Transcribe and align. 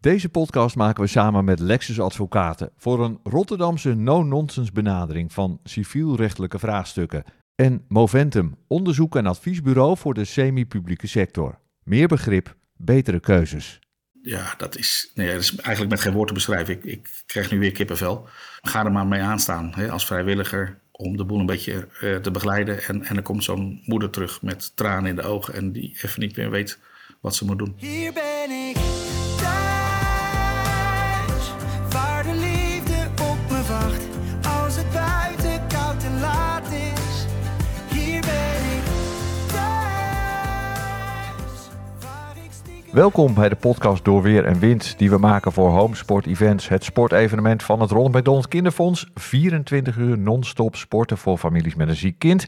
Deze 0.00 0.28
podcast 0.28 0.76
maken 0.76 1.02
we 1.02 1.08
samen 1.08 1.44
met 1.44 1.60
Lexus 1.60 2.00
Advocaten 2.00 2.70
voor 2.76 3.04
een 3.04 3.20
Rotterdamse 3.22 3.94
no-nonsense 3.94 4.72
benadering 4.72 5.32
van 5.32 5.60
civielrechtelijke 5.64 6.58
vraagstukken. 6.58 7.24
En 7.54 7.84
Moventum, 7.88 8.56
onderzoek 8.68 9.16
en 9.16 9.26
adviesbureau 9.26 9.96
voor 9.96 10.14
de 10.14 10.24
semi-publieke 10.24 11.06
sector. 11.06 11.58
Meer 11.84 12.08
begrip, 12.08 12.56
betere 12.76 13.20
keuzes. 13.20 13.78
Ja, 14.22 14.54
dat 14.56 14.76
is, 14.76 15.10
nee, 15.14 15.32
dat 15.32 15.40
is 15.40 15.56
eigenlijk 15.56 15.90
met 15.90 16.00
geen 16.00 16.12
woord 16.12 16.28
te 16.28 16.34
beschrijven. 16.34 16.74
Ik, 16.74 16.84
ik 16.84 17.22
krijg 17.26 17.50
nu 17.50 17.58
weer 17.58 17.72
kippenvel. 17.72 18.28
Ga 18.62 18.84
er 18.84 18.92
maar 18.92 19.06
mee 19.06 19.22
aanstaan 19.22 19.72
hè, 19.74 19.90
als 19.90 20.06
vrijwilliger 20.06 20.80
om 20.90 21.16
de 21.16 21.24
boel 21.24 21.40
een 21.40 21.46
beetje 21.46 21.88
uh, 22.00 22.16
te 22.16 22.30
begeleiden. 22.30 22.82
En, 22.82 23.04
en 23.04 23.14
dan 23.14 23.24
komt 23.24 23.44
zo'n 23.44 23.82
moeder 23.84 24.10
terug 24.10 24.42
met 24.42 24.76
tranen 24.76 25.10
in 25.10 25.16
de 25.16 25.22
ogen 25.22 25.54
en 25.54 25.72
die 25.72 25.96
even 26.02 26.20
niet 26.20 26.36
meer 26.36 26.50
weet 26.50 26.78
wat 27.20 27.34
ze 27.34 27.44
moet 27.44 27.58
doen. 27.58 27.74
Hier 27.76 28.12
ben 28.12 28.50
ik 28.50 28.76
Welkom 42.92 43.34
bij 43.34 43.48
de 43.48 43.56
podcast 43.56 44.04
Door 44.04 44.22
Weer 44.22 44.44
en 44.44 44.58
Wind 44.58 44.98
die 44.98 45.10
we 45.10 45.18
maken 45.18 45.52
voor 45.52 45.70
Homesport 45.70 46.26
Events, 46.26 46.68
het 46.68 46.84
sportevenement 46.84 47.62
van 47.62 47.80
het 47.80 47.90
Ronald 47.90 48.14
McDonald 48.14 48.48
Kinderfonds. 48.48 49.10
24 49.14 49.96
uur 49.96 50.18
non-stop 50.18 50.76
sporten 50.76 51.18
voor 51.18 51.38
families 51.38 51.74
met 51.74 51.88
een 51.88 51.96
ziek 51.96 52.18
kind. 52.18 52.46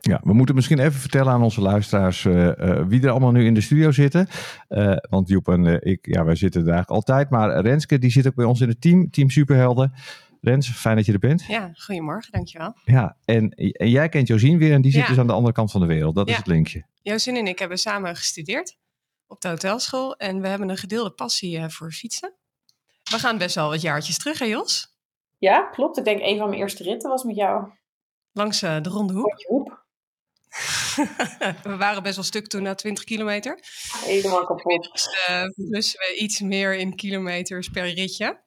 Ja, 0.00 0.20
we 0.24 0.32
moeten 0.32 0.54
misschien 0.54 0.78
even 0.78 1.00
vertellen 1.00 1.32
aan 1.32 1.42
onze 1.42 1.60
luisteraars 1.60 2.24
uh, 2.24 2.46
uh, 2.46 2.82
wie 2.86 3.02
er 3.02 3.10
allemaal 3.10 3.30
nu 3.30 3.44
in 3.44 3.54
de 3.54 3.60
studio 3.60 3.90
zitten. 3.90 4.28
Uh, 4.68 4.96
want 5.10 5.28
Joep 5.28 5.48
en 5.48 5.84
ik, 5.86 6.06
ja, 6.06 6.24
wij 6.24 6.34
zitten 6.34 6.60
er 6.60 6.68
eigenlijk 6.72 6.96
altijd. 7.08 7.30
Maar 7.30 7.60
Renske, 7.60 7.98
die 7.98 8.10
zit 8.10 8.26
ook 8.26 8.34
bij 8.34 8.44
ons 8.44 8.60
in 8.60 8.68
het 8.68 8.80
team, 8.80 9.10
Team 9.10 9.30
Superhelden. 9.30 9.92
Rens, 10.40 10.70
fijn 10.70 10.96
dat 10.96 11.06
je 11.06 11.12
er 11.12 11.18
bent. 11.18 11.44
Ja, 11.48 11.70
goedemorgen, 11.74 12.32
dankjewel. 12.32 12.74
Ja, 12.84 13.16
en, 13.24 13.50
en 13.50 13.90
jij 13.90 14.08
kent 14.08 14.26
Josien 14.28 14.58
weer 14.58 14.72
en 14.72 14.82
die 14.82 14.92
zit 14.92 15.02
Ja. 15.02 15.08
dus 15.08 15.18
aan 15.18 15.26
de 15.26 15.32
andere 15.32 15.54
kant 15.54 15.70
van 15.70 15.80
de 15.80 15.86
wereld. 15.86 16.14
Dat 16.14 16.28
is 16.28 16.36
het 16.36 16.46
linkje. 16.46 16.84
Joosin 17.02 17.36
en 17.36 17.46
ik 17.46 17.58
hebben 17.58 17.78
samen 17.78 18.16
gestudeerd 18.16 18.76
op 19.30 19.40
de 19.40 19.48
hotelschool. 19.48 20.16
En 20.16 20.40
we 20.40 20.48
hebben 20.48 20.68
een 20.68 20.76
gedeelde 20.76 21.10
passie 21.10 21.58
eh, 21.58 21.68
voor 21.68 21.92
fietsen. 21.92 22.34
We 23.10 23.18
gaan 23.18 23.38
best 23.38 23.54
wel 23.54 23.68
wat 23.68 23.80
jaartjes 23.80 24.18
terug, 24.18 24.38
hè 24.38 24.44
Jos? 24.44 24.98
Ja, 25.38 25.62
klopt. 25.62 25.98
Ik 25.98 26.04
denk 26.04 26.20
een 26.22 26.38
van 26.38 26.48
mijn 26.48 26.60
eerste 26.60 26.82
ritten 26.82 27.10
was 27.10 27.22
met 27.22 27.36
jou. 27.36 27.72
Langs 28.32 28.62
eh, 28.62 28.80
de 28.80 28.88
Ronde 28.88 29.12
Hoek. 29.12 29.44
Hoep. 29.46 29.78
we 31.62 31.76
waren 31.76 32.02
best 32.02 32.14
wel 32.14 32.24
stuk 32.24 32.46
toen 32.46 32.62
na 32.62 32.74
20 32.74 33.04
kilometer. 33.04 33.58
Helemaal 34.04 34.44
kapot. 34.44 34.88
Dus 34.92 35.08
eh 35.26 35.44
blussen 35.54 36.00
we 36.00 36.16
iets 36.16 36.40
meer 36.40 36.74
in 36.74 36.94
kilometers 36.94 37.68
per 37.68 37.92
ritje. 37.92 38.40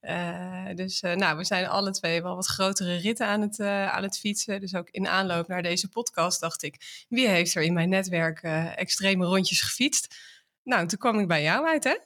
Eh, 0.00 0.66
dus 0.74 1.00
eh, 1.00 1.14
nou, 1.14 1.36
we 1.36 1.44
zijn 1.44 1.68
alle 1.68 1.90
twee 1.90 2.22
wel 2.22 2.34
wat 2.34 2.46
grotere 2.46 2.96
ritten 2.96 3.26
aan 3.26 3.40
het, 3.40 3.58
eh, 3.58 3.92
aan 3.92 4.02
het 4.02 4.18
fietsen. 4.18 4.60
Dus 4.60 4.74
ook 4.74 4.88
in 4.90 5.08
aanloop 5.08 5.48
naar 5.48 5.62
deze 5.62 5.88
podcast 5.88 6.40
dacht 6.40 6.62
ik, 6.62 7.04
wie 7.08 7.28
heeft 7.28 7.54
er 7.54 7.62
in 7.62 7.72
mijn 7.72 7.88
netwerk 7.88 8.42
extreme 8.76 9.24
rondjes 9.24 9.62
gefietst? 9.62 10.16
Nou, 10.62 10.86
toen 10.86 10.98
kwam 10.98 11.18
ik 11.18 11.28
bij 11.28 11.42
jou 11.42 11.66
uit, 11.66 11.84
hè? 11.84 11.96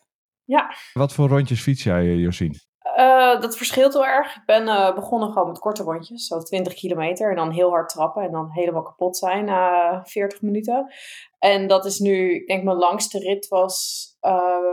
Ja. 0.45 0.75
Wat 0.93 1.13
voor 1.13 1.29
rondjes 1.29 1.63
fiets 1.63 1.83
jij, 1.83 2.05
Josien? 2.05 2.61
dat 3.41 3.57
verschilt 3.57 3.93
heel 3.93 4.07
erg. 4.07 4.37
Ik 4.37 4.43
ben 4.47 4.95
begonnen 4.95 5.33
gewoon 5.33 5.49
met 5.49 5.59
korte 5.59 5.83
rondjes, 5.83 6.27
zo 6.27 6.39
20 6.39 6.75
kilometer. 6.75 7.31
En 7.31 7.37
dan 7.37 7.51
heel 7.51 7.71
hard 7.71 7.89
trappen 7.89 8.23
en 8.23 8.31
dan 8.31 8.51
helemaal 8.51 8.83
kapot 8.83 9.17
zijn 9.17 9.45
na 9.45 10.01
40 10.05 10.43
minuten. 10.43 10.93
En 11.39 11.67
dat 11.67 11.85
is 11.85 11.99
nu, 11.99 12.35
ik 12.35 12.47
denk 12.47 12.65
mijn 12.65 12.77
langste 12.77 13.19
rit 13.19 13.49
was 13.49 14.07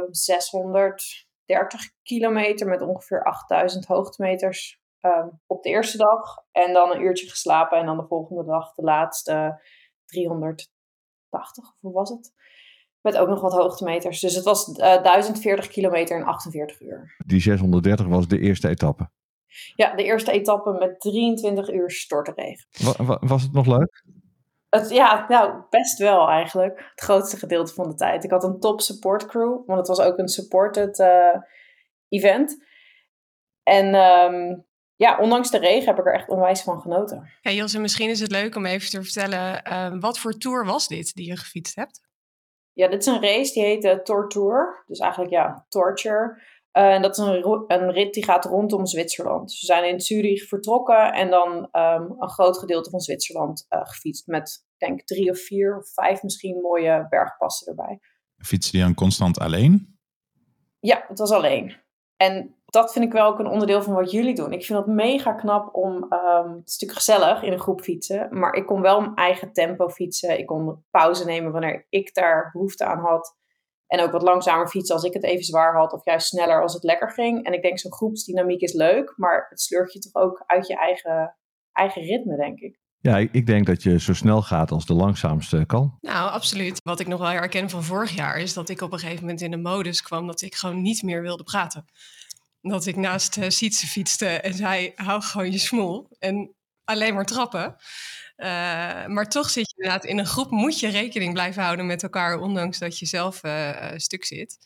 600 0.09 1.25
30 1.51 1.81
kilometer 2.03 2.67
met 2.67 2.81
ongeveer 2.81 3.23
8000 3.23 3.85
hoogtemeters 3.85 4.81
ehm, 4.99 5.27
op 5.47 5.63
de 5.63 5.69
eerste 5.69 5.97
dag. 5.97 6.37
En 6.51 6.73
dan 6.73 6.91
een 6.91 7.01
uurtje 7.01 7.29
geslapen 7.29 7.77
en 7.77 7.85
dan 7.85 7.97
de 7.97 8.07
volgende 8.07 8.45
dag 8.45 8.73
de 8.73 8.81
laatste 8.81 9.61
380, 10.05 11.63
of 11.63 11.75
hoe 11.79 11.93
was 11.93 12.09
het? 12.09 12.33
Met 13.01 13.17
ook 13.17 13.27
nog 13.27 13.41
wat 13.41 13.53
hoogtemeters. 13.53 14.19
Dus 14.19 14.35
het 14.35 14.43
was 14.43 14.71
eh, 14.71 15.03
1040 15.03 15.67
kilometer 15.67 16.17
in 16.17 16.23
48 16.23 16.81
uur. 16.81 17.15
Die 17.25 17.41
630 17.41 18.07
was 18.07 18.27
de 18.27 18.39
eerste 18.39 18.67
etappe? 18.67 19.09
Ja, 19.75 19.95
de 19.95 20.03
eerste 20.03 20.31
etappe 20.31 20.71
met 20.71 20.99
23 20.99 21.71
uur 21.71 21.91
stortregen. 21.91 22.67
Was 23.21 23.41
het 23.41 23.53
nog 23.53 23.65
leuk? 23.65 24.03
Het, 24.71 24.89
ja, 24.89 25.25
nou, 25.27 25.63
best 25.69 25.97
wel 25.97 26.27
eigenlijk. 26.27 26.79
Het 26.89 27.01
grootste 27.01 27.37
gedeelte 27.37 27.73
van 27.73 27.89
de 27.89 27.95
tijd. 27.95 28.23
Ik 28.23 28.31
had 28.31 28.43
een 28.43 28.59
top 28.59 28.81
support 28.81 29.25
crew, 29.25 29.65
want 29.65 29.79
het 29.79 29.87
was 29.87 29.99
ook 29.99 30.17
een 30.17 30.27
supported 30.27 30.99
eh, 30.99 31.35
event. 32.09 32.63
En 33.63 33.93
ehm, 33.93 34.59
ja, 34.95 35.17
ondanks 35.19 35.51
de 35.51 35.57
regen 35.57 35.85
heb 35.85 35.99
ik 35.99 36.05
er 36.05 36.13
echt 36.13 36.29
onwijs 36.29 36.61
van 36.61 36.81
genoten. 36.81 37.29
Ja, 37.41 37.51
Jos, 37.51 37.73
en 37.73 37.81
misschien 37.81 38.09
is 38.09 38.19
het 38.19 38.31
leuk 38.31 38.55
om 38.55 38.65
even 38.65 38.89
te 38.89 39.03
vertellen... 39.03 39.63
eh, 39.63 39.93
wat 39.99 40.19
voor 40.19 40.37
tour 40.37 40.65
was 40.65 40.87
dit 40.87 41.13
die 41.13 41.27
je 41.27 41.37
gefietst 41.37 41.75
hebt? 41.75 42.01
Ja, 42.73 42.87
dit 42.87 42.99
is 42.99 43.05
een 43.05 43.21
race 43.21 43.53
die 43.53 43.63
heet 43.63 43.81
de 43.81 44.01
Tortour. 44.01 44.83
Dus 44.87 44.99
eigenlijk 44.99 45.31
ja, 45.31 45.65
Torture. 45.69 46.41
Eh, 46.71 46.93
en 46.93 47.01
dat 47.01 47.17
is 47.17 47.25
een, 47.25 47.65
een 47.67 47.91
rit 47.91 48.13
die 48.13 48.23
gaat 48.23 48.45
rondom 48.45 48.85
Zwitserland. 48.85 49.51
We 49.51 49.65
zijn 49.65 49.89
in 49.89 49.99
Zurich 49.99 50.47
vertrokken 50.47 51.13
en 51.13 51.29
dan 51.29 51.67
ehm, 51.71 52.03
een 52.19 52.29
groot 52.29 52.57
gedeelte 52.57 52.89
van 52.89 52.99
Zwitserland 52.99 53.65
eh, 53.69 53.79
gefietst. 53.83 54.27
Met, 54.27 54.65
ik 54.77 54.87
denk, 54.87 55.01
drie 55.01 55.29
of 55.29 55.39
vier 55.39 55.77
of 55.77 55.93
vijf 55.93 56.23
misschien 56.23 56.61
mooie 56.61 57.05
bergpassen 57.09 57.67
erbij. 57.67 57.99
Fietsen 58.37 58.71
die 58.73 58.81
dan 58.81 58.93
constant 58.93 59.39
alleen? 59.39 59.99
Ja, 60.79 61.05
het 61.07 61.19
was 61.19 61.31
alleen. 61.31 61.75
En 62.17 62.55
dat 62.65 62.93
vind 62.93 63.05
ik 63.05 63.11
wel 63.11 63.25
ook 63.25 63.39
een 63.39 63.47
onderdeel 63.47 63.81
van 63.81 63.93
wat 63.93 64.11
jullie 64.11 64.35
doen. 64.35 64.53
Ik 64.53 64.65
vind 64.65 64.79
het 64.79 64.87
mega 64.87 65.33
knap 65.33 65.75
om, 65.75 66.05
ehm, 66.09 66.49
het 66.49 66.67
is 66.67 66.77
natuurlijk 66.79 66.99
gezellig 66.99 67.43
in 67.43 67.51
een 67.51 67.59
groep 67.59 67.81
fietsen, 67.81 68.27
maar 68.39 68.53
ik 68.53 68.65
kon 68.65 68.81
wel 68.81 69.01
mijn 69.01 69.15
eigen 69.15 69.53
tempo 69.53 69.89
fietsen. 69.89 70.39
Ik 70.39 70.45
kon 70.45 70.83
pauze 70.91 71.25
nemen 71.25 71.51
wanneer 71.51 71.85
ik 71.89 72.13
daar 72.13 72.49
behoefte 72.51 72.85
aan 72.85 72.99
had. 72.99 73.39
En 73.91 74.01
ook 74.01 74.11
wat 74.11 74.21
langzamer 74.21 74.67
fietsen 74.67 74.95
als 74.95 75.03
ik 75.03 75.13
het 75.13 75.23
even 75.23 75.43
zwaar 75.43 75.75
had, 75.75 75.93
of 75.93 76.05
juist 76.05 76.27
sneller 76.27 76.61
als 76.61 76.73
het 76.73 76.83
lekker 76.83 77.11
ging. 77.11 77.45
En 77.45 77.53
ik 77.53 77.61
denk 77.61 77.79
zo'n 77.79 77.93
groepsdynamiek 77.93 78.61
is 78.61 78.73
leuk, 78.73 79.13
maar 79.15 79.45
het 79.49 79.61
sleurt 79.61 79.93
je 79.93 79.99
toch 79.99 80.23
ook 80.23 80.43
uit 80.45 80.67
je 80.67 80.75
eigen, 80.75 81.35
eigen 81.71 82.01
ritme, 82.01 82.37
denk 82.37 82.59
ik. 82.59 82.79
Ja, 82.97 83.17
ik, 83.17 83.31
ik 83.31 83.45
denk 83.45 83.65
dat 83.65 83.83
je 83.83 83.99
zo 83.99 84.13
snel 84.13 84.41
gaat 84.41 84.71
als 84.71 84.85
de 84.85 84.93
langzaamste 84.93 85.63
kan. 85.65 85.97
Nou, 86.01 86.31
absoluut. 86.31 86.81
Wat 86.83 86.99
ik 86.99 87.07
nog 87.07 87.19
wel 87.19 87.29
herken 87.29 87.69
van 87.69 87.83
vorig 87.83 88.15
jaar 88.15 88.37
is 88.37 88.53
dat 88.53 88.69
ik 88.69 88.81
op 88.81 88.91
een 88.91 88.99
gegeven 88.99 89.21
moment 89.21 89.41
in 89.41 89.51
de 89.51 89.57
modus 89.57 90.01
kwam 90.01 90.27
dat 90.27 90.41
ik 90.41 90.55
gewoon 90.55 90.81
niet 90.81 91.03
meer 91.03 91.21
wilde 91.21 91.43
praten. 91.43 91.85
Dat 92.61 92.85
ik 92.85 92.95
naast 92.95 93.37
uh, 93.37 93.49
Sietse 93.49 93.87
fietste 93.87 94.27
en 94.27 94.53
zei, 94.53 94.91
hou 94.95 95.21
gewoon 95.21 95.51
je 95.51 95.57
smoel 95.57 96.07
en 96.19 96.55
alleen 96.83 97.13
maar 97.13 97.25
trappen. 97.25 97.75
Uh, 98.41 98.47
maar 99.05 99.29
toch 99.29 99.49
zit 99.49 99.69
je 99.69 99.75
inderdaad 99.75 100.05
in 100.05 100.17
een 100.17 100.25
groep, 100.25 100.49
moet 100.49 100.79
je 100.79 100.89
rekening 100.89 101.33
blijven 101.33 101.63
houden 101.63 101.85
met 101.85 102.03
elkaar, 102.03 102.39
ondanks 102.39 102.79
dat 102.79 102.99
je 102.99 103.05
zelf 103.05 103.43
uh, 103.43 103.91
stuk 103.95 104.25
zit. 104.25 104.57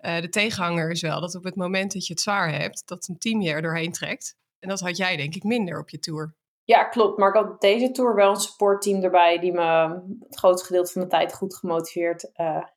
De 0.00 0.28
tegenhanger 0.28 0.90
is 0.90 1.00
wel 1.00 1.20
dat 1.20 1.34
op 1.34 1.44
het 1.44 1.56
moment 1.56 1.92
dat 1.92 2.06
je 2.06 2.12
het 2.12 2.22
zwaar 2.22 2.52
hebt, 2.52 2.82
dat 2.86 3.08
een 3.08 3.18
team 3.18 3.40
je 3.40 3.50
er 3.50 3.62
doorheen 3.62 3.92
trekt. 3.92 4.36
En 4.58 4.68
dat 4.68 4.80
had 4.80 4.96
jij 4.96 5.16
denk 5.16 5.34
ik 5.34 5.42
minder 5.42 5.78
op 5.78 5.88
je 5.88 5.98
tour. 5.98 6.34
Ja, 6.64 6.84
klopt. 6.84 7.18
Maar 7.18 7.28
ik 7.28 7.34
had 7.34 7.60
deze 7.60 7.90
tour 7.90 8.14
wel 8.14 8.30
een 8.30 8.36
supportteam 8.36 9.02
erbij 9.02 9.38
die 9.38 9.52
me 9.52 10.00
het 10.20 10.36
grootste 10.38 10.66
gedeelte 10.66 10.92
van 10.92 11.02
de 11.02 11.08
tijd 11.08 11.34
goed 11.34 11.56
gemotiveerd 11.56 12.30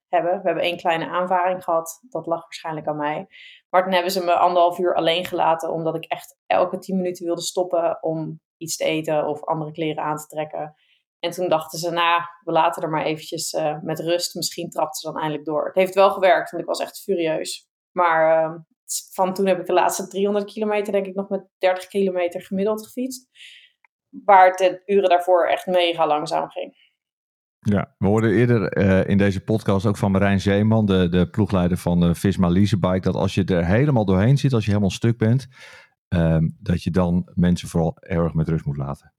hebben. 0.07 0.31
We 0.31 0.41
hebben 0.44 0.63
één 0.63 0.78
kleine 0.78 1.07
aanvaring 1.07 1.63
gehad. 1.63 2.00
Dat 2.09 2.25
lag 2.25 2.41
waarschijnlijk 2.41 2.88
aan 2.88 2.97
mij. 2.97 3.28
Maar 3.69 3.84
toen 3.84 3.94
hebben 3.94 4.12
ze 4.12 4.24
me 4.24 4.34
anderhalf 4.34 4.79
uur 4.79 4.95
alleen 4.95 5.25
gelaten, 5.25 5.72
omdat 5.72 5.95
ik 5.95 6.06
echt 6.06 6.38
elke 6.45 6.79
tien 6.79 6.95
minuten 6.95 7.25
wilde 7.25 7.41
stoppen 7.41 8.03
om 8.03 8.39
iets 8.57 8.75
te 8.75 8.84
eten 8.84 9.28
of 9.28 9.44
andere 9.44 9.72
kleren 9.72 10.03
aan 10.03 10.18
te 10.18 10.28
trekken. 10.28 10.75
En 11.19 11.31
toen 11.31 11.50
dachten 11.50 11.79
ze, 11.79 11.91
nou, 11.91 12.22
we 12.44 12.51
laten 12.51 12.84
er 12.84 12.90
maar 12.90 13.06
eventjes 13.06 13.53
uh, 13.53 13.81
met 13.81 14.00
rust. 14.00 14.35
Misschien 14.35 14.69
trapt 14.69 14.97
ze 14.97 15.07
dan 15.07 15.18
eindelijk 15.18 15.45
door. 15.45 15.66
Het 15.66 15.75
heeft 15.75 15.94
wel 15.94 16.12
gewerkt, 16.12 16.51
want 16.51 16.63
ik 16.63 16.69
was 16.69 16.79
echt 16.79 17.01
furieus. 17.01 17.68
Maar 17.91 18.45
uh, 18.45 18.56
van 19.13 19.34
toen 19.34 19.45
heb 19.45 19.59
ik 19.59 19.65
de 19.65 19.74
laatste 19.74 20.07
300 20.07 20.45
kilometer, 20.45 20.94
denk 20.94 21.06
ik, 21.06 21.15
nog 21.15 21.30
met 21.30 21.48
30 21.57 21.88
kilometer 21.88 22.42
gemiddeld 22.42 22.86
gefietst. 22.86 23.27
Waar 24.09 24.48
het 24.48 24.57
de 24.57 24.81
uren 24.86 25.10
daarvoor 25.10 25.48
echt 25.48 25.65
mega 25.65 26.07
langzaam 26.07 26.50
ging. 26.50 26.86
Ja, 27.60 27.95
we 27.98 28.07
hoorden 28.07 28.31
eerder 28.31 28.77
uh, 28.77 29.10
in 29.10 29.18
deze 29.18 29.44
podcast 29.44 29.86
ook 29.86 29.98
van 29.98 30.12
Marijn 30.12 30.39
Zeeman, 30.39 30.86
de, 30.86 31.10
de 31.10 31.30
ploegleider 31.30 31.77
van 31.77 32.00
de 32.00 32.15
Visma 32.15 32.48
Leasebike, 32.48 33.00
dat 33.00 33.15
als 33.15 33.33
je 33.33 33.44
er 33.44 33.65
helemaal 33.65 34.06
doorheen 34.06 34.38
zit, 34.38 34.53
als 34.53 34.63
je 34.63 34.69
helemaal 34.69 34.92
stuk 34.92 35.18
bent, 35.18 35.48
um, 36.07 36.57
dat 36.59 36.83
je 36.83 36.92
dan 36.92 37.31
mensen 37.33 37.68
vooral 37.68 37.98
erg 38.00 38.33
met 38.33 38.48
rust 38.48 38.65
moet 38.65 38.77
laten. 38.77 39.13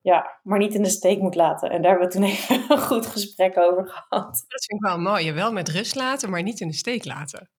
Ja, 0.00 0.40
maar 0.42 0.58
niet 0.58 0.74
in 0.74 0.82
de 0.82 0.88
steek 0.88 1.20
moet 1.20 1.34
laten. 1.34 1.70
En 1.70 1.82
daar 1.82 1.90
hebben 1.90 2.08
we 2.08 2.14
toen 2.14 2.24
even 2.30 2.70
een 2.70 2.78
goed 2.78 3.06
gesprek 3.06 3.56
over 3.56 3.86
gehad. 3.88 4.44
Dat 4.48 4.64
vind 4.64 4.82
ik 4.82 4.88
wel 4.88 4.98
mooi. 4.98 5.24
Je 5.24 5.32
wel 5.32 5.52
met 5.52 5.68
rust 5.68 5.94
laten, 5.94 6.30
maar 6.30 6.42
niet 6.42 6.60
in 6.60 6.68
de 6.68 6.74
steek 6.74 7.04
laten. 7.04 7.50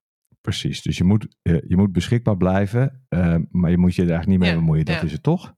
Precies, 0.42 0.82
dus 0.82 0.98
je 0.98 1.04
moet, 1.04 1.36
uh, 1.44 1.62
je 1.68 1.78
moet 1.78 1.92
beschikbaar 1.92 2.38
blijven, 2.38 3.06
uh, 3.10 3.36
maar 3.50 3.72
je 3.72 3.78
moet 3.78 3.96
je 3.96 4.02
er 4.02 4.10
eigenlijk 4.10 4.40
niet 4.40 4.48
mee 4.48 4.58
Ja, 4.58 4.64
bemoeien. 4.64 4.86
Dat 4.86 4.96
ja. 4.96 5.02
is 5.02 5.12
het 5.12 5.24
toch? 5.24 5.54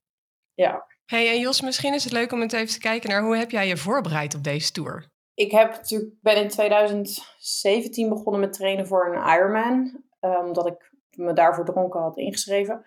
Ja, 0.54 0.90
Hey, 1.06 1.30
en 1.30 1.40
Jos, 1.40 1.62
misschien 1.62 1.94
is 1.94 2.04
het 2.04 2.14
leuk 2.14 2.32
om 2.32 2.42
het 2.42 2.54
even 2.54 2.74
te 2.74 2.80
kijken 2.80 3.10
naar 3.10 3.24
hoe 3.24 3.38
heb 3.38 3.52
jij 3.52 3.68
je 3.68 3.78
voorbereid 3.78 4.36
op 4.36 4.44
deze 4.44 4.72
tour? 4.72 5.10
ik 5.34 5.52
heb 5.52 5.72
natuurlijk, 5.72 6.14
ben 6.22 6.36
in 6.36 6.50
2017 6.50 8.10
begonnen 8.10 8.42
met 8.42 8.54
trainen 8.54 8.88
voor 8.88 9.06
een 9.06 9.36
Ironman. 9.36 10.04
Uh, 10.22 10.46
omdat 10.46 10.68
ik 10.68 10.91
me 11.18 11.34
daarvoor 11.34 11.66
dronken 11.66 12.02
had 12.02 12.18
ingeschreven. 12.18 12.86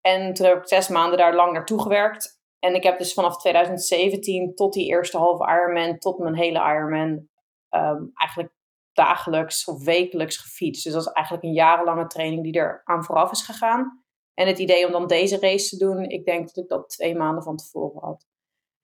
En 0.00 0.34
toen 0.34 0.46
heb 0.46 0.56
ik 0.56 0.68
zes 0.68 0.88
maanden 0.88 1.18
daar 1.18 1.34
lang 1.34 1.52
naartoe 1.52 1.82
gewerkt. 1.82 2.40
En 2.58 2.74
ik 2.74 2.82
heb 2.82 2.98
dus 2.98 3.14
vanaf 3.14 3.36
2017 3.36 4.54
tot 4.54 4.72
die 4.72 4.88
eerste 4.88 5.18
halve 5.18 5.44
Ironman, 5.44 5.98
tot 5.98 6.18
mijn 6.18 6.36
hele 6.36 6.58
Ironman, 6.58 7.28
um, 7.70 8.10
eigenlijk 8.14 8.52
dagelijks 8.92 9.64
of 9.64 9.84
wekelijks 9.84 10.36
gefietst. 10.36 10.84
Dus 10.84 10.92
dat 10.92 11.06
is 11.06 11.12
eigenlijk 11.12 11.46
een 11.46 11.52
jarenlange 11.52 12.06
training 12.06 12.42
die 12.42 12.52
er 12.52 12.80
aan 12.84 13.04
vooraf 13.04 13.30
is 13.30 13.42
gegaan. 13.42 14.04
En 14.34 14.46
het 14.46 14.58
idee 14.58 14.86
om 14.86 14.92
dan 14.92 15.06
deze 15.06 15.38
race 15.38 15.68
te 15.68 15.84
doen, 15.84 16.04
ik 16.04 16.24
denk 16.24 16.46
dat 16.46 16.64
ik 16.64 16.68
dat 16.68 16.88
twee 16.88 17.16
maanden 17.16 17.42
van 17.42 17.56
tevoren 17.56 18.00
had. 18.00 18.26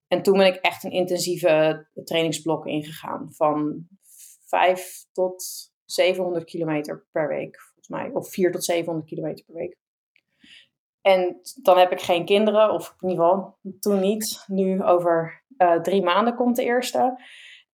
En 0.08 0.23
toen 0.23 0.38
ben 0.38 0.46
ik 0.46 0.56
echt 0.56 0.84
een 0.84 0.91
intensieve 0.91 1.87
trainingsblok 2.05 2.67
ingegaan. 2.67 3.32
Van 3.32 3.87
5 4.46 5.05
tot 5.12 5.44
700 5.84 6.44
kilometer 6.44 7.06
per 7.12 7.29
week, 7.29 7.68
volgens 7.88 8.12
mij. 8.12 8.20
Of 8.20 8.31
4 8.31 8.52
tot 8.52 8.64
700 8.64 9.08
kilometer 9.08 9.44
per 9.44 9.55
week. 9.55 9.76
En 11.00 11.40
dan 11.62 11.79
heb 11.79 11.93
ik 11.93 12.00
geen 12.00 12.25
kinderen, 12.25 12.73
of 12.73 12.94
in 13.00 13.08
ieder 13.08 13.25
geval 13.25 13.58
toen 13.81 14.00
niet. 14.00 14.44
Nu 14.46 14.82
over 14.82 15.44
uh, 15.58 15.81
drie 15.81 16.02
maanden 16.02 16.35
komt 16.35 16.56
de 16.56 16.64
eerste. 16.64 17.20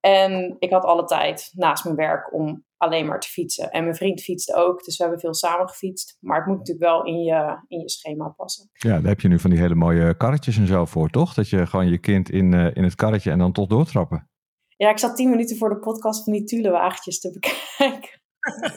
En 0.00 0.56
ik 0.58 0.70
had 0.70 0.84
alle 0.84 1.04
tijd 1.04 1.50
naast 1.54 1.84
mijn 1.84 1.96
werk 1.96 2.34
om 2.34 2.64
alleen 2.76 3.06
maar 3.06 3.20
te 3.20 3.28
fietsen. 3.28 3.70
En 3.70 3.82
mijn 3.82 3.96
vriend 3.96 4.22
fietste 4.22 4.54
ook, 4.54 4.84
dus 4.84 4.96
we 4.96 5.02
hebben 5.02 5.20
veel 5.20 5.34
samen 5.34 5.68
gefietst. 5.68 6.16
Maar 6.20 6.36
het 6.36 6.46
moet 6.46 6.58
natuurlijk 6.58 6.86
wel 6.86 7.04
in 7.04 7.22
je, 7.22 7.64
in 7.68 7.80
je 7.80 7.90
schema 7.90 8.28
passen. 8.28 8.70
Ja, 8.72 8.90
daar 8.90 9.08
heb 9.08 9.20
je 9.20 9.28
nu 9.28 9.38
van 9.38 9.50
die 9.50 9.58
hele 9.58 9.74
mooie 9.74 10.16
karretjes 10.16 10.56
en 10.56 10.66
zo 10.66 10.84
voor, 10.84 11.10
toch? 11.10 11.34
Dat 11.34 11.48
je 11.48 11.66
gewoon 11.66 11.88
je 11.88 11.98
kind 11.98 12.30
in, 12.30 12.52
uh, 12.52 12.74
in 12.74 12.82
het 12.82 12.94
karretje 12.94 13.30
en 13.30 13.38
dan 13.38 13.52
toch 13.52 13.66
doortrappen. 13.66 14.28
Ja, 14.76 14.90
ik 14.90 14.98
zat 14.98 15.16
tien 15.16 15.30
minuten 15.30 15.56
voor 15.56 15.68
de 15.68 15.78
podcast 15.78 16.24
van 16.24 16.32
die 16.32 16.44
Thule-wagentjes 16.44 17.20
te 17.20 17.30
bekijken. 17.32 18.22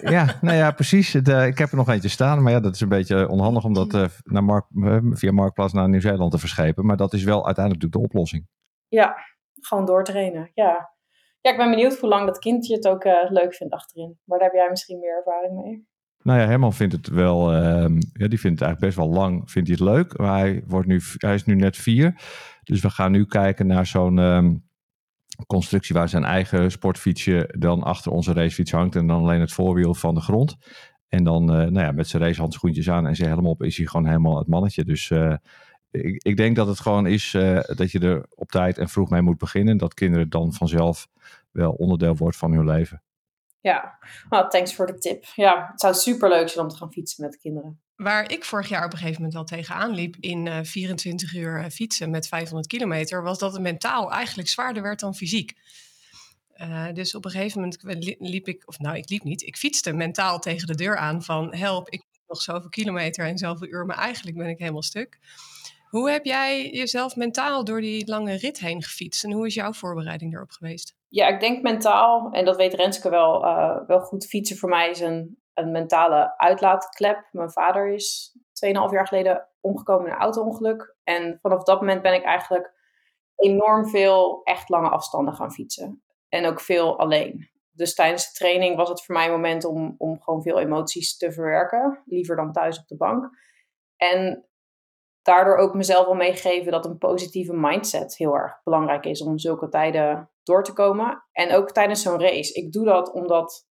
Ja, 0.02 0.38
nou 0.42 0.58
ja, 0.58 0.72
precies. 0.72 1.14
Het, 1.14 1.28
uh, 1.28 1.46
ik 1.46 1.58
heb 1.58 1.70
er 1.70 1.78
nog 1.78 1.90
eentje 1.90 2.10
staan. 2.10 2.44
Maar 2.44 2.52
ja, 2.52 2.60
dat 2.60 2.76
is 2.76 2.82
een 2.82 2.90
beetje 2.90 3.30
onhandig 3.30 3.64
om 3.64 3.74
dat 3.74 3.94
uh, 3.94 4.06
naar 4.24 4.44
Mark, 4.44 4.66
via 5.10 5.32
Marktplaats 5.32 5.74
naar 5.74 5.90
Nieuw-Zeeland 5.90 6.32
te 6.32 6.38
verschepen. 6.38 6.86
Maar 6.86 6.98
dat 6.98 7.14
is 7.14 7.24
wel 7.24 7.46
uiteindelijk 7.46 7.84
natuurlijk 7.84 8.12
de 8.12 8.18
oplossing. 8.18 8.48
Ja, 8.88 9.16
gewoon 9.62 9.86
doortrainen. 9.86 10.52
Ja. 10.54 10.90
ja, 11.42 11.52
ik 11.52 11.58
ben 11.58 11.70
benieuwd 11.70 12.00
hoe 12.00 12.10
lang 12.10 12.26
dat 12.26 12.40
kindje 12.40 12.76
het 12.76 12.88
ook 12.88 13.04
leuk 13.30 13.54
vindt 13.54 13.74
achterin. 13.74 14.20
Maar 14.24 14.40
daar 14.40 14.48
heb 14.48 14.58
jij 14.58 14.70
misschien 14.70 15.00
meer 15.00 15.16
ervaring 15.18 15.64
mee. 15.64 15.88
Nou 16.24 16.40
ja, 16.40 16.46
Herman 16.46 16.74
vindt 16.74 16.94
het 16.94 17.08
wel, 17.08 17.54
uh, 17.54 18.00
ja, 18.14 18.28
die 18.28 18.40
vindt 18.40 18.60
het 18.60 18.68
eigenlijk 18.68 18.80
best 18.80 18.96
wel 18.96 19.10
lang, 19.10 19.52
vindt 19.52 19.68
hij 19.70 19.78
het 19.80 19.96
leuk. 19.96 20.18
Maar 20.18 20.38
hij, 20.38 20.64
wordt 20.68 20.88
nu, 20.88 21.02
hij 21.18 21.34
is 21.34 21.46
nu 21.46 21.56
net 21.56 21.78
vier. 21.78 22.22
Dus 22.64 22.82
we 22.82 22.90
gaan 22.90 23.12
nu 23.12 23.26
kijken 23.26 23.68
naar 23.68 23.86
zo'n 23.86 24.18
um, 24.18 24.67
constructie 25.46 25.96
waar 25.96 26.10
zijn 26.10 26.24
eigen 26.24 26.72
sportfietsje 26.72 27.56
dan 27.58 27.84
achter 27.84 28.12
onze 28.12 28.34
racefiets 28.34 28.72
hangt. 28.72 28.96
En 28.96 29.08
dan 29.08 29.22
alleen 29.22 29.40
het 29.40 29.52
voorwiel 29.52 29.94
van 29.94 30.16
de 30.16 30.22
grond. 30.22 30.58
En 31.08 31.24
dan 31.24 31.42
uh, 31.42 31.58
nou 31.58 31.80
ja, 31.80 31.92
met 31.92 32.08
zijn 32.08 32.24
racehandschoentjes 32.24 32.90
aan 32.90 33.08
en 33.08 33.16
zijn 33.16 33.30
helm 33.30 33.48
op 33.48 33.64
is 33.64 33.78
hij 33.78 33.86
gewoon 33.86 34.08
helemaal 34.08 34.38
het 34.38 34.48
mannetje. 34.48 34.84
Dus 34.84 35.10
uh, 35.10 35.36
ik, 35.92 36.24
ik, 36.24 36.38
denk 36.38 36.56
dat 36.56 36.68
het 36.68 36.80
gewoon 36.80 37.08
is 37.08 37.34
uh, 37.34 37.60
dat 37.64 37.92
je 37.92 38.00
er 38.00 38.26
op 38.36 38.52
tijd 38.52 38.78
en 38.78 38.90
vroeg 38.90 39.10
mee 39.10 39.22
moet 39.22 39.38
beginnen. 39.38 39.72
En 39.72 39.78
dat 39.78 39.94
kinderen 39.94 40.30
dan 40.30 40.54
vanzelf 40.54 41.08
wel 41.52 41.72
onderdeel 41.72 42.16
wordt 42.16 42.38
van 42.38 42.52
hun 42.52 42.66
leven. 42.66 43.02
Ja, 43.68 43.98
well, 44.30 44.48
thanks 44.48 44.74
voor 44.74 44.86
de 44.86 44.98
tip. 44.98 45.26
Ja, 45.36 45.68
het 45.72 45.80
zou 45.80 45.94
super 45.94 46.30
leuk 46.30 46.50
zijn 46.50 46.66
om 46.66 46.72
te 46.72 46.78
gaan 46.78 46.92
fietsen 46.92 47.24
met 47.24 47.38
kinderen. 47.38 47.82
Waar 47.96 48.32
ik 48.32 48.46
vorig 48.46 48.70
jaar 48.70 48.86
op 48.86 48.92
een 48.92 48.98
gegeven 48.98 49.22
moment 49.22 49.34
wel 49.34 49.44
tegenaan 49.44 49.92
liep 49.92 50.16
in 50.20 50.46
uh, 50.46 50.60
24 50.64 51.34
uur 51.34 51.60
uh, 51.60 51.66
fietsen 51.70 52.10
met 52.10 52.28
500 52.28 52.68
kilometer, 52.68 53.24
was 53.24 53.40
dat 53.40 53.54
het 53.54 53.62
mentaal 53.62 54.12
eigenlijk 54.12 54.50
zwaarder 54.50 54.84
werd 54.84 55.00
dan 55.00 55.16
fysiek. 55.16 55.54
Uh, 56.58 56.86
dus 56.94 57.16
op 57.16 57.26
een 57.26 57.32
gegeven 57.32 57.62
moment 57.62 58.16
liep 58.20 58.48
ik, 58.48 58.64
of 58.66 58.80
nou, 58.80 58.98
ik 58.98 59.10
liep 59.10 59.24
niet, 59.24 59.42
ik 59.42 59.58
fietste 59.58 59.94
mentaal 59.94 60.40
tegen 60.40 60.68
de 60.68 60.76
deur 60.76 60.98
aan 60.98 61.24
van 61.24 61.56
help, 61.56 61.90
ik 61.90 62.04
heb 62.12 62.22
nog 62.28 62.42
zoveel 62.42 62.70
kilometer 62.70 63.26
en 63.26 63.38
zoveel 63.38 63.68
uur, 63.68 63.86
maar 63.86 63.98
eigenlijk 63.98 64.38
ben 64.38 64.50
ik 64.50 64.60
helemaal 64.60 64.84
stuk. 64.84 65.20
Hoe 65.90 66.12
heb 66.12 66.26
jij 66.26 66.70
jezelf 66.70 67.16
mentaal 67.16 67.64
door 67.64 67.82
die 67.82 68.08
lange 68.08 68.38
rit 68.38 68.60
heen 68.60 68.84
gefietst 68.84 69.24
en 69.24 69.32
hoe 69.32 69.46
is 69.46 69.54
jouw 69.54 69.74
voorbereiding 69.74 70.36
erop 70.36 70.52
geweest? 70.52 70.96
Ja, 71.08 71.28
ik 71.28 71.40
denk 71.40 71.62
mentaal, 71.62 72.32
en 72.32 72.46
dat 72.46 72.56
weet 72.56 72.74
Renske 72.74 73.10
wel, 73.10 73.44
uh, 73.46 73.78
wel 73.88 74.00
goed, 74.00 74.28
fietsen 74.28 74.58
voor 74.58 74.70
mij 74.70 74.90
is 74.90 75.00
een, 75.00 75.42
een 75.54 75.72
mentale 75.72 76.38
uitlaatklep. 76.38 77.28
Mijn 77.32 77.52
vader 77.52 77.94
is 77.94 78.38
2,5 78.66 78.72
jaar 78.72 79.08
geleden 79.08 79.48
omgekomen 79.62 80.08
in 80.08 80.12
een 80.12 80.20
auto-ongeluk. 80.20 80.96
En 81.04 81.40
vanaf 81.42 81.64
dat 81.64 81.80
moment 81.80 82.02
ben 82.02 82.14
ik 82.14 82.24
eigenlijk 82.24 82.74
enorm 83.36 83.90
veel 83.90 84.42
echt 84.44 84.70
lange 84.70 84.90
afstanden 84.90 85.34
gaan 85.34 85.52
fietsen. 85.52 86.04
En 86.30 86.46
ook 86.46 86.62
veel 86.62 87.00
alleen. 87.00 87.50
Dus 87.72 87.94
tijdens 87.94 88.28
de 88.28 88.38
training 88.38 88.76
was 88.76 88.90
het 88.90 89.04
voor 89.04 89.16
mij 89.16 89.26
een 89.26 89.32
moment 89.32 89.66
om, 89.66 89.96
om 89.98 90.22
gewoon 90.22 90.42
veel 90.42 90.60
emoties 90.60 91.18
te 91.18 91.32
verwerken. 91.32 92.04
Liever 92.06 92.36
dan 92.36 92.52
thuis 92.52 92.80
op 92.80 92.88
de 92.88 92.98
bank. 92.98 93.30
En 93.96 94.47
daardoor 95.28 95.58
ook 95.58 95.74
mezelf 95.74 96.06
wel 96.06 96.16
meegeven 96.16 96.72
dat 96.72 96.86
een 96.86 96.98
positieve 96.98 97.54
mindset 97.54 98.18
heel 98.18 98.36
erg 98.36 98.64
belangrijk 98.64 99.06
is 99.06 99.22
om 99.22 99.38
zulke 99.38 99.70
tijden 99.70 100.32
door 100.44 100.64
te 100.64 100.74
komen. 100.74 101.24
En 101.32 101.54
ook 101.54 101.72
tijdens 101.72 102.02
zo'n 102.02 102.20
race. 102.20 102.54
Ik 102.54 102.72
doe 102.72 102.86
dat 102.86 103.14
omdat 103.14 103.68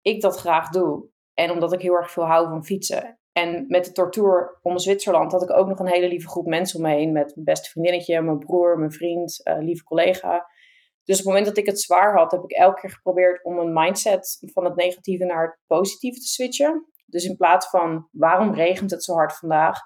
ik 0.00 0.20
dat 0.20 0.36
graag 0.36 0.68
doe. 0.68 1.08
En 1.34 1.50
omdat 1.50 1.72
ik 1.72 1.80
heel 1.80 1.94
erg 1.94 2.10
veel 2.10 2.26
hou 2.26 2.48
van 2.48 2.64
fietsen. 2.64 3.18
En 3.32 3.64
met 3.68 3.84
de 3.84 3.92
tortuur 3.92 4.58
om 4.62 4.78
Zwitserland 4.78 5.32
had 5.32 5.42
ik 5.42 5.50
ook 5.50 5.68
nog 5.68 5.78
een 5.78 5.88
hele 5.88 6.08
lieve 6.08 6.28
groep 6.28 6.46
mensen 6.46 6.78
om 6.78 6.84
me 6.84 6.94
heen. 6.94 7.12
Met 7.12 7.32
mijn 7.34 7.44
beste 7.44 7.70
vriendinnetje, 7.70 8.22
mijn 8.22 8.38
broer, 8.38 8.78
mijn 8.78 8.92
vriend, 8.92 9.40
uh, 9.44 9.58
lieve 9.58 9.84
collega. 9.84 10.46
Dus 11.04 11.18
op 11.18 11.24
het 11.24 11.26
moment 11.26 11.46
dat 11.46 11.56
ik 11.56 11.66
het 11.66 11.80
zwaar 11.80 12.16
had, 12.16 12.30
heb 12.30 12.42
ik 12.42 12.50
elke 12.50 12.80
keer 12.80 12.90
geprobeerd 12.90 13.44
om 13.44 13.58
een 13.58 13.72
mindset 13.72 14.38
van 14.52 14.64
het 14.64 14.76
negatieve 14.76 15.24
naar 15.24 15.46
het 15.46 15.58
positieve 15.66 16.20
te 16.20 16.26
switchen. 16.26 16.86
Dus 17.06 17.24
in 17.24 17.36
plaats 17.36 17.68
van 17.68 18.08
waarom 18.10 18.54
regent 18.54 18.90
het 18.90 19.04
zo 19.04 19.14
hard 19.14 19.36
vandaag, 19.38 19.80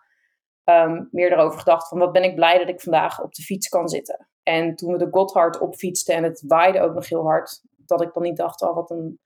um, 0.69 1.09
meer 1.11 1.33
erover 1.33 1.59
gedacht 1.59 1.89
van 1.89 1.99
wat 1.99 2.13
ben 2.13 2.23
ik 2.23 2.35
blij 2.35 2.59
dat 2.59 2.69
ik 2.69 2.81
vandaag 2.81 3.23
op 3.23 3.35
de 3.35 3.43
fiets 3.43 3.69
kan 3.69 3.89
zitten. 3.89 4.29
En 4.43 4.75
toen 4.77 4.93
we 4.93 4.99
de 4.99 5.09
Gotthard 5.11 5.59
opfietsten 5.59 6.15
en 6.15 6.23
het 6.23 6.45
waaide 6.47 6.81
ook 6.81 6.95
nog 6.95 7.09
heel 7.09 7.25
hard, 7.25 7.63
dat 7.77 8.03
ik 8.03 8.13
dan 8.13 8.23
niet 8.23 8.37
dacht, 8.37 8.63
oh 8.63 8.75
wat 8.75 8.91
een 8.91 9.21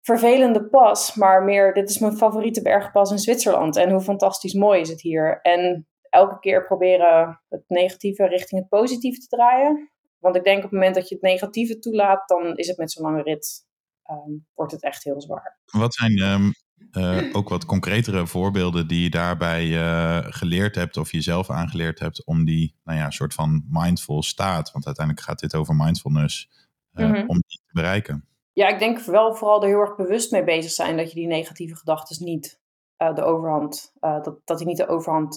vervelende 0.00 0.68
pas, 0.68 1.14
maar 1.14 1.44
meer 1.44 1.74
dit 1.74 1.90
is 1.90 1.98
mijn 1.98 2.16
favoriete 2.16 2.62
bergpas 2.62 3.10
in 3.10 3.18
Zwitserland 3.18 3.76
en 3.76 3.90
hoe 3.90 4.00
fantastisch 4.00 4.54
mooi 4.54 4.80
is 4.80 4.88
het 4.88 5.00
hier. 5.00 5.40
En 5.40 5.88
elke 6.10 6.38
keer 6.38 6.66
proberen 6.66 7.42
het 7.48 7.64
negatieve 7.66 8.26
richting 8.26 8.60
het 8.60 8.68
positieve 8.68 9.20
te 9.20 9.26
draaien. 9.26 9.90
Want 10.18 10.36
ik 10.36 10.44
denk 10.44 10.56
op 10.56 10.62
het 10.62 10.72
moment 10.72 10.94
dat 10.94 11.08
je 11.08 11.14
het 11.14 11.24
negatieve 11.24 11.78
toelaat, 11.78 12.28
dan 12.28 12.56
is 12.56 12.66
het 12.66 12.76
met 12.76 12.92
zo'n 12.92 13.04
lange 13.04 13.22
rit, 13.22 13.66
um, 14.10 14.46
wordt 14.54 14.72
het 14.72 14.82
echt 14.82 15.04
heel 15.04 15.20
zwaar. 15.20 15.58
Wat 15.64 15.94
zijn 15.94 16.18
um, 16.18 16.52
uh, 16.92 17.20
ook 17.32 17.48
wat 17.48 17.64
concretere 17.64 18.26
voorbeelden 18.26 18.86
die 18.86 19.02
je 19.02 19.10
daarbij 19.10 19.66
uh, 19.66 20.18
geleerd 20.20 20.74
hebt 20.74 20.96
of 20.96 21.12
jezelf 21.12 21.50
aangeleerd 21.50 21.98
hebt 21.98 22.24
om 22.24 22.44
die 22.44 22.74
nou 22.84 22.98
ja, 22.98 23.10
soort 23.10 23.34
van 23.34 23.64
mindful 23.70 24.22
staat, 24.22 24.72
want 24.72 24.86
uiteindelijk 24.86 25.26
gaat 25.26 25.38
dit 25.38 25.54
over 25.54 25.74
mindfulness, 25.74 26.50
uh, 26.94 27.06
mm 27.06 27.14
-hmm. 27.14 27.28
om 27.28 27.42
die 27.46 27.60
te 27.66 27.72
bereiken? 27.72 28.24
Ja, 28.52 28.68
ik 28.68 28.78
denk 28.78 29.00
wel 29.00 29.34
vooral 29.34 29.62
er 29.62 29.68
heel 29.68 29.80
erg 29.80 29.96
bewust 29.96 30.30
mee 30.30 30.44
bezig 30.44 30.70
zijn 30.70 30.96
dat 30.96 31.08
je 31.08 31.14
die 31.14 31.26
negatieve 31.26 31.76
gedachten 31.76 32.24
niet 32.24 32.60
de 32.96 33.22
overhand, 33.22 33.92
dat, 34.00 34.40
dat 34.44 34.58
die 34.58 34.66
niet 34.66 34.76
de 34.76 34.88
overhand 34.88 35.36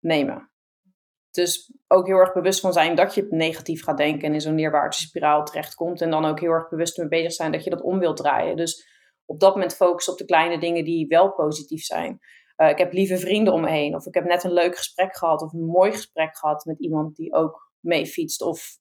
nemen. 0.00 0.48
Dus 1.30 1.72
ook 1.88 2.06
heel 2.06 2.16
erg 2.16 2.32
bewust 2.32 2.60
van 2.60 2.72
zijn 2.72 2.94
dat 2.94 3.14
je 3.14 3.26
negatief 3.30 3.84
gaat 3.84 3.96
denken 3.96 4.28
en 4.28 4.34
in 4.34 4.40
zo'n 4.40 4.54
neerwaartse 4.54 5.02
spiraal 5.02 5.44
terechtkomt. 5.44 6.00
En 6.00 6.10
dan 6.10 6.24
ook 6.24 6.40
heel 6.40 6.50
erg 6.50 6.68
bewust 6.68 6.98
mee 6.98 7.08
bezig 7.08 7.32
zijn 7.32 7.52
dat 7.52 7.64
je 7.64 7.70
dat 7.70 7.82
om 7.82 7.98
wilt 7.98 8.16
draaien. 8.16 8.56
Dus 8.56 8.93
op 9.26 9.40
dat 9.40 9.54
moment 9.54 9.76
focussen 9.76 10.12
op 10.12 10.18
de 10.18 10.24
kleine 10.24 10.58
dingen 10.58 10.84
die 10.84 11.06
wel 11.06 11.32
positief 11.32 11.84
zijn. 11.84 12.20
Uh, 12.56 12.68
ik 12.68 12.78
heb 12.78 12.92
lieve 12.92 13.18
vrienden 13.18 13.52
om 13.52 13.60
me 13.60 13.70
heen. 13.70 13.94
Of 13.94 14.06
ik 14.06 14.14
heb 14.14 14.24
net 14.24 14.44
een 14.44 14.52
leuk 14.52 14.76
gesprek 14.76 15.16
gehad. 15.16 15.42
Of 15.42 15.52
een 15.52 15.66
mooi 15.66 15.92
gesprek 15.92 16.36
gehad 16.36 16.64
met 16.64 16.78
iemand 16.78 17.16
die 17.16 17.32
ook 17.32 17.72
mee 17.80 18.06
fietst. 18.06 18.42
Of 18.42 18.78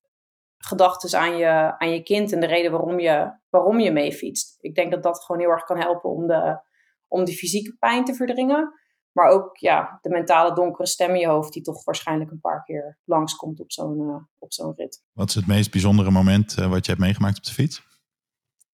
gedachten 0.58 1.20
aan 1.20 1.38
je, 1.38 1.78
aan 1.78 1.92
je 1.92 2.04
kind 2.04 2.32
en 2.32 2.40
de 2.40 2.46
reden 2.46 2.72
waarom 2.72 3.00
je, 3.00 3.40
waarom 3.50 3.80
je 3.80 3.92
mee 3.92 4.14
fietst. 4.14 4.58
Ik 4.60 4.76
denk 4.76 4.92
dat 4.92 5.04
dat 5.04 5.24
gewoon 5.24 5.42
heel 5.42 5.52
erg 5.52 5.64
kan 5.64 5.78
helpen 5.78 6.10
om 6.10 6.28
de, 6.28 6.60
om 7.08 7.26
de 7.26 7.34
fysieke 7.34 7.76
pijn 7.80 8.06
te 8.06 8.14
verdringen. 8.14 8.74
Maar 9.12 9.30
ook 9.30 9.58
ja, 9.58 10.00
de 10.02 10.10
mentale 10.10 10.54
donkere 10.54 10.88
stem 10.88 11.10
in 11.10 11.20
je 11.20 11.28
hoofd, 11.28 11.54
die 11.54 11.62
toch 11.62 11.84
waarschijnlijk 11.84 12.32
een 12.32 12.40
paar 12.40 12.64
keer 12.64 13.00
langskomt 13.04 13.60
op 13.60 13.72
zo'n 13.72 14.00
uh, 14.00 14.16
op 14.40 14.54
zo'n 14.54 14.74
rit. 14.76 15.04
Wat 15.12 15.30
is 15.30 15.36
het 15.36 15.48
meest 15.48 15.72
bijzondere 15.72 16.12
moment 16.12 16.56
uh, 16.60 16.70
wat 16.70 16.86
je 16.86 16.92
hebt 16.92 17.04
meegemaakt 17.04 17.38
op 17.38 17.44
de 17.44 17.52
fiets? 17.52 17.84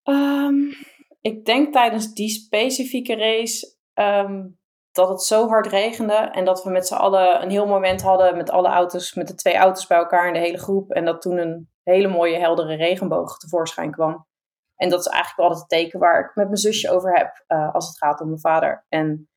Um, 0.04 0.74
ik 1.22 1.46
denk 1.46 1.74
tijdens 1.74 2.14
die 2.14 2.30
specifieke 2.30 3.16
race 3.16 3.76
um, 3.94 4.60
dat 4.92 5.10
het 5.10 5.22
zo 5.22 5.48
hard 5.48 5.68
regende 5.68 6.14
en 6.14 6.46
dat 6.46 6.64
we 6.64 6.70
met 6.70 6.88
z'n 6.88 6.94
allen 6.94 7.42
een 7.42 7.50
heel 7.50 7.68
moment 7.68 8.02
hadden 8.02 8.38
met 8.38 8.50
alle 8.50 8.68
auto's, 8.68 9.14
met 9.14 9.28
de 9.28 9.36
twee 9.36 9.56
auto's 9.56 9.88
bij 9.88 9.98
elkaar 9.98 10.28
in 10.28 10.34
de 10.34 10.40
hele 10.40 10.58
groep. 10.58 10.92
En 10.92 11.06
dat 11.06 11.22
toen 11.22 11.38
een 11.38 11.70
hele 11.84 12.08
mooie 12.08 12.38
heldere 12.38 12.76
regenboog 12.76 13.38
tevoorschijn 13.38 13.92
kwam. 13.92 14.28
En 14.76 14.90
dat 14.90 15.00
is 15.00 15.08
eigenlijk 15.08 15.40
altijd 15.40 15.60
het 15.60 15.70
teken 15.70 16.00
waar 16.00 16.20
ik 16.20 16.36
met 16.36 16.46
mijn 16.46 16.58
zusje 16.58 16.90
over 16.92 17.18
heb 17.18 17.44
uh, 17.48 17.74
als 17.74 17.88
het 17.88 17.98
gaat 17.98 18.22
om 18.22 18.28
mijn 18.28 18.40
vader. 18.40 18.86
En 18.90 19.30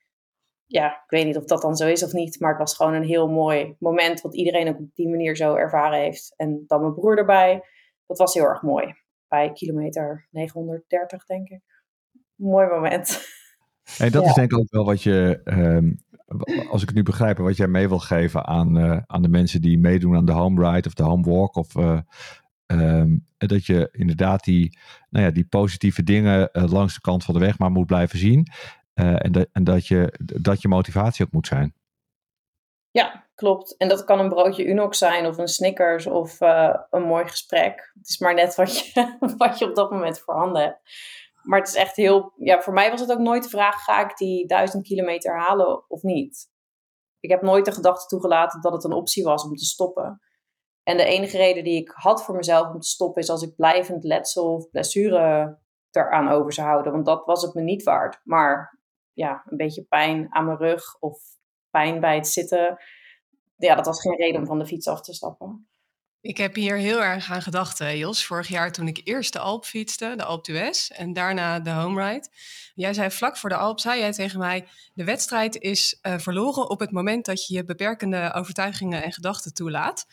ja, 0.66 0.90
ik 0.90 1.10
weet 1.10 1.24
niet 1.24 1.36
of 1.36 1.44
dat 1.44 1.62
dan 1.62 1.76
zo 1.76 1.86
is 1.86 2.04
of 2.04 2.12
niet, 2.12 2.40
maar 2.40 2.50
het 2.50 2.58
was 2.58 2.76
gewoon 2.76 2.94
een 2.94 3.02
heel 3.02 3.28
mooi 3.28 3.76
moment 3.78 4.20
wat 4.20 4.36
iedereen 4.36 4.68
op 4.68 4.94
die 4.94 5.08
manier 5.08 5.36
zo 5.36 5.54
ervaren 5.54 5.98
heeft. 5.98 6.34
En 6.36 6.64
dan 6.66 6.80
mijn 6.80 6.94
broer 6.94 7.18
erbij. 7.18 7.62
dat 8.06 8.18
was 8.18 8.34
heel 8.34 8.44
erg 8.44 8.62
mooi. 8.62 8.94
Bij 9.28 9.52
kilometer 9.52 10.28
930, 10.30 11.24
denk 11.24 11.48
ik. 11.48 11.71
Mooi 12.42 12.66
moment. 12.66 13.26
En 13.98 14.10
dat 14.10 14.26
is 14.26 14.34
denk 14.34 14.52
ik 14.52 14.58
ook 14.58 14.70
wel 14.70 14.84
wat 14.84 15.02
je, 15.02 15.40
ehm, 15.44 15.92
als 16.70 16.82
ik 16.82 16.88
het 16.88 16.96
nu 16.96 17.02
begrijp, 17.02 17.38
wat 17.38 17.56
jij 17.56 17.66
mee 17.66 17.88
wil 17.88 17.98
geven 17.98 18.46
aan, 18.46 18.78
uh, 18.78 18.98
aan 19.06 19.22
de 19.22 19.28
mensen 19.28 19.60
die 19.60 19.78
meedoen 19.78 20.16
aan 20.16 20.24
de 20.24 20.32
home 20.32 20.70
ride 20.70 20.88
of 20.88 20.94
de 20.94 21.02
home 21.02 21.30
walk. 21.30 21.56
Of 21.56 21.74
uh, 21.74 22.00
um, 22.66 23.26
dat 23.36 23.66
je 23.66 23.88
inderdaad 23.92 24.44
die, 24.44 24.78
nou 25.10 25.24
ja, 25.24 25.30
die 25.30 25.44
positieve 25.44 26.02
dingen 26.02 26.48
uh, 26.52 26.64
langs 26.72 26.94
de 26.94 27.00
kant 27.00 27.24
van 27.24 27.34
de 27.34 27.40
weg 27.40 27.58
maar 27.58 27.70
moet 27.70 27.86
blijven 27.86 28.18
zien. 28.18 28.46
en, 28.94 29.32
de, 29.32 29.48
en 29.52 29.64
dat, 29.64 29.86
je, 29.86 30.18
dat 30.40 30.62
je 30.62 30.68
motivatie 30.68 31.24
ook 31.24 31.32
moet 31.32 31.46
zijn. 31.46 31.74
Ja, 32.90 33.26
klopt. 33.34 33.76
En 33.76 33.88
dat 33.88 34.04
kan 34.04 34.18
een 34.18 34.28
broodje 34.28 34.68
Unox 34.68 34.98
zijn 34.98 35.26
of 35.26 35.38
een 35.38 35.48
Snickers 35.48 36.06
of 36.06 36.40
een 36.90 37.02
mooi 37.02 37.28
gesprek. 37.28 37.92
Het 37.94 38.08
is 38.08 38.18
maar 38.18 38.34
net 38.34 38.54
wat 38.54 38.78
je, 38.78 39.16
wat 39.36 39.58
je 39.58 39.68
op 39.68 39.74
dat 39.74 39.90
moment 39.90 40.18
voorhanden 40.18 40.62
hebt. 40.62 40.80
Maar 41.42 41.58
het 41.58 41.68
is 41.68 41.74
echt 41.74 41.96
heel. 41.96 42.32
Ja, 42.36 42.60
voor 42.60 42.72
mij 42.72 42.90
was 42.90 43.00
het 43.00 43.12
ook 43.12 43.18
nooit 43.18 43.42
de 43.42 43.48
vraag: 43.48 43.84
ga 43.84 44.00
ik 44.10 44.16
die 44.16 44.46
duizend 44.46 44.86
kilometer 44.86 45.38
halen 45.38 45.90
of 45.90 46.02
niet? 46.02 46.50
Ik 47.20 47.30
heb 47.30 47.42
nooit 47.42 47.64
de 47.64 47.72
gedachte 47.72 48.06
toegelaten 48.06 48.60
dat 48.60 48.72
het 48.72 48.84
een 48.84 48.92
optie 48.92 49.24
was 49.24 49.44
om 49.44 49.54
te 49.54 49.64
stoppen. 49.64 50.20
En 50.82 50.96
de 50.96 51.04
enige 51.04 51.36
reden 51.36 51.64
die 51.64 51.80
ik 51.80 51.92
had 51.94 52.24
voor 52.24 52.36
mezelf 52.36 52.74
om 52.74 52.80
te 52.80 52.88
stoppen 52.88 53.22
is 53.22 53.30
als 53.30 53.42
ik 53.42 53.56
blijvend 53.56 54.04
letsel 54.04 54.54
of 54.54 54.70
blessure 54.70 55.58
eraan 55.90 56.28
over 56.28 56.52
zou 56.52 56.68
houden. 56.68 56.92
Want 56.92 57.06
dat 57.06 57.24
was 57.24 57.42
het 57.42 57.54
me 57.54 57.62
niet 57.62 57.82
waard. 57.82 58.20
Maar 58.24 58.80
ja, 59.12 59.42
een 59.46 59.56
beetje 59.56 59.84
pijn 59.84 60.26
aan 60.34 60.44
mijn 60.44 60.58
rug 60.58 61.00
of 61.00 61.20
pijn 61.70 62.00
bij 62.00 62.14
het 62.14 62.28
zitten. 62.28 62.76
Ja, 63.56 63.74
dat 63.74 63.86
was 63.86 64.00
geen 64.00 64.16
reden 64.16 64.40
om 64.40 64.46
van 64.46 64.58
de 64.58 64.66
fiets 64.66 64.88
af 64.88 65.00
te 65.00 65.14
stappen. 65.14 65.71
Ik 66.22 66.36
heb 66.36 66.54
hier 66.54 66.76
heel 66.76 67.02
erg 67.02 67.30
aan 67.30 67.42
gedacht, 67.42 67.78
Jos. 67.78 68.26
Vorig 68.26 68.48
jaar 68.48 68.72
toen 68.72 68.88
ik 68.88 69.00
eerst 69.04 69.32
de 69.32 69.38
Alp 69.38 69.64
fietste, 69.64 70.14
de 70.16 70.24
Alp 70.24 70.44
d'Huez, 70.44 70.90
en 70.90 71.12
daarna 71.12 71.60
de 71.60 71.70
home 71.70 72.04
ride. 72.04 72.28
Jij 72.74 72.94
zei 72.94 73.10
vlak 73.10 73.36
voor 73.36 73.48
de 73.48 73.56
Alp, 73.56 73.80
zei 73.80 74.00
jij 74.00 74.12
tegen 74.12 74.38
mij, 74.38 74.68
de 74.94 75.04
wedstrijd 75.04 75.56
is 75.56 75.98
uh, 76.02 76.18
verloren 76.18 76.70
op 76.70 76.80
het 76.80 76.90
moment 76.90 77.24
dat 77.24 77.46
je 77.46 77.54
je 77.54 77.64
beperkende 77.64 78.32
overtuigingen 78.34 79.02
en 79.02 79.12
gedachten 79.12 79.54
toelaat. 79.54 80.06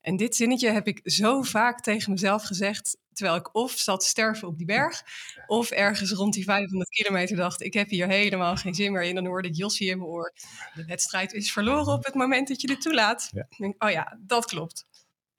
En 0.00 0.16
dit 0.16 0.36
zinnetje 0.36 0.70
heb 0.70 0.86
ik 0.86 1.00
zo 1.04 1.42
vaak 1.42 1.80
tegen 1.80 2.12
mezelf 2.12 2.42
gezegd, 2.44 2.96
terwijl 3.12 3.36
ik 3.36 3.54
of 3.54 3.72
zat 3.72 4.04
sterven 4.04 4.48
op 4.48 4.58
die 4.58 4.66
berg, 4.66 5.02
of 5.46 5.70
ergens 5.70 6.12
rond 6.12 6.34
die 6.34 6.44
500 6.44 6.90
kilometer 6.90 7.36
dacht, 7.36 7.62
ik 7.62 7.74
heb 7.74 7.88
hier 7.88 8.08
helemaal 8.08 8.56
geen 8.56 8.74
zin 8.74 8.92
meer 8.92 9.02
in. 9.02 9.14
Dan 9.14 9.26
hoorde 9.26 9.48
ik 9.48 9.56
Jossie 9.56 9.90
in 9.90 9.98
mijn 9.98 10.10
oor, 10.10 10.32
de 10.74 10.84
wedstrijd 10.84 11.32
is 11.32 11.52
verloren 11.52 11.92
op 11.92 12.04
het 12.04 12.14
moment 12.14 12.48
dat 12.48 12.60
je 12.60 12.66
dit 12.66 12.80
toelaat. 12.80 13.30
Ja. 13.32 13.46
Denk, 13.56 13.84
oh 13.84 13.90
ja, 13.90 14.18
dat 14.20 14.44
klopt. 14.44 14.86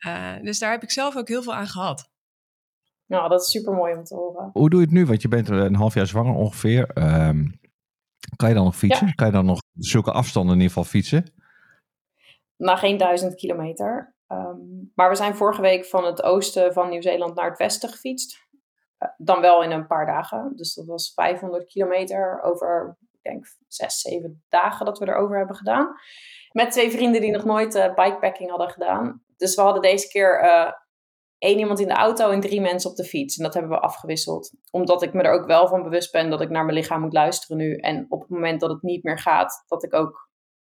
Uh, 0.08 0.34
dus 0.42 0.60
daar 0.60 0.72
heb 0.72 0.84
ik 0.84 0.92
zelf 0.92 1.16
ook 1.16 1.28
heel 1.28 1.44
veel 1.44 1.54
aan 1.54 1.68
gehad. 1.68 2.10
Nou, 3.06 3.30
dat 3.30 3.42
is 3.42 3.52
super 3.52 3.74
mooi 3.74 3.96
om 3.96 4.04
te 4.04 4.16
horen. 4.16 4.50
Hoe 4.54 4.70
doe 4.70 4.80
je 4.80 4.86
het 4.86 4.96
nu? 4.96 5.06
Want 5.06 5.22
je 5.22 5.28
bent 5.28 5.50
een 5.50 5.76
half 5.76 5.94
jaar 5.94 6.08
zwanger 6.08 6.36
ongeveer. 6.36 6.92
Um, 6.98 7.60
kan 8.36 8.50
je 8.50 8.56
dan 8.56 8.64
nog 8.64 8.76
fietsen? 8.76 9.08
Ja. 9.08 9.14
Kan 9.14 9.28
je 9.28 9.34
dan 9.34 9.46
nog 9.46 9.60
zulke 9.74 10.12
afstanden 10.12 10.56
in 10.56 10.62
ieder 10.62 10.76
geval 10.76 10.92
fietsen? 10.92 11.34
Nou, 12.58 12.78
geen 12.78 12.98
duizend 12.98 13.36
kilometer. 13.36 14.16
Um, 14.28 14.92
maar 14.96 15.10
we 15.10 15.16
zijn 15.16 15.36
vorige 15.36 15.62
week 15.62 15.86
van 15.86 16.06
het 16.06 16.24
oosten 16.24 16.74
van 16.74 16.90
Nieuw-Zeeland 16.90 17.36
naar 17.36 17.50
het 17.50 17.58
westen 17.58 17.90
gefietst. 17.90 18.38
Uh, 19.00 19.10
dan 19.18 19.42
wel 19.42 19.64
in 19.64 19.72
een 19.72 19.88
paar 19.88 20.06
dagen. 20.06 20.54
Dus 20.56 20.74
dat 20.74 20.86
was 20.86 21.14
500 21.14 21.66
kilometer 21.66 22.42
over, 22.42 22.98
ik 23.12 23.20
denk, 23.32 23.46
zes, 23.68 24.00
zeven 24.00 24.44
dagen 24.50 24.86
dat 24.86 25.00
we 25.00 25.08
erover 25.08 25.38
hebben 25.38 25.56
gedaan. 25.56 25.96
Met 26.52 26.72
twee 26.72 26.92
vrienden 26.92 27.22
die 27.22 27.32
nog 27.32 27.46
nooit 27.46 27.76
uh, 27.76 27.94
bikepacking 27.96 28.50
hadden 28.50 28.70
gedaan. 28.70 29.24
Dus 29.38 29.56
we 29.56 29.62
hadden 29.62 29.82
deze 29.82 30.08
keer 30.08 30.44
uh, 30.44 30.72
één 31.38 31.60
iemand 31.60 31.80
in 31.80 31.88
de 31.88 31.94
auto 31.94 32.30
en 32.30 32.42
drie 32.42 32.62
mensen 32.62 32.90
op 32.90 32.96
de 32.96 33.04
fiets. 33.04 33.38
En 33.38 33.44
dat 33.44 33.54
hebben 33.54 33.72
we 33.72 33.80
afgewisseld. 33.80 34.52
Omdat 34.72 35.02
ik 35.02 35.14
me 35.14 35.22
er 35.22 35.32
ook 35.32 35.46
wel 35.46 35.68
van 35.68 35.84
bewust 35.84 36.12
ben 36.12 36.30
dat 36.30 36.42
ik 36.42 36.50
naar 36.50 36.66
mijn 36.66 36.78
lichaam 36.78 37.02
moet 37.02 37.14
luisteren 37.14 37.58
nu. 37.58 37.76
En 37.76 38.06
op 38.10 38.22
het 38.22 38.30
moment 38.30 38.60
dat 38.60 38.70
het 38.70 38.82
niet 38.82 39.04
meer 39.04 39.20
gaat, 39.20 39.64
dat 39.68 39.84
ik 39.84 39.94
ook 39.94 40.30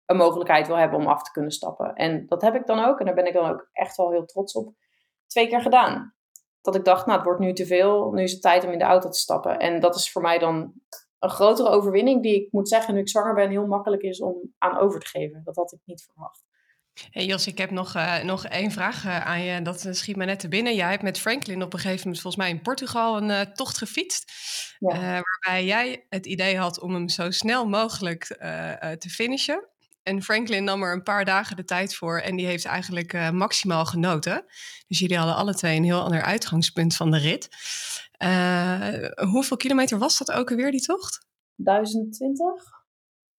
een 0.06 0.18
mogelijkheid 0.18 0.68
wil 0.68 0.78
hebben 0.78 1.00
om 1.00 1.08
af 1.08 1.24
te 1.24 1.32
kunnen 1.32 1.52
stappen. 1.52 1.94
En 1.94 2.26
dat 2.28 2.42
heb 2.42 2.56
ik 2.56 2.66
dan 2.66 2.86
ook. 2.86 3.00
En 3.00 3.06
daar 3.06 3.16
ben 3.16 3.28
ik 3.28 3.34
dan 3.34 3.50
ook 3.50 3.70
echt 3.72 3.98
wel 3.98 4.12
heel 4.12 4.26
trots 4.26 4.54
op. 4.54 4.74
Twee 5.28 5.48
keer 5.48 5.62
gedaan. 5.62 6.14
Dat 6.62 6.76
ik 6.76 6.86
dacht, 6.86 7.06
nou, 7.06 7.18
het 7.18 7.26
wordt 7.26 7.40
nu 7.40 7.54
te 7.54 7.66
veel. 7.66 8.12
Nu 8.12 8.24
is 8.24 8.32
het 8.32 8.42
tijd 8.42 8.66
om 8.66 8.72
in 8.72 8.80
de 8.80 8.84
auto 8.84 9.10
te 9.10 9.20
stappen. 9.20 9.60
En 9.60 9.80
dat 9.80 9.96
is 9.96 10.12
voor 10.12 10.22
mij 10.22 10.40
dan 10.40 10.74
een 11.20 11.30
grotere 11.30 11.70
overwinning 11.70 12.24
die 12.24 12.46
ik 12.46 12.52
moet 12.52 12.70
zeggen, 12.70 12.94
nu 12.94 13.00
ik 13.00 13.10
zwanger 13.10 13.34
ben, 13.34 13.50
heel 13.50 13.68
makkelijk 13.68 14.02
is 14.02 14.22
om 14.22 14.54
aan 14.58 14.78
over 14.78 15.00
te 15.00 15.08
geven. 15.08 15.42
Dat 15.44 15.56
had 15.56 15.72
ik 15.72 15.80
niet 15.86 16.04
verwacht. 16.04 16.44
Hey 17.12 17.26
Jos, 17.26 17.48
ik 17.48 17.58
heb 17.58 17.72
nog, 17.72 17.96
uh, 17.96 18.24
nog 18.24 18.46
één 18.46 18.72
vraag 18.72 19.06
uh, 19.06 19.26
aan 19.26 19.42
je. 19.42 19.62
Dat 19.62 19.88
schiet 19.92 20.16
me 20.16 20.26
net 20.26 20.40
te 20.40 20.48
binnen. 20.48 20.76
Jij 20.76 20.90
hebt 20.90 21.04
met 21.04 21.20
Franklin 21.20 21.64
op 21.64 21.74
een 21.74 21.80
gegeven 21.80 22.04
moment 22.04 22.22
volgens 22.22 22.44
mij 22.44 22.52
in 22.52 22.62
Portugal 22.62 23.18
een 23.18 23.30
uh, 23.30 23.42
tocht 23.42 23.78
gefietst. 23.78 24.32
Ja. 24.80 25.22
waarbij 25.22 25.66
jij 25.66 26.06
het 26.10 26.26
idee 26.26 26.58
had 26.58 26.80
om 26.80 26.94
hem 26.94 27.10
zo 27.10 27.32
snel 27.32 27.68
mogelijk 27.68 28.26
te 29.00 29.10
finishen. 29.10 29.68
En 30.04 30.24
Franklin 30.24 30.64
nam 30.64 30.84
er 30.84 30.94
een 30.94 31.04
paar 31.04 31.26
dagen 31.26 31.56
de 31.56 31.64
tijd 31.64 31.96
voor 31.96 32.20
en 32.20 32.36
die 32.36 32.46
heeft 32.46 32.66
eigenlijk 32.66 33.32
maximaal 33.32 33.86
genoten. 33.86 34.46
Dus 34.88 35.00
jullie 35.00 35.18
hadden 35.18 35.36
alle 35.36 35.56
twee 35.56 35.78
een 35.78 35.84
heel 35.84 36.02
ander 36.02 36.22
uitgangspunt 36.22 36.96
van 36.96 37.12
de 37.12 37.18
rit. 37.18 37.50
hoeveel 39.32 39.58
kilometer 39.58 39.98
was 39.98 40.18
dat 40.18 40.32
ook 40.32 40.50
alweer, 40.50 40.72
die 40.72 40.82
tocht? 40.82 41.28
1020. 41.56 42.79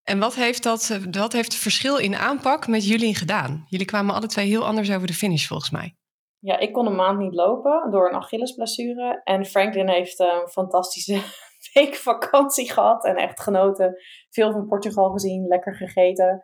En 0.03 0.19
wat 0.19 0.35
heeft, 0.35 0.63
dat, 0.63 0.99
wat 1.11 1.33
heeft 1.33 1.53
het 1.53 1.63
verschil 1.63 1.97
in 1.97 2.15
aanpak 2.15 2.67
met 2.67 2.87
jullie 2.87 3.15
gedaan? 3.15 3.65
Jullie 3.69 3.87
kwamen 3.87 4.15
alle 4.15 4.27
twee 4.27 4.49
heel 4.49 4.67
anders 4.67 4.93
over 4.93 5.07
de 5.07 5.13
finish 5.13 5.47
volgens 5.47 5.71
mij. 5.71 5.95
Ja, 6.39 6.59
ik 6.59 6.73
kon 6.73 6.87
een 6.87 6.95
maand 6.95 7.19
niet 7.19 7.35
lopen 7.35 7.91
door 7.91 8.09
een 8.09 8.15
Achillesblessure. 8.15 9.21
En 9.25 9.45
Franklin 9.47 9.89
heeft 9.89 10.19
een 10.19 10.49
fantastische 10.49 11.21
week 11.75 11.95
vakantie 11.95 12.73
gehad 12.73 13.05
en 13.05 13.17
echt 13.17 13.41
genoten. 13.41 13.95
Veel 14.31 14.53
van 14.53 14.67
Portugal 14.67 15.11
gezien, 15.11 15.47
lekker 15.47 15.75
gegeten. 15.75 16.43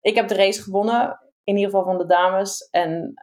Ik 0.00 0.14
heb 0.14 0.28
de 0.28 0.34
race 0.34 0.62
gewonnen, 0.62 1.18
in 1.44 1.56
ieder 1.56 1.70
geval 1.70 1.84
van 1.84 1.98
de 1.98 2.06
dames. 2.06 2.68
En 2.70 3.14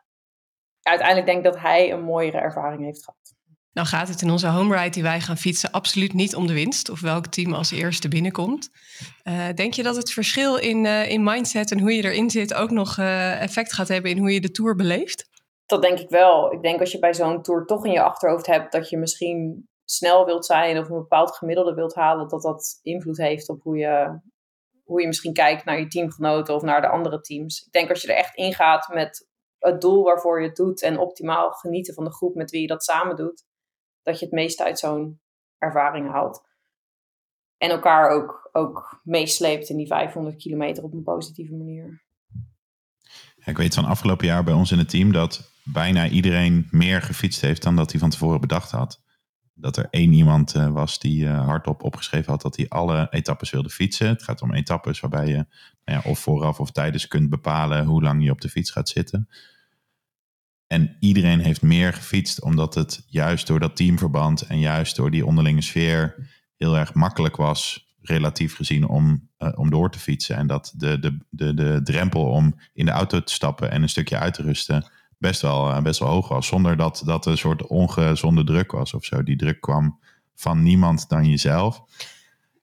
uiteindelijk 0.82 1.28
denk 1.28 1.38
ik 1.46 1.52
dat 1.52 1.62
hij 1.62 1.92
een 1.92 2.04
mooiere 2.04 2.38
ervaring 2.38 2.84
heeft 2.84 3.04
gehad. 3.04 3.27
Nou 3.78 3.90
gaat 3.90 4.08
het 4.08 4.22
in 4.22 4.30
onze 4.30 4.48
home 4.48 4.76
ride 4.76 4.90
die 4.90 5.04
wij 5.04 5.20
gaan 5.20 5.38
fietsen 5.38 5.72
absoluut 5.72 6.14
niet 6.14 6.36
om 6.36 6.48
de 6.48 6.54
winst 6.54 6.90
of 6.90 7.02
welk 7.02 7.26
team 7.26 7.54
als 7.54 7.72
eerste 7.72 8.08
binnenkomt. 8.08 8.70
Uh, 9.24 9.48
denk 9.56 9.74
je 9.74 9.84
dat 9.84 9.96
het 9.96 10.12
verschil 10.12 10.56
in, 10.56 10.86
uh, 10.86 11.12
in 11.12 11.24
mindset 11.24 11.72
en 11.72 11.80
hoe 11.80 11.94
je 11.94 12.04
erin 12.04 12.30
zit 12.30 12.54
ook 12.54 12.70
nog 12.70 12.98
uh, 12.98 13.42
effect 13.42 13.74
gaat 13.74 13.88
hebben 13.88 14.12
in 14.12 14.18
hoe 14.18 14.34
je 14.34 14.42
de 14.42 14.52
tour 14.52 14.76
beleeft? 14.76 15.30
Dat 15.66 15.82
denk 15.82 16.00
ik 16.00 16.10
wel. 16.10 16.54
Ik 16.54 16.62
denk 16.62 16.80
als 16.80 16.92
je 16.92 17.00
bij 17.00 17.14
zo'n 17.14 17.42
tour 17.42 17.66
toch 17.66 17.86
in 17.86 17.92
je 17.92 18.02
achterhoofd 18.02 18.46
hebt 18.46 18.72
dat 18.72 18.90
je 18.90 18.98
misschien 18.98 19.68
snel 19.86 20.26
wilt 20.26 20.46
zijn 20.46 20.78
of 20.78 20.90
een 20.90 20.98
bepaald 20.98 21.36
gemiddelde 21.36 21.74
wilt 21.74 21.96
halen, 21.96 22.28
dat 22.28 22.42
dat 22.42 22.80
invloed 22.82 23.18
heeft 23.18 23.50
op 23.50 23.62
hoe 23.64 23.78
je, 23.78 24.20
hoe 24.84 25.02
je 25.02 25.08
misschien 25.08 25.34
kijkt 25.34 25.66
naar 25.66 25.80
je 25.80 25.88
teamgenoten 25.88 26.56
of 26.56 26.62
naar 26.62 26.82
de 26.82 26.90
andere 26.90 27.22
teams. 27.22 27.66
Ik 27.66 27.72
denk 27.72 27.90
als 27.90 28.02
je 28.02 28.08
er 28.08 28.18
echt 28.18 28.36
ingaat 28.36 28.88
met 28.94 29.28
het 29.60 29.82
doel 29.82 30.04
waarvoor 30.04 30.42
je 30.42 30.48
het 30.48 30.56
doet 30.56 30.82
en 30.82 31.00
optimaal 31.00 31.52
genieten 31.52 31.94
van 31.94 32.04
de 32.04 32.14
groep 32.14 32.36
met 32.36 32.52
wie 32.52 32.62
je 32.62 32.68
dat 32.68 32.84
samen 32.84 33.16
doet, 33.16 33.46
dat 34.08 34.20
je 34.20 34.26
het 34.26 34.34
meeste 34.34 34.64
uit 34.64 34.80
zo'n 34.80 35.20
ervaring 35.58 36.12
haalt. 36.12 36.46
En 37.58 37.70
elkaar 37.70 38.10
ook, 38.10 38.50
ook 38.52 39.02
meesleept 39.04 39.70
in 39.70 39.78
die 39.78 39.88
500 39.88 40.36
kilometer 40.38 40.84
op 40.84 40.94
een 40.94 41.04
positieve 41.04 41.54
manier. 41.54 42.04
Ik 43.46 43.58
weet 43.58 43.74
van 43.74 43.86
afgelopen 43.86 44.28
jaar 44.28 44.44
bij 44.44 44.54
ons 44.54 44.72
in 44.72 44.78
het 44.78 44.90
team 44.90 45.12
dat 45.12 45.52
bijna 45.64 46.08
iedereen 46.08 46.68
meer 46.72 47.02
gefietst 47.02 47.42
heeft 47.42 47.64
dan 47.64 47.76
dat 47.76 47.92
hij 47.92 48.00
van 48.00 48.10
tevoren 48.10 48.42
bedacht 48.42 48.72
had. 48.72 49.02
Dat 49.54 49.78
er 49.78 49.88
één 49.90 50.14
iemand 50.14 50.56
uh, 50.56 50.68
was 50.68 51.00
die 51.00 51.24
uh, 51.24 51.46
hardop 51.46 51.84
opgeschreven 51.84 52.32
had 52.32 52.42
dat 52.42 52.56
hij 52.56 52.70
alle 52.70 53.08
etappes 53.10 53.50
wilde 53.50 53.70
fietsen. 53.70 54.08
Het 54.08 54.24
gaat 54.24 54.42
om 54.42 54.54
etappes 54.54 55.00
waarbij 55.00 55.28
je 55.28 55.46
nou 55.84 56.02
ja, 56.02 56.02
of 56.04 56.20
vooraf 56.20 56.60
of 56.60 56.72
tijdens 56.72 57.08
kunt 57.08 57.30
bepalen 57.30 57.86
hoe 57.86 58.04
lang 58.04 58.24
je 58.24 58.32
op 58.32 58.42
de 58.42 58.50
fiets 58.50 58.72
gaat 58.72 58.90
zitten. 58.90 59.30
En 60.68 60.96
iedereen 61.00 61.40
heeft 61.40 61.62
meer 61.62 61.94
gefietst, 61.94 62.42
omdat 62.42 62.74
het 62.74 63.04
juist 63.08 63.48
door 63.48 63.60
dat 63.60 63.76
teamverband 63.76 64.42
en 64.42 64.60
juist 64.60 64.96
door 64.96 65.12
die 65.12 65.26
onderlinge 65.26 65.62
sfeer 65.62 66.30
heel 66.58 66.78
erg 66.78 66.94
makkelijk 66.94 67.36
was, 67.36 67.88
relatief 68.02 68.56
gezien, 68.56 68.88
om, 68.88 69.30
uh, 69.40 69.50
om 69.56 69.70
door 69.70 69.92
te 69.92 70.00
fietsen. 70.00 70.36
En 70.36 70.48
dat 70.48 70.74
de, 70.76 71.00
de, 71.00 71.18
de, 71.30 71.54
de 71.54 71.82
drempel 71.84 72.24
om 72.24 72.60
in 72.74 72.86
de 72.86 72.92
auto 72.92 73.24
te 73.24 73.34
stappen 73.34 73.72
en 73.72 73.82
een 73.82 73.90
stukje 73.90 74.18
uit 74.18 74.34
te 74.34 74.42
rusten 74.42 74.86
best 75.18 75.42
wel, 75.42 75.70
uh, 75.70 75.82
best 75.82 76.00
wel 76.00 76.10
hoog 76.10 76.28
was. 76.28 76.48
Zonder 76.48 76.78
dat 76.78 77.02
dat 77.06 77.26
een 77.26 77.38
soort 77.38 77.68
ongezonde 77.68 78.44
druk 78.44 78.72
was 78.72 78.94
of 78.94 79.06
zo. 79.06 79.24
Die 79.24 79.36
druk 79.36 79.62
kwam 79.62 80.00
van 80.36 80.64
niemand 80.64 81.10
dan 81.10 81.30
jezelf. 81.30 81.84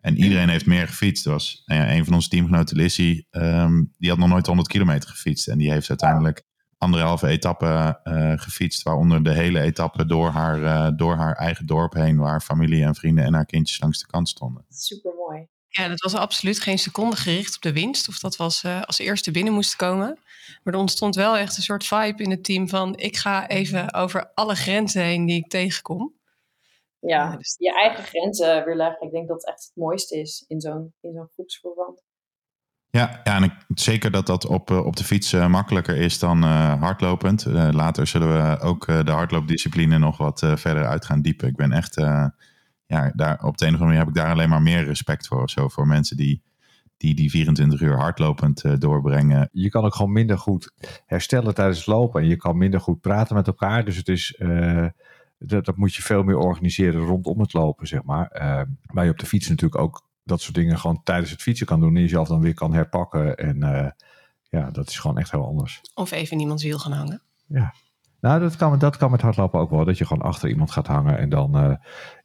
En 0.00 0.16
iedereen 0.16 0.48
heeft 0.48 0.66
meer 0.66 0.88
gefietst. 0.88 1.24
Was 1.24 1.62
nou 1.66 1.80
ja, 1.80 1.92
een 1.92 2.04
van 2.04 2.14
onze 2.14 2.28
teamgenoten, 2.28 2.76
Lissy, 2.76 3.24
um, 3.30 3.92
die 3.98 4.10
had 4.10 4.18
nog 4.18 4.28
nooit 4.28 4.46
100 4.46 4.68
kilometer 4.68 5.10
gefietst. 5.10 5.48
En 5.48 5.58
die 5.58 5.70
heeft 5.70 5.88
uiteindelijk 5.88 6.44
anderhalve 6.84 7.26
etappe 7.26 8.00
uh, 8.04 8.32
gefietst. 8.36 8.82
Waaronder 8.82 9.22
de 9.22 9.32
hele 9.32 9.60
etappe 9.60 10.06
door 10.06 10.30
haar, 10.30 10.58
uh, 10.58 10.88
door 10.96 11.16
haar 11.16 11.36
eigen 11.36 11.66
dorp 11.66 11.92
heen. 11.92 12.16
Waar 12.16 12.40
familie 12.40 12.84
en 12.84 12.94
vrienden 12.94 13.24
en 13.24 13.34
haar 13.34 13.46
kindjes 13.46 13.80
langs 13.80 13.98
de 13.98 14.06
kant 14.06 14.28
stonden. 14.28 14.64
Super 14.68 15.14
mooi. 15.14 15.48
Ja, 15.68 15.88
dat 15.88 16.00
was 16.00 16.14
absoluut 16.14 16.60
geen 16.60 16.78
seconde 16.78 17.16
gericht 17.16 17.56
op 17.56 17.62
de 17.62 17.72
winst. 17.72 18.08
Of 18.08 18.18
dat 18.18 18.36
was 18.36 18.62
uh, 18.62 18.82
als 18.82 18.98
eerste 18.98 19.30
binnen 19.30 19.52
moest 19.52 19.76
komen. 19.76 20.18
Maar 20.62 20.74
er 20.74 20.80
ontstond 20.80 21.14
wel 21.14 21.36
echt 21.36 21.56
een 21.56 21.62
soort 21.62 21.84
vibe 21.84 22.22
in 22.22 22.30
het 22.30 22.44
team 22.44 22.68
van... 22.68 22.96
ik 22.96 23.16
ga 23.16 23.48
even 23.48 23.94
over 23.94 24.30
alle 24.34 24.54
grenzen 24.54 25.02
heen 25.02 25.26
die 25.26 25.36
ik 25.36 25.48
tegenkom. 25.48 26.14
Ja, 26.98 27.36
dus 27.36 27.54
je 27.58 27.74
eigen 27.74 28.04
grenzen 28.04 28.64
weer 28.64 28.76
leggen. 28.76 29.06
Ik 29.06 29.12
denk 29.12 29.28
dat 29.28 29.36
het 29.36 29.46
echt 29.46 29.64
het 29.64 29.72
mooiste 29.74 30.20
is 30.20 30.44
in 30.48 30.60
zo'n 30.60 30.94
zo'n 31.00 31.28
groepsverband. 31.32 32.02
Ja, 32.94 33.20
ja, 33.24 33.36
en 33.36 33.42
ik, 33.42 33.52
zeker 33.68 34.10
dat 34.10 34.26
dat 34.26 34.46
op, 34.46 34.70
eh, 34.70 34.86
op 34.86 34.96
de 34.96 35.04
fiets 35.04 35.32
uh, 35.32 35.46
makkelijker 35.46 35.96
is 35.96 36.18
dan 36.18 36.44
uh, 36.44 36.80
hardlopend. 36.80 37.44
later 37.70 38.06
zullen 38.06 38.32
we 38.32 38.60
ook 38.60 38.86
de 38.86 39.10
hardloopdiscipline 39.10 39.98
nog 39.98 40.16
wat 40.16 40.38
verder 40.54 40.86
uit 40.86 41.04
gaan 41.04 41.22
diepen. 41.22 41.48
Ik 41.48 41.56
ben 41.56 41.72
echt, 41.72 41.94
ja, 42.86 43.12
daar, 43.14 43.42
op 43.42 43.58
de 43.58 43.66
een 43.66 43.74
of 43.74 43.80
andere 43.80 43.84
manier 43.84 43.98
heb 43.98 44.08
ik 44.08 44.14
daar 44.14 44.30
alleen 44.30 44.48
maar 44.48 44.62
meer 44.62 44.84
respect 44.84 45.26
voor. 45.26 45.50
Zo, 45.50 45.68
voor 45.68 45.86
mensen 45.86 46.16
die, 46.16 46.42
die 46.96 47.14
die 47.14 47.30
24 47.30 47.80
uur 47.80 47.96
hardlopend 47.96 48.80
doorbrengen. 48.80 49.48
Je 49.52 49.68
kan 49.68 49.84
ook 49.84 49.94
gewoon 49.94 50.12
minder 50.12 50.38
goed 50.38 50.72
herstellen 51.06 51.54
tijdens 51.54 51.78
het 51.78 51.86
lopen. 51.86 52.20
En 52.20 52.28
je 52.28 52.36
kan 52.36 52.58
minder 52.58 52.80
goed 52.80 53.00
praten 53.00 53.36
met 53.36 53.46
elkaar. 53.46 53.84
Dus 53.84 53.96
het 53.96 54.08
is 54.08 54.40
dat, 55.38 55.64
dat, 55.64 55.76
moet 55.76 55.94
je 55.94 56.02
veel 56.02 56.22
meer 56.22 56.38
organiseren 56.38 57.00
rondom 57.00 57.40
het 57.40 57.52
lopen, 57.52 57.86
zeg 57.86 58.02
maar. 58.02 58.28
Waar 58.82 59.04
je 59.04 59.10
op 59.10 59.18
de 59.18 59.26
fiets 59.26 59.48
natuurlijk 59.48 59.80
ook 59.82 60.02
dat 60.24 60.40
soort 60.40 60.54
dingen 60.54 60.78
gewoon 60.78 61.02
tijdens 61.02 61.30
het 61.30 61.42
fietsen 61.42 61.66
kan 61.66 61.80
doen. 61.80 61.96
En 61.96 62.02
jezelf 62.02 62.28
dan 62.28 62.40
weer 62.40 62.54
kan 62.54 62.74
herpakken. 62.74 63.36
En 63.36 63.56
uh, 63.56 63.88
ja, 64.42 64.70
dat 64.70 64.88
is 64.88 64.98
gewoon 64.98 65.18
echt 65.18 65.30
heel 65.30 65.46
anders. 65.46 65.80
Of 65.94 66.10
even 66.10 66.40
iemands 66.40 66.62
wiel 66.62 66.78
gaan 66.78 66.92
hangen. 66.92 67.22
Ja. 67.46 67.74
Nou, 68.20 68.40
dat 68.40 68.56
kan, 68.56 68.78
dat 68.78 68.96
kan 68.96 69.10
met 69.10 69.20
hardlopen 69.20 69.60
ook 69.60 69.70
wel. 69.70 69.84
Dat 69.84 69.98
je 69.98 70.06
gewoon 70.06 70.22
achter 70.22 70.48
iemand 70.48 70.70
gaat 70.70 70.86
hangen 70.86 71.18
en 71.18 71.28
dan 71.28 71.64
uh, 71.64 71.76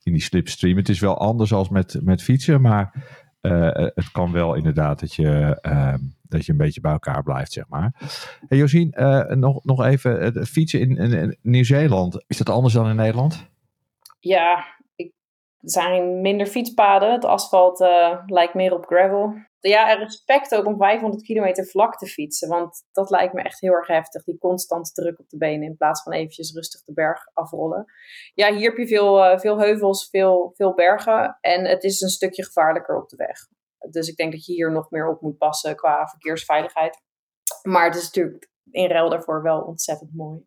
in 0.03 0.11
die 0.11 0.21
slipstream. 0.21 0.77
Het 0.77 0.89
is 0.89 0.99
wel 0.99 1.17
anders 1.17 1.53
als 1.53 1.69
met, 1.69 1.99
met 2.01 2.23
fietsen, 2.23 2.61
maar 2.61 2.93
uh, 3.41 3.69
het 3.73 4.11
kan 4.11 4.31
wel 4.31 4.53
inderdaad 4.53 4.99
dat 4.99 5.13
je, 5.13 5.59
uh, 5.61 5.93
dat 6.21 6.45
je 6.45 6.51
een 6.51 6.57
beetje 6.57 6.81
bij 6.81 6.91
elkaar 6.91 7.23
blijft, 7.23 7.51
zeg 7.51 7.67
maar. 7.67 7.93
Hey 8.47 8.57
Josien, 8.57 8.93
nog, 9.39 9.63
nog 9.63 9.83
even, 9.83 10.45
fietsen 10.45 10.79
in, 10.79 10.97
in, 10.97 11.11
in 11.11 11.37
Nieuw-Zeeland, 11.41 12.23
is 12.27 12.37
dat 12.37 12.49
anders 12.49 12.73
dan 12.73 12.89
in 12.89 12.95
Nederland? 12.95 13.47
Ja, 14.19 14.65
zijn 15.59 16.21
minder 16.21 16.47
fietspaden. 16.47 17.11
Het 17.11 17.25
asfalt 17.25 17.81
uh, 17.81 18.21
lijkt 18.25 18.53
meer 18.53 18.73
op 18.73 18.85
gravel. 18.85 19.33
Ja, 19.59 19.93
respect 19.93 20.55
ook 20.55 20.65
om 20.65 20.77
500 20.77 21.23
kilometer 21.23 21.65
vlak 21.65 21.97
te 21.97 22.07
fietsen. 22.07 22.49
Want 22.49 22.87
dat 22.91 23.09
lijkt 23.09 23.33
me 23.33 23.41
echt 23.41 23.59
heel 23.59 23.73
erg 23.73 23.87
heftig. 23.87 24.23
Die 24.23 24.37
constante 24.37 24.91
druk 24.91 25.19
op 25.19 25.29
de 25.29 25.37
benen 25.37 25.67
in 25.67 25.77
plaats 25.77 26.03
van 26.03 26.13
eventjes 26.13 26.53
rustig 26.53 26.83
de 26.83 26.93
berg 26.93 27.21
afrollen. 27.33 27.85
Ja, 28.33 28.53
hier 28.53 28.69
heb 28.69 28.77
je 28.77 28.87
veel, 28.87 29.31
uh, 29.31 29.39
veel 29.39 29.59
heuvels, 29.59 30.09
veel, 30.09 30.53
veel 30.55 30.73
bergen. 30.73 31.37
En 31.41 31.65
het 31.65 31.83
is 31.83 32.01
een 32.01 32.09
stukje 32.09 32.43
gevaarlijker 32.43 33.01
op 33.01 33.09
de 33.09 33.15
weg. 33.15 33.37
Dus 33.91 34.07
ik 34.07 34.15
denk 34.15 34.31
dat 34.31 34.45
je 34.45 34.53
hier 34.53 34.71
nog 34.71 34.89
meer 34.89 35.07
op 35.07 35.21
moet 35.21 35.37
passen 35.37 35.75
qua 35.75 36.07
verkeersveiligheid. 36.07 37.01
Maar 37.61 37.85
het 37.85 37.95
is 37.95 38.03
natuurlijk 38.03 38.49
in 38.71 38.89
ruil 38.89 39.09
daarvoor 39.09 39.41
wel 39.41 39.61
ontzettend 39.61 40.15
mooi. 40.15 40.45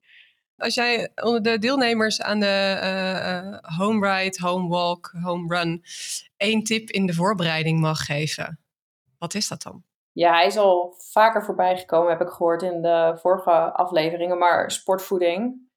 Als 0.62 0.74
jij 0.74 1.12
onder 1.22 1.42
de 1.42 1.58
deelnemers 1.58 2.22
aan 2.22 2.40
de 2.40 2.78
uh, 2.82 3.78
home 3.78 4.08
ride, 4.08 4.38
home 4.40 4.68
walk, 4.68 5.14
home 5.22 5.56
run 5.56 5.82
één 6.36 6.62
tip 6.62 6.90
in 6.90 7.06
de 7.06 7.14
voorbereiding 7.14 7.80
mag 7.80 8.04
geven, 8.04 8.60
wat 9.18 9.34
is 9.34 9.48
dat 9.48 9.62
dan? 9.62 9.82
Ja, 10.12 10.32
hij 10.32 10.46
is 10.46 10.56
al 10.56 10.94
vaker 10.98 11.44
voorbij 11.44 11.78
gekomen, 11.78 12.10
heb 12.10 12.20
ik 12.20 12.28
gehoord 12.28 12.62
in 12.62 12.82
de 12.82 13.18
vorige 13.20 13.50
afleveringen. 13.72 14.38
Maar 14.38 14.70
sportvoeding. 14.70 15.70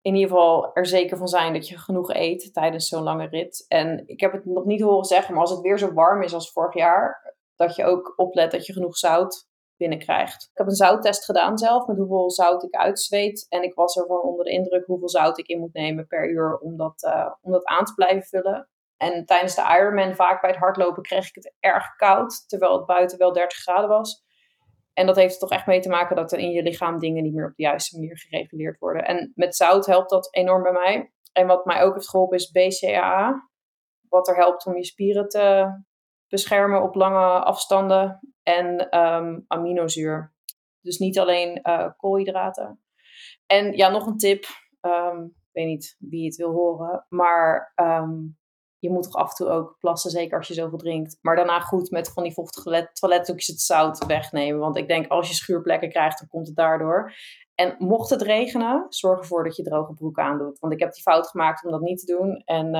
In 0.00 0.14
ieder 0.14 0.28
geval 0.28 0.74
er 0.74 0.86
zeker 0.86 1.16
van 1.16 1.28
zijn 1.28 1.52
dat 1.52 1.68
je 1.68 1.78
genoeg 1.78 2.14
eet 2.14 2.52
tijdens 2.52 2.88
zo'n 2.88 3.02
lange 3.02 3.26
rit. 3.26 3.64
En 3.68 4.02
ik 4.08 4.20
heb 4.20 4.32
het 4.32 4.44
nog 4.44 4.64
niet 4.64 4.80
horen 4.80 5.04
zeggen, 5.04 5.32
maar 5.32 5.42
als 5.42 5.50
het 5.50 5.60
weer 5.60 5.78
zo 5.78 5.92
warm 5.92 6.22
is 6.22 6.34
als 6.34 6.52
vorig 6.52 6.74
jaar, 6.74 7.34
dat 7.56 7.76
je 7.76 7.84
ook 7.84 8.12
oplet 8.16 8.50
dat 8.50 8.66
je 8.66 8.72
genoeg 8.72 8.96
zout 8.96 9.46
binnenkrijgt. 9.76 10.42
Ik 10.42 10.58
heb 10.58 10.66
een 10.66 10.74
zouttest 10.74 11.24
gedaan 11.24 11.58
zelf, 11.58 11.86
met 11.86 11.96
hoeveel 11.96 12.30
zout 12.30 12.62
ik 12.62 12.74
uitzweet. 12.74 13.46
En 13.48 13.62
ik 13.62 13.74
was 13.74 13.96
ervan 13.96 14.20
onder 14.20 14.44
de 14.44 14.50
indruk 14.50 14.86
hoeveel 14.86 15.08
zout 15.08 15.38
ik 15.38 15.46
in 15.46 15.58
moet 15.58 15.72
nemen 15.72 16.06
per 16.06 16.30
uur 16.30 16.58
om 16.58 16.76
dat, 16.76 17.02
uh, 17.02 17.32
om 17.40 17.52
dat 17.52 17.64
aan 17.64 17.84
te 17.84 17.94
blijven 17.94 18.22
vullen. 18.22 18.68
En 18.96 19.24
tijdens 19.26 19.54
de 19.54 19.76
Ironman, 19.78 20.14
vaak 20.14 20.40
bij 20.40 20.50
het 20.50 20.58
hardlopen, 20.58 21.02
kreeg 21.02 21.28
ik 21.28 21.34
het 21.34 21.54
erg 21.60 21.96
koud, 21.96 22.48
terwijl 22.48 22.76
het 22.76 22.86
buiten 22.86 23.18
wel 23.18 23.32
30 23.32 23.58
graden 23.58 23.88
was. 23.88 24.24
En 24.92 25.06
dat 25.06 25.16
heeft 25.16 25.34
er 25.34 25.40
toch 25.40 25.50
echt 25.50 25.66
mee 25.66 25.80
te 25.80 25.88
maken 25.88 26.16
dat 26.16 26.32
er 26.32 26.38
in 26.38 26.50
je 26.50 26.62
lichaam 26.62 26.98
dingen 26.98 27.22
niet 27.22 27.34
meer 27.34 27.46
op 27.46 27.56
de 27.56 27.62
juiste 27.62 27.98
manier 27.98 28.18
gereguleerd 28.18 28.78
worden. 28.78 29.04
En 29.04 29.32
met 29.34 29.56
zout 29.56 29.86
helpt 29.86 30.10
dat 30.10 30.34
enorm 30.34 30.62
bij 30.62 30.72
mij. 30.72 31.12
En 31.32 31.46
wat 31.46 31.64
mij 31.64 31.82
ook 31.82 31.94
heeft 31.94 32.08
geholpen 32.08 32.36
is 32.36 32.50
BCAA. 32.50 33.48
Wat 34.08 34.28
er 34.28 34.36
helpt 34.36 34.66
om 34.66 34.76
je 34.76 34.84
spieren 34.84 35.28
te 35.28 35.68
beschermen 36.28 36.82
op 36.82 36.94
lange 36.94 37.44
afstanden 37.44 38.20
en 38.42 38.98
um, 38.98 39.44
aminozuur. 39.46 40.34
Dus 40.80 40.98
niet 40.98 41.18
alleen 41.18 41.60
uh, 41.62 41.88
koolhydraten. 41.96 42.80
En 43.46 43.72
ja, 43.72 43.88
nog 43.88 44.06
een 44.06 44.16
tip. 44.16 44.44
Um, 44.80 45.24
ik 45.24 45.52
weet 45.52 45.66
niet 45.66 45.96
wie 45.98 46.24
het 46.24 46.36
wil 46.36 46.52
horen. 46.52 47.06
Maar 47.08 47.72
um, 47.76 48.38
je 48.78 48.90
moet 48.90 49.02
toch 49.02 49.14
af 49.14 49.28
en 49.28 49.34
toe 49.34 49.48
ook 49.48 49.76
plassen, 49.78 50.10
zeker 50.10 50.38
als 50.38 50.48
je 50.48 50.54
zoveel 50.54 50.78
drinkt. 50.78 51.18
Maar 51.20 51.36
daarna 51.36 51.60
goed 51.60 51.90
met 51.90 52.12
van 52.12 52.22
die 52.22 52.32
vochtige 52.32 52.90
toiletdoekjes 52.92 53.46
het 53.46 53.60
zout 53.60 54.06
wegnemen. 54.06 54.60
Want 54.60 54.76
ik 54.76 54.88
denk 54.88 55.08
als 55.08 55.28
je 55.28 55.34
schuurplekken 55.34 55.90
krijgt, 55.90 56.18
dan 56.18 56.28
komt 56.28 56.46
het 56.46 56.56
daardoor. 56.56 57.12
En 57.54 57.74
mocht 57.78 58.10
het 58.10 58.22
regenen, 58.22 58.86
zorg 58.88 59.18
ervoor 59.18 59.44
dat 59.44 59.56
je 59.56 59.62
droge 59.62 59.94
broek 59.94 60.18
aandoet. 60.18 60.58
Want 60.58 60.72
ik 60.72 60.80
heb 60.80 60.92
die 60.92 61.02
fout 61.02 61.28
gemaakt 61.28 61.64
om 61.64 61.70
dat 61.70 61.80
niet 61.80 61.98
te 61.98 62.16
doen. 62.16 62.42
En 62.44 62.74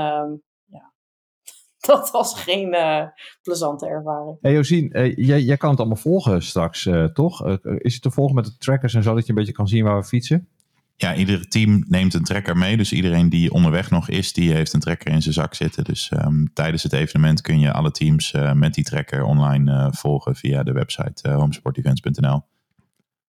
dat 1.93 2.11
was 2.11 2.41
geen 2.41 2.75
uh, 2.75 3.03
plezante 3.43 3.87
ervaring. 3.87 4.37
Hey 4.41 4.53
Josien, 4.53 4.91
uh, 4.93 5.17
jij, 5.17 5.41
jij, 5.41 5.57
kan 5.57 5.71
het 5.71 5.79
allemaal 5.79 5.97
volgen 5.97 6.43
straks, 6.43 6.85
uh, 6.87 7.05
toch? 7.05 7.47
is 7.63 7.93
het 7.93 8.03
te 8.03 8.11
volgen 8.11 8.35
met 8.35 8.45
de 8.45 8.57
trackers 8.59 8.95
en 8.95 9.03
zo, 9.03 9.15
dat 9.15 9.23
je 9.23 9.29
een 9.29 9.39
beetje 9.39 9.53
kan 9.53 9.69
zien 9.69 9.85
waar 9.85 9.97
we 9.97 10.05
fietsen? 10.05 10.49
Ja, 10.97 11.15
ieder 11.15 11.49
team 11.49 11.85
neemt 11.89 12.15
een 12.15 12.25
tracker 12.25 12.57
mee. 12.57 12.77
Dus 12.77 12.93
iedereen 12.93 13.29
die 13.29 13.53
onderweg 13.53 13.91
nog 13.91 14.09
is, 14.09 14.33
die 14.33 14.53
heeft 14.53 14.73
een 14.73 14.81
tracker 14.81 15.13
in 15.13 15.23
zijn 15.23 15.35
zak 15.35 15.55
zitten. 15.55 15.85
Dus 15.85 16.13
um, 16.25 16.51
tijdens 16.53 16.83
het 16.83 16.93
evenement 16.93 17.41
kun 17.41 17.61
je 17.61 17.73
alle 17.73 17.91
teams 17.91 18.35
met 18.55 18.75
die 18.75 18.85
tracker 18.85 19.25
online 19.25 19.93
volgen 19.93 20.37
via 20.37 20.63
de 20.63 20.73
website 20.73 21.31
homesportevents.nl. 21.31 22.43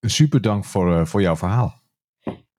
Super 0.02 0.42
dank 0.42 0.66
voor, 0.66 1.08
voor 1.08 1.22
jouw 1.22 1.36
verhaal. 1.36 1.82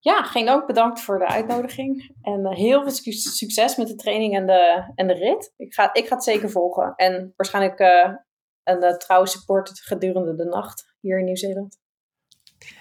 Ja, 0.01 0.23
geen 0.23 0.47
dank. 0.47 0.67
Bedankt 0.67 1.01
voor 1.01 1.19
de 1.19 1.27
uitnodiging. 1.27 2.15
En 2.23 2.41
uh, 2.41 2.57
heel 2.57 2.83
veel 2.83 3.13
succes 3.13 3.77
met 3.77 3.89
de 3.89 3.95
training 3.95 4.37
en 4.37 4.47
de, 4.47 4.93
en 4.95 5.07
de 5.07 5.13
rit. 5.13 5.53
Ik 5.57 5.75
ga, 5.75 5.95
ik 5.95 6.07
ga 6.07 6.15
het 6.15 6.25
zeker 6.25 6.51
volgen. 6.51 6.93
En 6.97 7.33
waarschijnlijk 7.37 7.81
uh, 7.81 8.15
een 8.63 8.85
uh, 8.85 8.97
trouwe 8.97 9.27
support 9.27 9.81
gedurende 9.81 10.35
de 10.35 10.45
nacht 10.45 10.95
hier 11.01 11.19
in 11.19 11.25
Nieuw-Zeeland. 11.25 11.79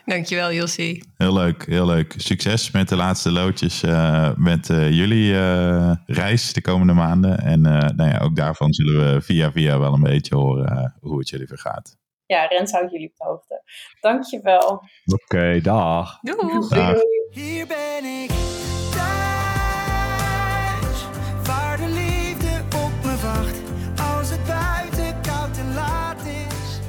Dankjewel, 0.05 0.51
Jossie. 0.51 1.03
Heel 1.17 1.33
leuk, 1.33 1.65
heel 1.65 1.85
leuk. 1.85 2.13
Succes 2.17 2.71
met 2.71 2.89
de 2.89 2.95
laatste 2.95 3.31
loodjes 3.31 3.81
met 4.35 4.67
jullie 4.67 5.33
reis 6.05 6.53
de 6.53 6.61
komende 6.61 6.93
maanden. 6.93 7.39
En 7.39 7.61
nou 7.61 8.09
ja, 8.09 8.19
ook 8.19 8.35
daarvan 8.35 8.73
zullen 8.73 9.13
we 9.13 9.21
via 9.21 9.51
via 9.51 9.79
wel 9.79 9.93
een 9.93 10.01
beetje 10.01 10.35
horen 10.35 10.95
hoe 10.99 11.19
het 11.19 11.29
jullie 11.29 11.47
vergaat 11.47 11.97
ja, 12.27 12.45
Rens 12.45 12.71
houdt 12.71 12.91
jullie 12.91 13.07
op 13.07 13.17
de 13.17 13.23
hoogte. 13.23 13.61
Dankjewel. 14.01 14.69
Oké, 15.05 15.23
okay, 15.23 15.61
dag. 15.61 16.19
Doei. 16.21 16.67
dag. 16.69 16.95
Hier 17.29 17.67
ben 17.67 18.05
ik 18.23 18.29
thuis, 18.91 19.77
waar 21.43 21.77
de 21.77 21.87
liefde 21.87 22.61
op 22.75 22.91
me 23.03 23.15
wacht, 23.21 23.61
als 24.15 24.29
het 24.29 24.45
buiten 24.45 25.21
koud 25.21 25.57
en 25.57 25.73
laat 25.73 26.25
is. 26.25 26.79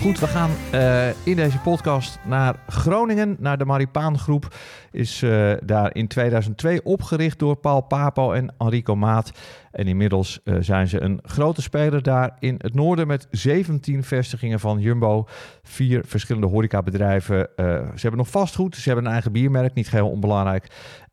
Goed, 0.00 0.18
we 0.18 0.26
gaan 0.26 0.50
uh, 0.74 1.26
in 1.26 1.36
deze 1.36 1.58
podcast 1.58 2.18
naar 2.24 2.56
Groningen, 2.66 3.36
naar 3.38 3.58
de 3.58 3.64
Maripaangroep. 3.64 4.54
Is 4.90 5.22
uh, 5.22 5.52
daar 5.64 5.94
in 5.94 6.08
2002 6.08 6.82
opgericht 6.82 7.38
door 7.38 7.56
Paul 7.56 7.80
Papo 7.80 8.32
en 8.32 8.54
Enrico 8.58 8.96
Maat. 8.96 9.32
En 9.78 9.86
inmiddels 9.86 10.40
uh, 10.44 10.56
zijn 10.60 10.88
ze 10.88 11.00
een 11.00 11.20
grote 11.22 11.62
speler 11.62 12.02
daar 12.02 12.36
in 12.38 12.54
het 12.58 12.74
noorden 12.74 13.06
met 13.06 13.26
17 13.30 14.04
vestigingen 14.04 14.60
van 14.60 14.80
Jumbo. 14.80 15.26
Vier 15.62 16.02
verschillende 16.06 16.46
horecabedrijven. 16.46 17.38
Uh, 17.38 17.66
ze 17.76 18.00
hebben 18.00 18.16
nog 18.16 18.30
vastgoed, 18.30 18.76
ze 18.76 18.86
hebben 18.86 19.04
een 19.04 19.12
eigen 19.12 19.32
biermerk, 19.32 19.74
niet 19.74 19.88
geheel 19.88 20.10
onbelangrijk. 20.10 20.66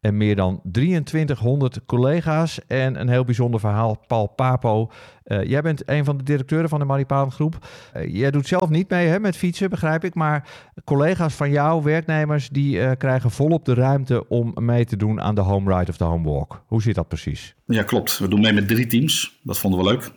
En 0.06 0.18
meer 0.18 0.36
dan 0.36 0.62
2300 0.72 1.80
collega's. 1.86 2.60
En 2.68 3.00
een 3.00 3.10
heel 3.10 3.24
bijzonder 3.24 3.60
verhaal, 3.60 4.04
Paul 4.08 4.28
Papo. 4.28 4.92
Uh, 5.26 5.44
jij 5.44 5.62
bent 5.62 5.90
een 5.90 6.06
van 6.06 6.18
de 6.18 6.24
directeuren 6.24 6.70
van 6.70 6.80
de 6.80 6.86
Maripaan 6.86 7.32
Groep. 7.32 7.68
jij 8.08 8.32
doet 8.32 8.48
zelf 8.48 8.70
niet 8.70 8.90
mee 8.90 9.08
hè, 9.08 9.20
met 9.20 9.38
fietsen, 9.38 9.70
begrijp 9.70 10.04
ik. 10.04 10.16
Maar 10.16 10.50
collega's 10.84 11.34
van 11.34 11.52
jou, 11.52 11.84
werknemers, 11.84 12.50
die 12.50 12.96
krijgen 12.96 13.32
volop 13.32 13.66
de 13.66 13.74
ruimte 13.74 14.28
om 14.28 14.52
mee 14.56 14.86
te 14.86 14.98
doen 14.98 15.22
aan 15.22 15.36
de 15.36 15.42
home 15.42 15.78
ride 15.78 15.92
of 15.92 15.98
de 15.98 16.04
home 16.04 16.30
walk. 16.30 16.64
Hoe 16.68 16.82
zit 16.82 16.96
dat 16.96 17.08
precies? 17.08 17.56
Ja, 17.66 17.84
klopt. 17.84 18.18
We 18.18 18.28
doen 18.28 18.42
mee 18.42 18.54
met 18.54 18.68
drie 18.68 18.88
teams. 18.88 19.40
Dat 19.44 19.58
vonden 19.58 19.80
we 19.80 19.86
leuk. 19.86 20.12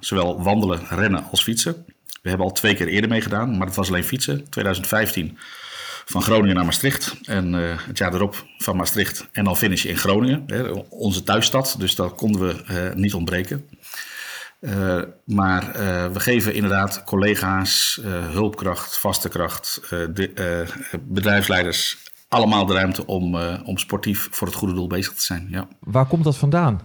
Zowel 0.00 0.42
wandelen, 0.42 0.80
rennen 0.88 1.24
als 1.30 1.42
fietsen. 1.42 1.84
We 2.22 2.28
hebben 2.28 2.46
al 2.46 2.52
twee 2.52 2.74
keer 2.74 2.88
eerder 2.88 3.10
meegedaan, 3.10 3.56
maar 3.56 3.66
dat 3.66 3.76
was 3.76 3.88
alleen 3.88 4.04
fietsen. 4.04 4.50
2015 4.50 5.38
van 6.10 6.22
Groningen 6.22 6.54
naar 6.54 6.64
Maastricht. 6.64 7.16
En 7.24 7.54
uh, 7.54 7.76
het 7.86 7.98
jaar 7.98 8.14
erop 8.14 8.44
van 8.58 8.76
Maastricht 8.76 9.28
en 9.32 9.44
dan 9.44 9.56
finishen 9.56 9.90
in 9.90 9.96
Groningen. 9.96 10.42
Hè, 10.46 10.62
onze 10.88 11.22
thuisstad, 11.22 11.74
dus 11.78 11.94
dat 11.94 12.14
konden 12.14 12.40
we 12.40 12.62
uh, 12.70 12.94
niet 12.94 13.14
ontbreken. 13.14 13.68
maar 15.24 15.72
we 16.12 16.20
geven 16.20 16.54
inderdaad 16.54 17.04
collega's, 17.04 18.00
hulpkracht, 18.32 18.98
vaste 18.98 19.28
kracht, 19.28 19.80
de, 19.88 20.64
bedrijfsleiders 21.00 21.98
allemaal 22.28 22.66
de 22.66 22.74
ruimte 22.74 23.06
om, 23.06 23.36
om 23.64 23.78
sportief 23.78 24.28
voor 24.30 24.46
het 24.46 24.56
goede 24.56 24.74
doel 24.74 24.86
bezig 24.86 25.12
te 25.12 25.22
zijn. 25.22 25.46
Ja. 25.50 25.68
Waar 25.80 26.06
komt 26.06 26.24
dat 26.24 26.36
vandaan? 26.36 26.80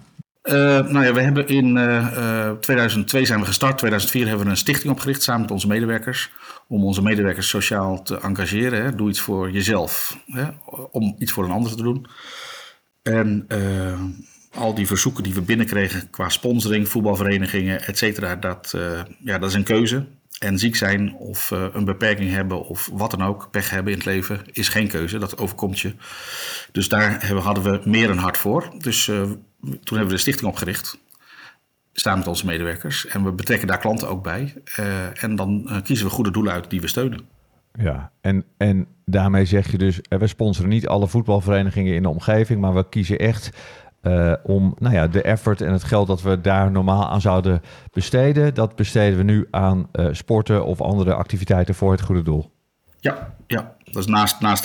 Uh, 0.46 0.54
nou 0.88 1.06
ja, 1.06 1.14
we 1.14 1.22
hebben 1.22 1.48
in 1.48 1.76
uh, 1.78 2.52
2002 2.52 3.26
zijn 3.26 3.40
we 3.40 3.46
gestart. 3.46 3.78
2004 3.78 4.28
hebben 4.28 4.46
we 4.46 4.52
een 4.52 4.58
stichting 4.58 4.94
opgericht 4.94 5.22
samen 5.22 5.42
met 5.42 5.52
onze 5.52 5.68
medewerkers. 5.68 6.32
Om 6.68 6.84
onze 6.84 7.02
medewerkers 7.02 7.50
sociaal 7.50 8.04
te 8.04 8.20
engageren. 8.20 8.98
Doe 8.98 9.10
iets 9.10 9.20
voor 9.20 9.52
jezelf. 9.52 10.20
Hè, 10.26 10.46
om 10.92 11.16
iets 11.20 11.32
voor 11.32 11.44
een 11.44 11.52
ander 11.52 11.76
te 11.76 11.84
doen. 11.84 12.06
En 13.02 13.46
uh, 13.48 14.02
al 14.62 14.74
die 14.74 14.88
verzoeken 14.88 15.24
die 15.24 15.34
we 15.34 15.42
binnenkregen 15.42 16.10
qua 16.10 16.30
sponsoring, 16.30 16.88
voetbalverenigingen, 16.88 17.82
et 17.82 17.98
cetera. 17.98 18.36
Dat, 18.36 18.78
ja, 19.20 19.38
dat 19.38 19.50
is 19.50 19.56
een 19.56 19.64
keuze. 19.64 20.06
En 20.40 20.60
ziek 20.60 20.76
zijn 20.76 21.14
of 21.14 21.52
een 21.52 21.86
beperking 21.86 22.32
hebben 22.32 22.66
of 22.66 22.90
wat 22.94 23.12
dan 23.12 23.24
ook, 23.24 23.48
pech 23.52 23.70
hebben 23.70 23.92
in 23.92 23.98
het 23.98 24.08
leven, 24.08 24.42
is 24.52 24.70
geen 24.70 24.88
keuze. 24.88 25.18
Dat 25.18 25.38
overkomt 25.38 25.80
je. 25.80 25.94
Dus 26.72 26.90
daar 26.90 27.32
hadden 27.34 27.64
we 27.64 27.82
meer 27.90 28.10
een 28.10 28.18
hart 28.18 28.38
voor. 28.38 28.74
Dus 28.78 29.06
toen 29.06 29.44
hebben 29.84 30.08
we 30.08 30.14
de 30.14 30.18
stichting 30.18 30.50
opgericht. 30.50 30.98
Samen 31.98 32.20
met 32.20 32.28
onze 32.28 32.46
medewerkers. 32.46 33.08
En 33.08 33.24
we 33.24 33.32
betrekken 33.32 33.68
daar 33.68 33.78
klanten 33.78 34.10
ook 34.10 34.24
bij. 34.24 34.54
Uh, 34.80 35.24
en 35.24 35.36
dan 35.36 35.62
uh, 35.66 35.82
kiezen 35.82 36.06
we 36.06 36.12
goede 36.12 36.32
doelen 36.32 36.54
uit 36.54 36.70
die 36.70 36.82
we 36.82 36.88
steunen. 36.88 37.20
Ja, 37.74 38.12
en, 38.22 38.46
en 38.58 38.88
daarmee 39.06 39.46
zeg 39.46 39.72
je 39.72 39.78
dus, 39.78 40.00
we 40.10 40.28
sponsoren 40.28 40.70
niet 40.70 40.88
alle 40.88 41.08
voetbalverenigingen 41.08 41.94
in 41.94 42.02
de 42.02 42.10
omgeving, 42.10 42.62
maar 42.62 42.74
we 42.74 42.90
kiezen 42.90 43.20
echt 43.20 43.50
uh, 44.02 44.34
om 44.44 44.76
nou 44.80 44.96
ja, 44.96 45.08
de 45.08 45.22
effort 45.22 45.62
en 45.62 45.72
het 45.72 45.84
geld 45.84 46.08
dat 46.08 46.22
we 46.22 46.42
daar 46.42 46.72
normaal 46.72 47.10
aan 47.10 47.22
zouden 47.22 47.62
besteden, 47.92 48.54
dat 48.54 48.76
besteden 48.76 49.18
we 49.18 49.24
nu 49.24 49.48
aan 49.52 49.90
sporten 50.12 50.66
of 50.66 50.82
andere 50.82 51.14
activiteiten 51.14 51.76
voor 51.76 51.92
het 51.92 52.02
goede 52.02 52.22
doel. 52.22 52.52
Ja, 53.00 53.36
ja. 53.48 53.76
dat 53.84 53.96
is 53.96 54.06
naast, 54.06 54.42
naast 54.42 54.64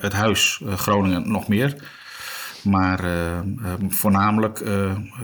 het 0.00 0.12
huis 0.12 0.62
Groningen 0.66 1.30
nog 1.30 1.48
meer. 1.48 1.74
Maar 2.64 3.00
voornamelijk 3.88 4.62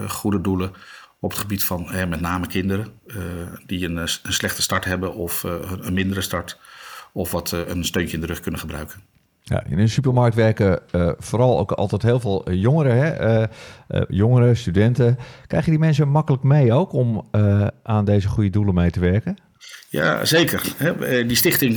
goede 0.08 0.40
doelen 0.40 0.72
op 1.20 1.30
het 1.30 1.40
gebied 1.40 1.64
van 1.64 1.88
met 2.08 2.20
name 2.20 2.46
kinderen 2.46 2.86
die 3.66 3.84
een, 3.84 3.96
een, 3.96 4.08
slechte 4.08 4.62
start 4.62 4.84
hebben 4.84 5.14
of 5.14 5.42
een 5.80 5.94
mindere 5.94 6.20
start. 6.20 6.58
Of 7.12 7.30
wat 7.30 7.50
een 7.50 7.84
steuntje 7.84 8.14
in 8.14 8.20
de 8.20 8.26
rug 8.26 8.40
kunnen 8.40 8.60
gebruiken. 8.60 9.00
Ja, 9.42 9.64
in 9.64 9.78
een 9.78 9.88
supermarkt 9.88 10.34
werken 10.34 10.80
vooral 11.18 11.58
ook 11.58 11.72
altijd 11.72 12.02
heel 12.02 12.20
veel 12.20 12.52
jongeren, 12.52 12.96
hè? 12.96 13.44
jongeren, 14.08 14.56
studenten. 14.56 15.18
Krijgen 15.46 15.70
die 15.70 15.80
mensen 15.80 16.08
makkelijk 16.08 16.42
mee 16.42 16.72
ook 16.72 16.92
om 16.92 17.28
aan 17.82 18.04
deze 18.04 18.28
goede 18.28 18.50
doelen 18.50 18.74
mee 18.74 18.90
te 18.90 19.00
werken? 19.00 19.36
Ja, 19.88 20.24
zeker. 20.24 20.62
Die 21.26 21.36
stichting, 21.36 21.74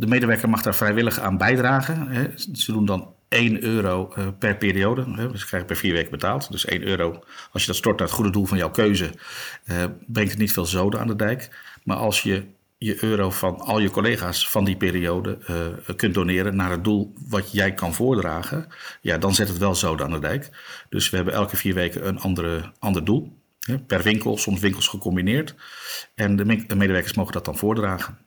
de 0.00 0.06
medewerker 0.06 0.48
mag 0.48 0.62
daar 0.62 0.74
vrijwillig 0.74 1.20
aan 1.20 1.38
bijdragen. 1.38 2.08
Ze 2.52 2.72
doen 2.72 2.84
dan 2.84 3.14
1 3.28 3.62
euro 3.62 4.14
uh, 4.18 4.26
per 4.38 4.56
periode. 4.56 5.30
Dus 5.32 5.50
je 5.50 5.64
per 5.64 5.76
vier 5.76 5.92
weken 5.92 6.10
betaald. 6.10 6.50
Dus 6.50 6.64
1 6.64 6.82
euro, 6.82 7.22
als 7.52 7.62
je 7.62 7.68
dat 7.68 7.76
stort 7.76 7.98
naar 7.98 8.06
het 8.06 8.16
goede 8.16 8.30
doel 8.30 8.46
van 8.46 8.58
jouw 8.58 8.70
keuze, 8.70 9.10
uh, 9.64 9.84
brengt 10.06 10.30
het 10.30 10.40
niet 10.40 10.52
veel 10.52 10.66
zoden 10.66 11.00
aan 11.00 11.06
de 11.06 11.16
dijk. 11.16 11.48
Maar 11.84 11.96
als 11.96 12.22
je 12.22 12.44
je 12.78 13.04
euro 13.04 13.30
van 13.30 13.58
al 13.58 13.78
je 13.78 13.90
collega's 13.90 14.48
van 14.48 14.64
die 14.64 14.76
periode 14.76 15.38
uh, 15.50 15.94
kunt 15.96 16.14
doneren 16.14 16.56
naar 16.56 16.70
het 16.70 16.84
doel 16.84 17.12
wat 17.28 17.52
jij 17.52 17.74
kan 17.74 17.94
voordragen, 17.94 18.66
ja, 19.00 19.18
dan 19.18 19.34
zet 19.34 19.48
het 19.48 19.58
wel 19.58 19.74
zoden 19.74 20.06
aan 20.06 20.12
de 20.12 20.18
dijk. 20.18 20.50
Dus 20.88 21.10
we 21.10 21.16
hebben 21.16 21.34
elke 21.34 21.56
vier 21.56 21.74
weken 21.74 22.08
een 22.08 22.18
andere, 22.18 22.72
ander 22.78 23.04
doel. 23.04 23.44
Per 23.86 24.02
winkel, 24.02 24.38
soms 24.38 24.60
winkels 24.60 24.88
gecombineerd. 24.88 25.54
En 26.14 26.36
de 26.36 26.44
medewerkers 26.76 27.14
mogen 27.14 27.32
dat 27.32 27.44
dan 27.44 27.56
voordragen. 27.56 28.18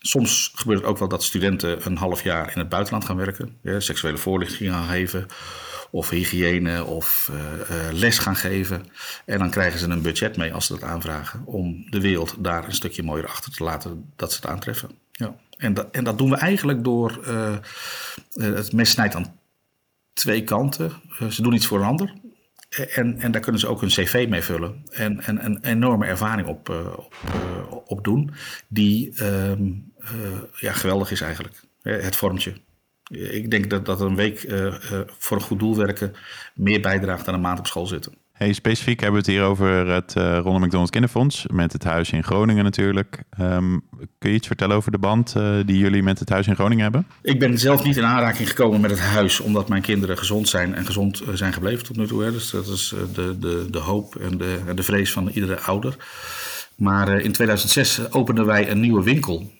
Soms 0.00 0.52
gebeurt 0.54 0.78
het 0.78 0.88
ook 0.88 0.98
wel 0.98 1.08
dat 1.08 1.24
studenten 1.24 1.86
een 1.86 1.96
half 1.96 2.22
jaar 2.22 2.52
in 2.52 2.58
het 2.58 2.68
buitenland 2.68 3.04
gaan 3.04 3.16
werken, 3.16 3.58
seksuele 3.78 4.18
voorlichting 4.18 4.70
gaan 4.70 4.88
geven, 4.88 5.26
of 5.90 6.10
hygiëne 6.10 6.84
of 6.84 7.30
uh, 7.32 7.92
les 7.92 8.18
gaan 8.18 8.36
geven. 8.36 8.86
En 9.24 9.38
dan 9.38 9.50
krijgen 9.50 9.78
ze 9.78 9.88
een 9.88 10.02
budget 10.02 10.36
mee 10.36 10.54
als 10.54 10.66
ze 10.66 10.72
dat 10.72 10.82
aanvragen, 10.82 11.42
om 11.44 11.86
de 11.90 12.00
wereld 12.00 12.34
daar 12.38 12.64
een 12.64 12.74
stukje 12.74 13.02
mooier 13.02 13.26
achter 13.26 13.52
te 13.52 13.64
laten 13.64 14.12
dat 14.16 14.32
ze 14.32 14.36
het 14.36 14.50
aantreffen. 14.50 14.90
Ja. 15.12 15.36
En, 15.56 15.74
dat, 15.74 15.88
en 15.90 16.04
dat 16.04 16.18
doen 16.18 16.30
we 16.30 16.36
eigenlijk 16.36 16.84
door 16.84 17.20
uh, 17.26 17.56
het 18.32 18.72
mes 18.72 18.90
snijdt 18.90 19.14
aan 19.14 19.40
twee 20.12 20.44
kanten. 20.44 20.92
ze 21.30 21.42
doen 21.42 21.54
iets 21.54 21.66
voor 21.66 21.78
een 21.78 21.86
ander. 21.86 22.12
En, 22.68 23.18
en 23.18 23.32
daar 23.32 23.40
kunnen 23.40 23.60
ze 23.60 23.68
ook 23.68 23.80
hun 23.80 23.90
cv 23.90 24.26
mee 24.28 24.42
vullen. 24.42 24.84
En, 24.90 25.20
en 25.20 25.44
een 25.44 25.64
enorme 25.64 26.06
ervaring 26.06 26.48
op, 26.48 26.68
op, 27.86 28.04
doen. 28.04 28.30
Die 28.68 29.24
um, 29.24 29.87
ja, 30.56 30.72
geweldig 30.72 31.10
is 31.10 31.20
eigenlijk. 31.20 31.54
Het 31.82 32.16
vormtje. 32.16 32.52
Ik 33.10 33.50
denk 33.50 33.70
dat, 33.70 33.86
dat 33.86 34.00
een 34.00 34.16
week 34.16 34.42
uh, 34.42 34.74
voor 35.18 35.36
een 35.36 35.42
goed 35.42 35.58
doel 35.58 35.76
werken 35.76 36.14
meer 36.54 36.80
bijdraagt 36.80 37.24
dan 37.24 37.34
een 37.34 37.40
maand 37.40 37.58
op 37.58 37.66
school 37.66 37.86
zitten. 37.86 38.12
Hey, 38.32 38.52
specifiek 38.52 39.00
hebben 39.00 39.20
we 39.20 39.26
het 39.26 39.36
hier 39.36 39.46
over 39.46 39.86
het 39.86 40.14
uh, 40.18 40.38
Ronald 40.38 40.64
McDonald 40.64 40.90
Kinderfonds. 40.90 41.46
Met 41.52 41.72
het 41.72 41.84
huis 41.84 42.10
in 42.10 42.24
Groningen 42.24 42.64
natuurlijk. 42.64 43.22
Um, 43.40 43.82
kun 44.18 44.30
je 44.30 44.36
iets 44.36 44.46
vertellen 44.46 44.76
over 44.76 44.90
de 44.90 44.98
band 44.98 45.34
uh, 45.36 45.56
die 45.66 45.78
jullie 45.78 46.02
met 46.02 46.18
het 46.18 46.28
huis 46.28 46.46
in 46.46 46.54
Groningen 46.54 46.82
hebben? 46.82 47.06
Ik 47.22 47.38
ben 47.38 47.58
zelf 47.58 47.84
niet 47.84 47.96
in 47.96 48.04
aanraking 48.04 48.48
gekomen 48.48 48.80
met 48.80 48.90
het 48.90 49.00
huis. 49.00 49.40
Omdat 49.40 49.68
mijn 49.68 49.82
kinderen 49.82 50.18
gezond 50.18 50.48
zijn 50.48 50.74
en 50.74 50.86
gezond 50.86 51.22
zijn 51.32 51.52
gebleven 51.52 51.84
tot 51.84 51.96
nu 51.96 52.06
toe. 52.06 52.22
Hè. 52.22 52.32
Dus 52.32 52.50
dat 52.50 52.66
is 52.66 52.94
de, 53.14 53.38
de, 53.38 53.66
de 53.70 53.78
hoop 53.78 54.16
en 54.16 54.38
de, 54.38 54.58
de 54.74 54.82
vrees 54.82 55.12
van 55.12 55.28
iedere 55.28 55.60
ouder. 55.60 55.96
Maar 56.76 57.20
in 57.20 57.32
2006 57.32 58.12
openden 58.12 58.46
wij 58.46 58.70
een 58.70 58.80
nieuwe 58.80 59.02
winkel 59.02 59.50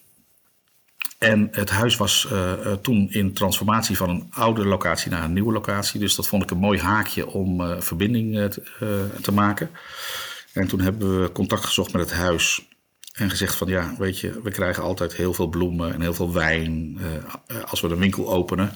en 1.18 1.48
het 1.50 1.70
huis 1.70 1.96
was 1.96 2.28
uh, 2.32 2.72
toen 2.72 3.10
in 3.10 3.32
transformatie 3.32 3.96
van 3.96 4.08
een 4.08 4.26
oude 4.30 4.64
locatie 4.64 5.10
naar 5.10 5.24
een 5.24 5.32
nieuwe 5.32 5.52
locatie. 5.52 6.00
Dus 6.00 6.14
dat 6.14 6.28
vond 6.28 6.42
ik 6.42 6.50
een 6.50 6.58
mooi 6.58 6.78
haakje 6.78 7.26
om 7.26 7.60
uh, 7.60 7.80
verbinding 7.80 8.54
te, 9.22 9.32
maken. 9.32 9.70
En 10.52 10.66
toen 10.66 10.80
hebben 10.80 11.22
we 11.22 11.32
contact 11.32 11.64
gezocht 11.64 11.92
met 11.92 12.02
het 12.02 12.12
huis. 12.12 12.66
En 13.12 13.30
gezegd 13.30 13.54
van 13.54 13.68
ja, 13.68 13.94
weet 13.98 14.18
je, 14.18 14.40
we 14.42 14.50
krijgen 14.50 14.82
altijd 14.82 15.14
heel 15.14 15.34
veel 15.34 15.46
bloemen 15.46 15.92
en 15.94 16.00
heel 16.00 16.14
veel 16.14 16.32
wijn 16.32 16.98
als 17.66 17.80
we 17.80 17.88
de 17.88 17.96
winkel 17.96 18.32
openen. 18.32 18.72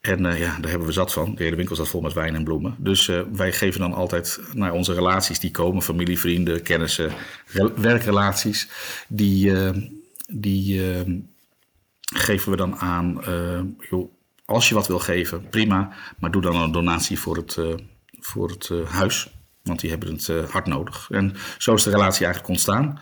En 0.00 0.18
ja, 0.22 0.58
daar 0.60 0.70
hebben 0.70 0.86
we 0.86 0.92
zat 0.92 1.12
van. 1.12 1.34
De 1.34 1.42
hele 1.42 1.56
winkel 1.56 1.74
staat 1.74 1.88
vol 1.88 2.00
met 2.00 2.12
wijn 2.12 2.34
en 2.34 2.44
bloemen. 2.44 2.76
Dus 2.78 3.10
wij 3.32 3.52
geven 3.52 3.80
dan 3.80 3.92
altijd 3.92 4.40
naar 4.52 4.72
onze 4.72 4.94
relaties 4.94 5.40
die 5.40 5.50
komen, 5.50 5.82
familie, 5.82 6.18
vrienden, 6.18 6.62
kennissen, 6.62 7.12
werkrelaties. 7.76 8.68
Die, 9.08 9.52
die 10.26 10.82
geven 12.10 12.50
we 12.50 12.56
dan 12.56 12.76
aan, 12.78 13.20
uh, 13.28 13.60
joh, 13.90 14.12
als 14.44 14.68
je 14.68 14.74
wat 14.74 14.86
wil 14.86 14.98
geven, 14.98 15.48
prima, 15.48 15.92
maar 16.18 16.30
doe 16.30 16.42
dan 16.42 16.56
een 16.56 16.72
donatie 16.72 17.18
voor 17.18 17.36
het, 17.36 17.56
uh, 17.56 17.74
voor 18.20 18.48
het 18.48 18.68
uh, 18.68 18.88
huis. 18.88 19.30
Want 19.62 19.80
die 19.80 19.90
hebben 19.90 20.12
het 20.12 20.50
hard 20.50 20.66
nodig. 20.66 21.08
En 21.10 21.34
zo 21.58 21.74
is 21.74 21.82
de 21.82 21.90
relatie 21.90 22.24
eigenlijk 22.24 22.48
ontstaan. 22.48 23.00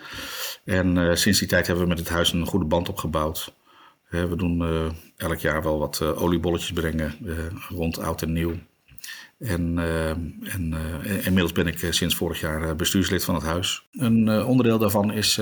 En 0.64 1.18
sinds 1.18 1.38
die 1.38 1.48
tijd 1.48 1.66
hebben 1.66 1.84
we 1.84 1.90
met 1.90 1.98
het 1.98 2.08
huis 2.08 2.32
een 2.32 2.46
goede 2.46 2.64
band 2.66 2.88
opgebouwd. 2.88 3.54
we 4.08 4.36
doen 4.36 4.62
elk 5.16 5.38
jaar 5.38 5.62
wel 5.62 5.78
wat 5.78 6.02
oliebolletjes 6.02 6.72
brengen 6.72 7.14
rond 7.68 7.98
oud 7.98 8.22
en 8.22 8.32
nieuw. 8.32 8.54
En, 9.38 9.78
en 10.42 10.74
inmiddels 11.02 11.52
ben 11.52 11.66
ik 11.66 11.86
sinds 11.90 12.14
vorig 12.14 12.40
jaar 12.40 12.76
bestuurslid 12.76 13.24
van 13.24 13.34
het 13.34 13.44
huis. 13.44 13.86
Een 13.92 14.44
onderdeel 14.44 14.78
daarvan 14.78 15.12
is, 15.12 15.36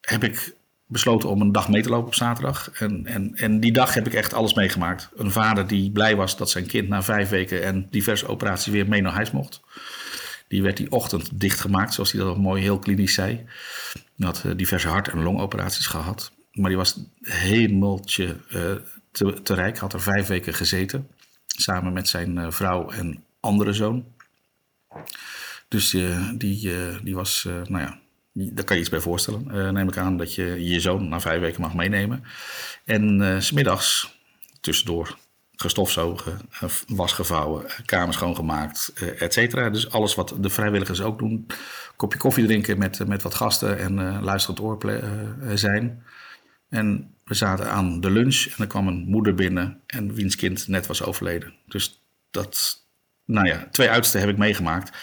heb 0.00 0.24
ik 0.24 0.56
besloten 0.88 1.28
om 1.28 1.40
een 1.40 1.52
dag 1.52 1.68
mee 1.68 1.82
te 1.82 1.88
lopen 1.88 2.06
op 2.06 2.14
zaterdag. 2.14 2.70
En, 2.70 3.06
en, 3.06 3.34
en 3.34 3.60
die 3.60 3.72
dag 3.72 3.94
heb 3.94 4.06
ik 4.06 4.14
echt 4.14 4.34
alles 4.34 4.54
meegemaakt. 4.54 5.08
Een 5.16 5.30
vader 5.30 5.66
die 5.66 5.90
blij 5.90 6.16
was 6.16 6.36
dat 6.36 6.50
zijn 6.50 6.66
kind 6.66 6.88
na 6.88 7.02
vijf 7.02 7.28
weken 7.28 7.64
en 7.64 7.86
diverse 7.90 8.26
operaties 8.26 8.72
weer 8.72 8.88
mee 8.88 9.02
naar 9.02 9.12
huis 9.12 9.30
mocht. 9.30 9.60
Die 10.48 10.62
werd 10.62 10.76
die 10.76 10.90
ochtend 10.90 11.40
dichtgemaakt, 11.40 11.94
zoals 11.94 12.12
hij 12.12 12.24
dat 12.24 12.36
mooi 12.36 12.62
heel 12.62 12.78
klinisch 12.78 13.14
zei. 13.14 13.44
Hij 13.92 14.26
had 14.26 14.44
eh, 14.44 14.52
diverse 14.56 14.88
hart- 14.88 15.08
en 15.08 15.22
longoperaties 15.22 15.86
gehad. 15.86 16.32
Maar 16.52 16.68
die 16.68 16.78
was 16.78 17.00
hemeltje 17.20 18.36
uh, 18.50 18.72
te, 19.10 19.42
te 19.42 19.54
rijk. 19.54 19.78
Had 19.78 19.92
er 19.92 20.00
vijf 20.00 20.26
weken 20.26 20.54
gezeten. 20.54 21.08
Samen 21.46 21.92
met 21.92 22.08
zijn 22.08 22.36
uh, 22.36 22.50
vrouw 22.50 22.90
en 22.90 23.24
andere 23.40 23.72
zoon. 23.72 24.04
Dus 25.68 25.94
uh, 25.94 26.30
die, 26.34 26.72
die 27.02 27.14
was, 27.14 27.44
nou 27.44 27.78
ja, 27.78 27.98
daar 28.38 28.64
kan 28.64 28.76
je 28.76 28.82
iets 28.82 28.90
bij 28.90 29.00
voorstellen. 29.00 29.44
Uh, 29.52 29.70
neem 29.70 29.88
ik 29.88 29.96
aan 29.96 30.16
dat 30.16 30.34
je 30.34 30.64
je 30.64 30.80
zoon 30.80 31.08
na 31.08 31.20
vijf 31.20 31.40
weken 31.40 31.60
mag 31.60 31.74
meenemen. 31.74 32.24
En 32.84 33.20
uh, 33.20 33.40
smiddags 33.40 34.16
tussendoor 34.60 35.16
gestofzogen, 35.56 36.38
uh, 36.62 36.70
was 36.88 37.12
gevouwen, 37.12 37.66
kamer 37.84 38.14
schoongemaakt, 38.14 38.92
uh, 39.02 39.22
et 39.22 39.32
cetera. 39.32 39.70
Dus 39.70 39.90
alles 39.90 40.14
wat 40.14 40.34
de 40.40 40.50
vrijwilligers 40.50 41.00
ook 41.00 41.18
doen. 41.18 41.46
Kopje 41.96 42.18
koffie 42.18 42.46
drinken 42.46 42.78
met, 42.78 43.06
met 43.06 43.22
wat 43.22 43.34
gasten 43.34 43.78
en 43.78 44.22
luisterend 44.22 44.60
oor 44.60 44.78
zijn. 45.54 46.02
En 46.68 47.14
we 47.24 47.34
zaten 47.34 47.70
aan 47.70 48.00
de 48.00 48.10
lunch 48.10 48.44
en 48.44 48.54
er 48.58 48.66
kwam 48.66 48.86
een 48.86 49.04
moeder 49.06 49.34
binnen 49.34 49.80
en 49.86 50.14
wiens 50.14 50.36
kind 50.36 50.68
net 50.68 50.86
was 50.86 51.02
overleden. 51.02 51.54
Dus 51.66 52.02
dat, 52.30 52.84
nou 53.24 53.46
ja, 53.46 53.68
twee 53.70 53.90
uitsten 53.90 54.20
heb 54.20 54.28
ik 54.28 54.36
meegemaakt. 54.36 54.96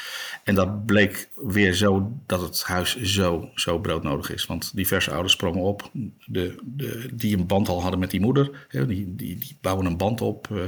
En 0.46 0.56
dat 0.56 0.86
bleek 0.86 1.30
weer 1.36 1.74
zo 1.74 2.12
dat 2.26 2.42
het 2.42 2.64
huis 2.64 3.02
zo, 3.02 3.50
zo 3.56 3.80
broodnodig 3.80 4.34
is. 4.34 4.46
Want 4.46 4.76
diverse 4.76 5.12
ouders 5.12 5.34
sprongen 5.34 5.62
op, 5.62 5.90
de, 6.26 6.56
de, 6.64 7.10
die 7.14 7.38
een 7.38 7.48
band 7.48 7.68
al 7.68 7.82
hadden 7.82 8.00
met 8.00 8.12
die 8.12 8.20
moeder. 8.20 8.66
Hè, 8.68 8.86
die, 8.86 9.16
die, 9.16 9.38
die 9.38 9.58
bouwen 9.62 9.86
een 9.86 9.98
band 9.98 10.22
op. 10.22 10.48
Uh, 10.52 10.64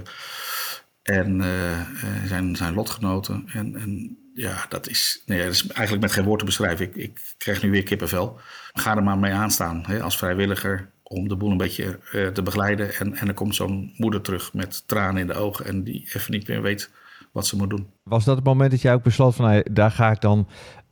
en 1.03 1.39
uh, 1.39 1.81
zijn, 2.25 2.55
zijn 2.55 2.73
lotgenoten. 2.73 3.43
En, 3.47 3.75
en 3.75 4.17
ja, 4.33 4.65
dat 4.69 4.87
is, 4.89 5.23
nee, 5.25 5.43
dat 5.43 5.53
is 5.53 5.67
eigenlijk 5.67 6.01
met 6.01 6.11
geen 6.11 6.25
woord 6.25 6.39
te 6.39 6.45
beschrijven. 6.45 6.85
Ik, 6.85 6.95
ik 6.95 7.19
krijg 7.37 7.63
nu 7.63 7.71
weer 7.71 7.83
kippenvel. 7.83 8.39
Ga 8.73 8.95
er 8.95 9.03
maar 9.03 9.17
mee 9.17 9.33
aanstaan 9.33 9.83
hè, 9.87 10.01
als 10.01 10.17
vrijwilliger 10.17 10.89
om 11.03 11.27
de 11.27 11.35
boel 11.35 11.51
een 11.51 11.57
beetje 11.57 11.99
te 12.33 12.43
begeleiden. 12.43 12.95
En, 12.95 13.15
en 13.15 13.27
er 13.27 13.33
komt 13.33 13.55
zo'n 13.55 13.93
moeder 13.97 14.21
terug 14.21 14.53
met 14.53 14.87
tranen 14.87 15.21
in 15.21 15.27
de 15.27 15.33
ogen 15.33 15.65
en 15.65 15.83
die 15.83 16.09
even 16.13 16.31
niet 16.31 16.47
meer 16.47 16.61
weet 16.61 16.89
wat 17.37 17.47
ze 17.47 17.55
moet 17.55 17.69
doen. 17.69 17.87
Was 18.03 18.25
dat 18.25 18.35
het 18.35 18.45
moment 18.45 18.71
dat 18.71 18.81
jij 18.81 18.93
ook 18.93 19.03
besloot 19.03 19.35
van 19.35 19.45
nou, 19.45 19.63
daar 19.71 19.91
ga 19.91 20.11
ik 20.11 20.21
dan 20.21 20.47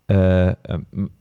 uh, 0.08 0.52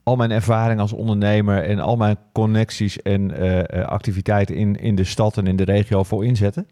al 0.02 0.16
mijn 0.16 0.30
ervaring 0.30 0.80
als 0.80 0.92
ondernemer 0.92 1.62
en 1.62 1.78
al 1.78 1.96
mijn 1.96 2.16
connecties 2.32 3.02
en 3.02 3.42
uh, 3.42 3.84
activiteiten 3.84 4.54
in, 4.54 4.76
in 4.80 4.94
de 4.94 5.04
stad 5.04 5.36
en 5.36 5.46
in 5.46 5.56
de 5.56 5.64
regio 5.64 6.02
voor 6.02 6.24
inzetten? 6.24 6.66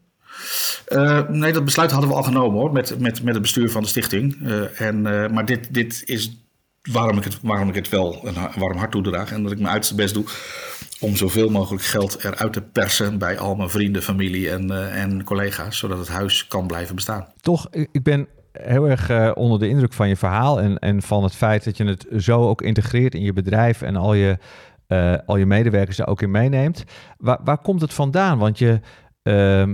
Uh, 0.89 1.29
nee, 1.29 1.53
dat 1.53 1.65
besluit 1.65 1.91
hadden 1.91 2.11
we 2.11 2.17
al 2.17 2.23
genomen 2.23 2.61
hoor, 2.61 2.73
met, 2.73 2.99
met, 2.99 3.23
met 3.23 3.33
het 3.33 3.43
bestuur 3.43 3.71
van 3.71 3.83
de 3.83 3.89
stichting. 3.89 4.49
En, 4.77 5.03
maar 5.33 5.45
dit, 5.45 5.75
dit 5.75 6.03
is 6.05 6.37
waarom 6.93 7.19
ik, 7.19 7.25
het, 7.25 7.39
waarom 7.43 7.69
ik 7.69 7.75
het 7.75 7.89
wel 7.89 8.21
een 8.27 8.61
warm 8.61 8.77
hart 8.77 8.91
toedraag. 8.91 9.33
En 9.33 9.43
dat 9.43 9.53
ik 9.53 9.59
mijn 9.59 9.71
uiterste 9.71 9.95
best 9.95 10.15
doe 10.15 10.25
om 11.01 11.17
zoveel 11.17 11.49
mogelijk 11.49 11.85
geld 11.85 12.25
eruit 12.25 12.53
te 12.53 12.63
persen 12.63 13.19
bij 13.19 13.39
al 13.39 13.55
mijn 13.55 13.71
vrienden, 13.71 14.03
familie 14.03 14.51
en, 14.51 14.93
en 14.93 15.25
collega's. 15.25 15.79
Zodat 15.79 15.99
het 15.99 16.09
huis 16.09 16.47
kan 16.47 16.67
blijven 16.67 16.95
bestaan. 16.95 17.27
Toch, 17.41 17.69
ik 17.71 18.03
ben 18.03 18.29
heel 18.53 18.89
erg 18.89 19.35
onder 19.35 19.59
de 19.59 19.69
indruk 19.69 19.93
van 19.93 20.09
je 20.09 20.17
verhaal. 20.17 20.61
En, 20.61 20.79
en 20.79 21.03
van 21.03 21.23
het 21.23 21.35
feit 21.35 21.65
dat 21.65 21.77
je 21.77 21.85
het 21.85 22.07
zo 22.17 22.49
ook 22.49 22.63
integreert 22.63 23.15
in 23.15 23.23
je 23.23 23.33
bedrijf 23.33 23.83
en 23.83 23.97
al 23.97 24.15
je, 24.15 24.39
al 25.27 25.37
je 25.37 25.47
medewerkers 25.47 25.99
er 25.99 26.07
ook 26.07 26.23
in 26.23 26.31
meeneemt. 26.31 26.85
Waar, 27.19 27.39
waar 27.45 27.59
komt 27.59 27.81
het 27.81 27.95
vandaan? 27.95 28.39
Want 28.39 28.59
je. 28.59 28.81
Uh, 29.23 29.65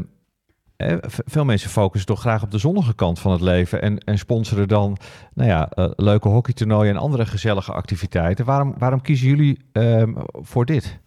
veel 1.08 1.44
mensen 1.44 1.70
focussen 1.70 2.08
toch 2.08 2.20
graag 2.20 2.42
op 2.42 2.50
de 2.50 2.58
zonnige 2.58 2.94
kant 2.94 3.18
van 3.18 3.32
het 3.32 3.40
leven 3.40 3.82
en, 3.82 3.98
en 3.98 4.18
sponsoren 4.18 4.68
dan 4.68 4.96
nou 5.34 5.48
ja, 5.48 5.70
uh, 5.74 5.90
leuke 5.96 6.28
hockeytoernooien 6.28 6.94
en 6.94 7.00
andere 7.00 7.26
gezellige 7.26 7.72
activiteiten. 7.72 8.44
Waarom, 8.44 8.74
waarom 8.78 9.00
kiezen 9.00 9.28
jullie 9.28 9.58
um, 9.72 10.16
voor 10.32 10.64
dit? 10.64 10.98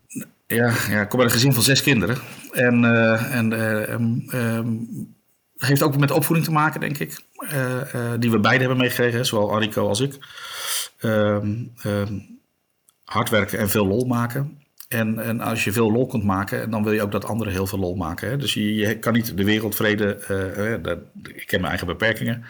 Ja, 0.48 0.74
ja, 0.90 1.02
ik 1.02 1.10
kom 1.10 1.20
uit 1.20 1.30
een 1.30 1.36
gezin 1.36 1.54
van 1.54 1.64
zes 1.64 1.82
kinderen. 1.82 2.18
En, 2.52 2.86
en 3.32 3.52
um, 3.52 4.26
heeft 5.68 5.82
ook 5.82 5.98
met 5.98 6.12
opvoeding 6.12 6.48
te 6.48 6.54
maken, 6.54 6.80
denk 6.80 6.98
ik. 6.98 7.20
die 8.20 8.32
we 8.32 8.40
beide 8.40 8.60
hebben 8.60 8.78
meegekregen, 8.78 9.26
zowel 9.26 9.56
Ariko 9.56 9.88
als 9.88 10.00
ik. 10.00 10.18
hard 13.04 13.30
werken 13.30 13.60
en 13.60 13.70
veel 13.70 13.88
lol 13.88 14.06
maken. 14.06 14.62
En, 14.92 15.20
en 15.20 15.42
als 15.42 15.64
je 15.64 15.72
veel 15.72 15.92
lol 15.92 16.06
kunt 16.06 16.24
maken, 16.24 16.70
dan 16.70 16.84
wil 16.84 16.94
je 16.94 17.02
ook 17.02 17.12
dat 17.12 17.26
anderen 17.26 17.54
heel 17.54 17.68
veel 17.68 17.80
lol 17.80 17.96
maken. 17.96 18.30
Hè? 18.30 18.38
Dus 18.38 18.54
je, 18.54 18.76
je, 18.76 19.00
kan 19.00 19.14
niet 19.14 19.38
de 19.38 19.44
wereldvrede. 19.44 20.18
Uh, 20.30 20.84
dat, 20.84 21.00
ik 21.24 21.52
heb 21.52 21.60
mijn 21.60 21.66
eigen 21.66 21.88
beperkingen. 21.88 22.46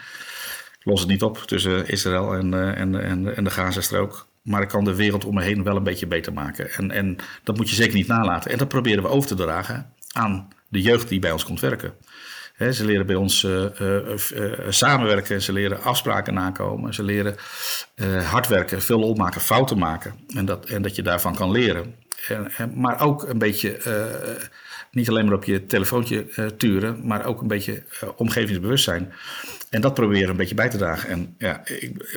Ik 0.78 0.84
los 0.84 1.00
het 1.00 1.08
niet 1.08 1.22
op 1.22 1.38
tussen 1.38 1.88
Israël 1.88 2.34
en, 2.34 2.52
uh, 2.52 2.78
en, 2.78 3.04
en, 3.04 3.36
en 3.36 3.44
de 3.44 3.50
Gazastrook. 3.50 4.26
Maar 4.42 4.62
ik 4.62 4.68
kan 4.68 4.84
de 4.84 4.94
wereld 4.94 5.24
om 5.24 5.34
me 5.34 5.42
heen 5.42 5.62
wel 5.62 5.76
een 5.76 5.82
beetje 5.82 6.06
beter 6.06 6.32
maken. 6.32 6.70
En, 6.70 6.90
en 6.90 7.16
dat 7.44 7.56
moet 7.56 7.70
je 7.70 7.74
zeker 7.74 7.94
niet 7.94 8.06
nalaten. 8.06 8.50
En 8.50 8.58
dat 8.58 8.68
proberen 8.68 9.02
we 9.02 9.08
over 9.08 9.28
te 9.28 9.34
dragen 9.34 9.92
aan 10.12 10.48
de 10.68 10.80
jeugd 10.80 11.08
die 11.08 11.18
bij 11.18 11.32
ons 11.32 11.44
komt 11.44 11.60
werken. 11.60 11.94
Ze 12.70 12.84
leren 12.84 13.06
bij 13.06 13.14
ons 13.14 13.42
uh, 13.42 13.64
uh, 13.80 13.98
samenwerken, 14.68 15.42
ze 15.42 15.52
leren 15.52 15.82
afspraken 15.82 16.34
nakomen, 16.34 16.94
ze 16.94 17.02
leren 17.02 17.36
hard 18.24 18.48
werken, 18.48 18.82
veel 18.82 18.98
lol 18.98 19.14
maken, 19.14 19.40
fouten 19.40 19.78
maken. 19.78 20.14
En 20.34 20.44
dat, 20.44 20.66
en 20.66 20.82
dat 20.82 20.96
je 20.96 21.02
daarvan 21.02 21.34
kan 21.34 21.50
leren. 21.50 21.94
En, 22.28 22.52
en, 22.56 22.72
maar 22.76 23.00
ook 23.00 23.22
een 23.28 23.38
beetje, 23.38 23.78
niet 24.90 25.08
alleen 25.08 25.24
maar 25.24 25.34
op 25.34 25.44
je 25.44 25.66
telefoontje 25.66 26.26
turen, 26.56 27.06
maar 27.06 27.24
ook 27.24 27.40
een 27.40 27.48
beetje 27.48 27.82
omgevingsbewustzijn. 28.16 29.12
En 29.70 29.80
dat 29.80 29.94
proberen 29.94 30.28
een 30.28 30.36
beetje 30.36 30.54
bij 30.54 30.68
te 30.68 30.76
dragen. 30.76 31.08
En 31.08 31.34
ja, 31.38 31.62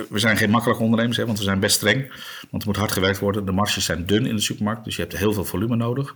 we 0.10 0.19
zijn 0.19 0.38
geen 0.38 0.49
makkelijke 0.49 0.84
ondernemers, 0.84 1.17
hè, 1.17 1.25
want 1.25 1.38
we 1.38 1.43
zijn 1.43 1.60
best 1.60 1.75
streng. 1.75 2.12
Want 2.49 2.63
er 2.63 2.69
moet 2.69 2.77
hard 2.77 2.91
gewerkt 2.91 3.19
worden. 3.19 3.45
De 3.45 3.51
marges 3.51 3.86
zijn 3.86 4.05
dun 4.05 4.25
in 4.25 4.36
de 4.36 4.41
supermarkt, 4.41 4.84
dus 4.84 4.95
je 4.95 5.01
hebt 5.01 5.17
heel 5.17 5.34
veel 5.34 5.45
volume 5.45 5.75
nodig. 5.75 6.15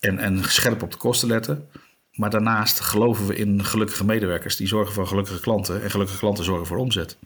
En, 0.00 0.18
en 0.18 0.44
scherp 0.44 0.82
op 0.82 0.90
de 0.90 0.96
kosten 0.96 1.28
letten. 1.28 1.68
Maar 2.18 2.30
daarnaast 2.30 2.80
geloven 2.80 3.26
we 3.26 3.36
in 3.36 3.64
gelukkige 3.64 4.04
medewerkers 4.04 4.56
die 4.56 4.66
zorgen 4.66 4.94
voor 4.94 5.06
gelukkige 5.06 5.40
klanten. 5.40 5.82
En 5.82 5.90
gelukkige 5.90 6.18
klanten 6.18 6.44
zorgen 6.44 6.66
voor 6.66 6.76
omzet. 6.76 7.18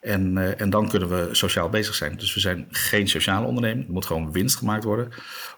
En, 0.00 0.36
uh, 0.36 0.60
en 0.60 0.70
dan 0.70 0.88
kunnen 0.88 1.08
we 1.08 1.28
sociaal 1.34 1.68
bezig 1.68 1.94
zijn. 1.94 2.16
Dus 2.16 2.34
we 2.34 2.40
zijn 2.40 2.66
geen 2.70 3.08
sociale 3.08 3.46
onderneming. 3.46 3.86
Er 3.86 3.92
moet 3.92 4.06
gewoon 4.06 4.32
winst 4.32 4.56
gemaakt 4.56 4.84
worden 4.84 5.12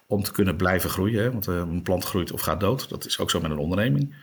om 0.07 0.23
te 0.23 0.33
kunnen 0.33 0.57
blijven 0.57 0.91
groeien. 0.91 1.33
Want 1.33 1.49
uh, 1.49 1.57
een 1.57 1.83
plant 1.83 2.05
groeit 2.05 2.33
of 2.33 2.41
gaat 2.41 2.61
dood. 2.61 2.89
Dat 2.89 3.07
is 3.07 3.19
ook 3.19 3.31
zo 3.31 3.41
met 3.41 3.51
een 3.51 3.59
onderneming. 3.59 4.15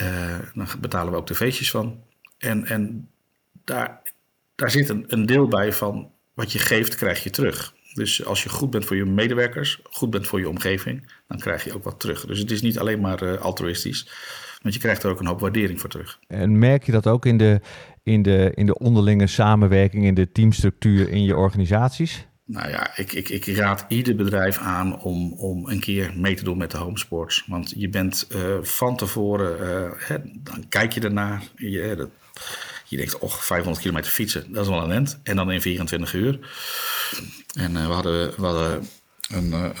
Uh, 0.00 0.38
dan 0.54 0.66
betalen 0.80 1.12
we 1.12 1.18
ook 1.18 1.26
de 1.26 1.34
feestjes 1.34 1.70
van. 1.70 2.02
En, 2.38 2.66
en 2.66 3.08
daar, 3.64 4.02
daar 4.54 4.70
zit 4.70 4.88
een, 4.88 5.04
een 5.08 5.26
deel 5.26 5.48
bij 5.48 5.72
van 5.72 6.10
wat 6.34 6.52
je 6.52 6.58
geeft, 6.58 6.94
krijg 6.94 7.22
je 7.22 7.30
terug. 7.30 7.74
Dus 7.96 8.24
als 8.24 8.42
je 8.42 8.48
goed 8.48 8.70
bent 8.70 8.84
voor 8.84 8.96
je 8.96 9.04
medewerkers, 9.04 9.80
goed 9.82 10.10
bent 10.10 10.26
voor 10.26 10.38
je 10.38 10.48
omgeving, 10.48 11.12
dan 11.28 11.38
krijg 11.38 11.64
je 11.64 11.74
ook 11.74 11.84
wat 11.84 12.00
terug. 12.00 12.26
Dus 12.26 12.38
het 12.38 12.50
is 12.50 12.62
niet 12.62 12.78
alleen 12.78 13.00
maar 13.00 13.38
altruïstisch. 13.38 14.08
Want 14.62 14.74
je 14.74 14.80
krijgt 14.80 15.02
er 15.02 15.10
ook 15.10 15.20
een 15.20 15.26
hoop 15.26 15.40
waardering 15.40 15.80
voor 15.80 15.90
terug. 15.90 16.18
En 16.26 16.58
merk 16.58 16.86
je 16.86 16.92
dat 16.92 17.06
ook 17.06 17.26
in 17.26 17.36
de, 17.36 17.60
in 18.02 18.22
de, 18.22 18.52
in 18.54 18.66
de 18.66 18.78
onderlinge 18.78 19.26
samenwerking, 19.26 20.04
in 20.04 20.14
de 20.14 20.32
teamstructuur 20.32 21.08
in 21.08 21.24
je 21.24 21.36
organisaties? 21.36 22.26
Nou 22.44 22.68
ja, 22.70 22.96
ik, 22.96 23.12
ik, 23.12 23.28
ik 23.28 23.46
raad 23.46 23.84
ieder 23.88 24.16
bedrijf 24.16 24.58
aan 24.58 25.00
om, 25.00 25.32
om 25.32 25.68
een 25.68 25.80
keer 25.80 26.12
mee 26.16 26.34
te 26.34 26.44
doen 26.44 26.58
met 26.58 26.70
de 26.70 26.76
homesports. 26.76 27.44
Want 27.46 27.72
je 27.76 27.88
bent 27.88 28.28
uh, 28.34 28.56
van 28.62 28.96
tevoren, 28.96 29.58
uh, 29.60 30.08
hè, 30.08 30.16
dan 30.22 30.68
kijk 30.68 30.92
je 30.92 31.00
ernaar. 31.00 31.42
Je, 31.56 31.94
dat, 31.96 32.08
je 32.84 32.96
denkt, 32.96 33.18
oh, 33.18 33.30
500 33.30 33.82
kilometer 33.82 34.10
fietsen, 34.10 34.52
dat 34.52 34.62
is 34.62 34.70
wel 34.70 34.82
een 34.82 34.92
end. 34.92 35.18
En 35.22 35.36
dan 35.36 35.50
in 35.50 35.60
24 35.60 36.14
uur. 36.14 36.38
En 37.54 37.72
uh, 37.72 37.86
we 37.86 37.92
hadden, 37.92 38.30
we 38.36 38.46
hadden 38.46 38.88
een, 39.28 39.52
een, 39.52 39.72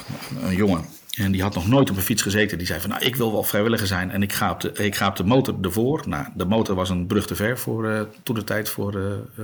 een 0.42 0.56
jongen 0.56 0.84
en 1.16 1.32
die 1.32 1.42
had 1.42 1.54
nog 1.54 1.68
nooit 1.68 1.90
op 1.90 1.96
een 1.96 2.02
fiets 2.02 2.22
gezeten. 2.22 2.58
Die 2.58 2.66
zei 2.66 2.80
van, 2.80 2.90
nou, 2.90 3.04
ik 3.04 3.16
wil 3.16 3.32
wel 3.32 3.42
vrijwilliger 3.42 3.86
zijn 3.86 4.10
en 4.10 4.22
ik 4.22 4.32
ga 4.32 4.50
op 4.50 4.60
de, 4.60 4.72
ik 4.72 4.94
ga 4.94 5.08
op 5.08 5.16
de 5.16 5.24
motor 5.24 5.54
ervoor. 5.62 6.02
Nou, 6.08 6.26
de 6.34 6.44
motor 6.44 6.74
was 6.74 6.90
een 6.90 7.06
brug 7.06 7.26
te 7.26 7.34
ver 7.34 7.58
voor, 7.58 7.84
uh, 7.84 8.00
toen 8.22 8.34
de 8.34 8.44
tijd 8.44 8.68
voor 8.68 8.92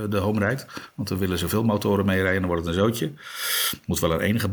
de 0.09 0.17
home. 0.17 0.57
Want 0.95 1.09
we 1.09 1.17
willen 1.17 1.37
zoveel 1.37 1.63
motoren 1.63 2.05
meerijden, 2.05 2.39
dan 2.39 2.49
wordt 2.49 2.65
het 2.65 2.75
een 2.75 2.81
zootje. 2.81 3.11
Moet 3.85 3.99
wel 3.99 4.11
een 4.11 4.19
enige 4.19 4.49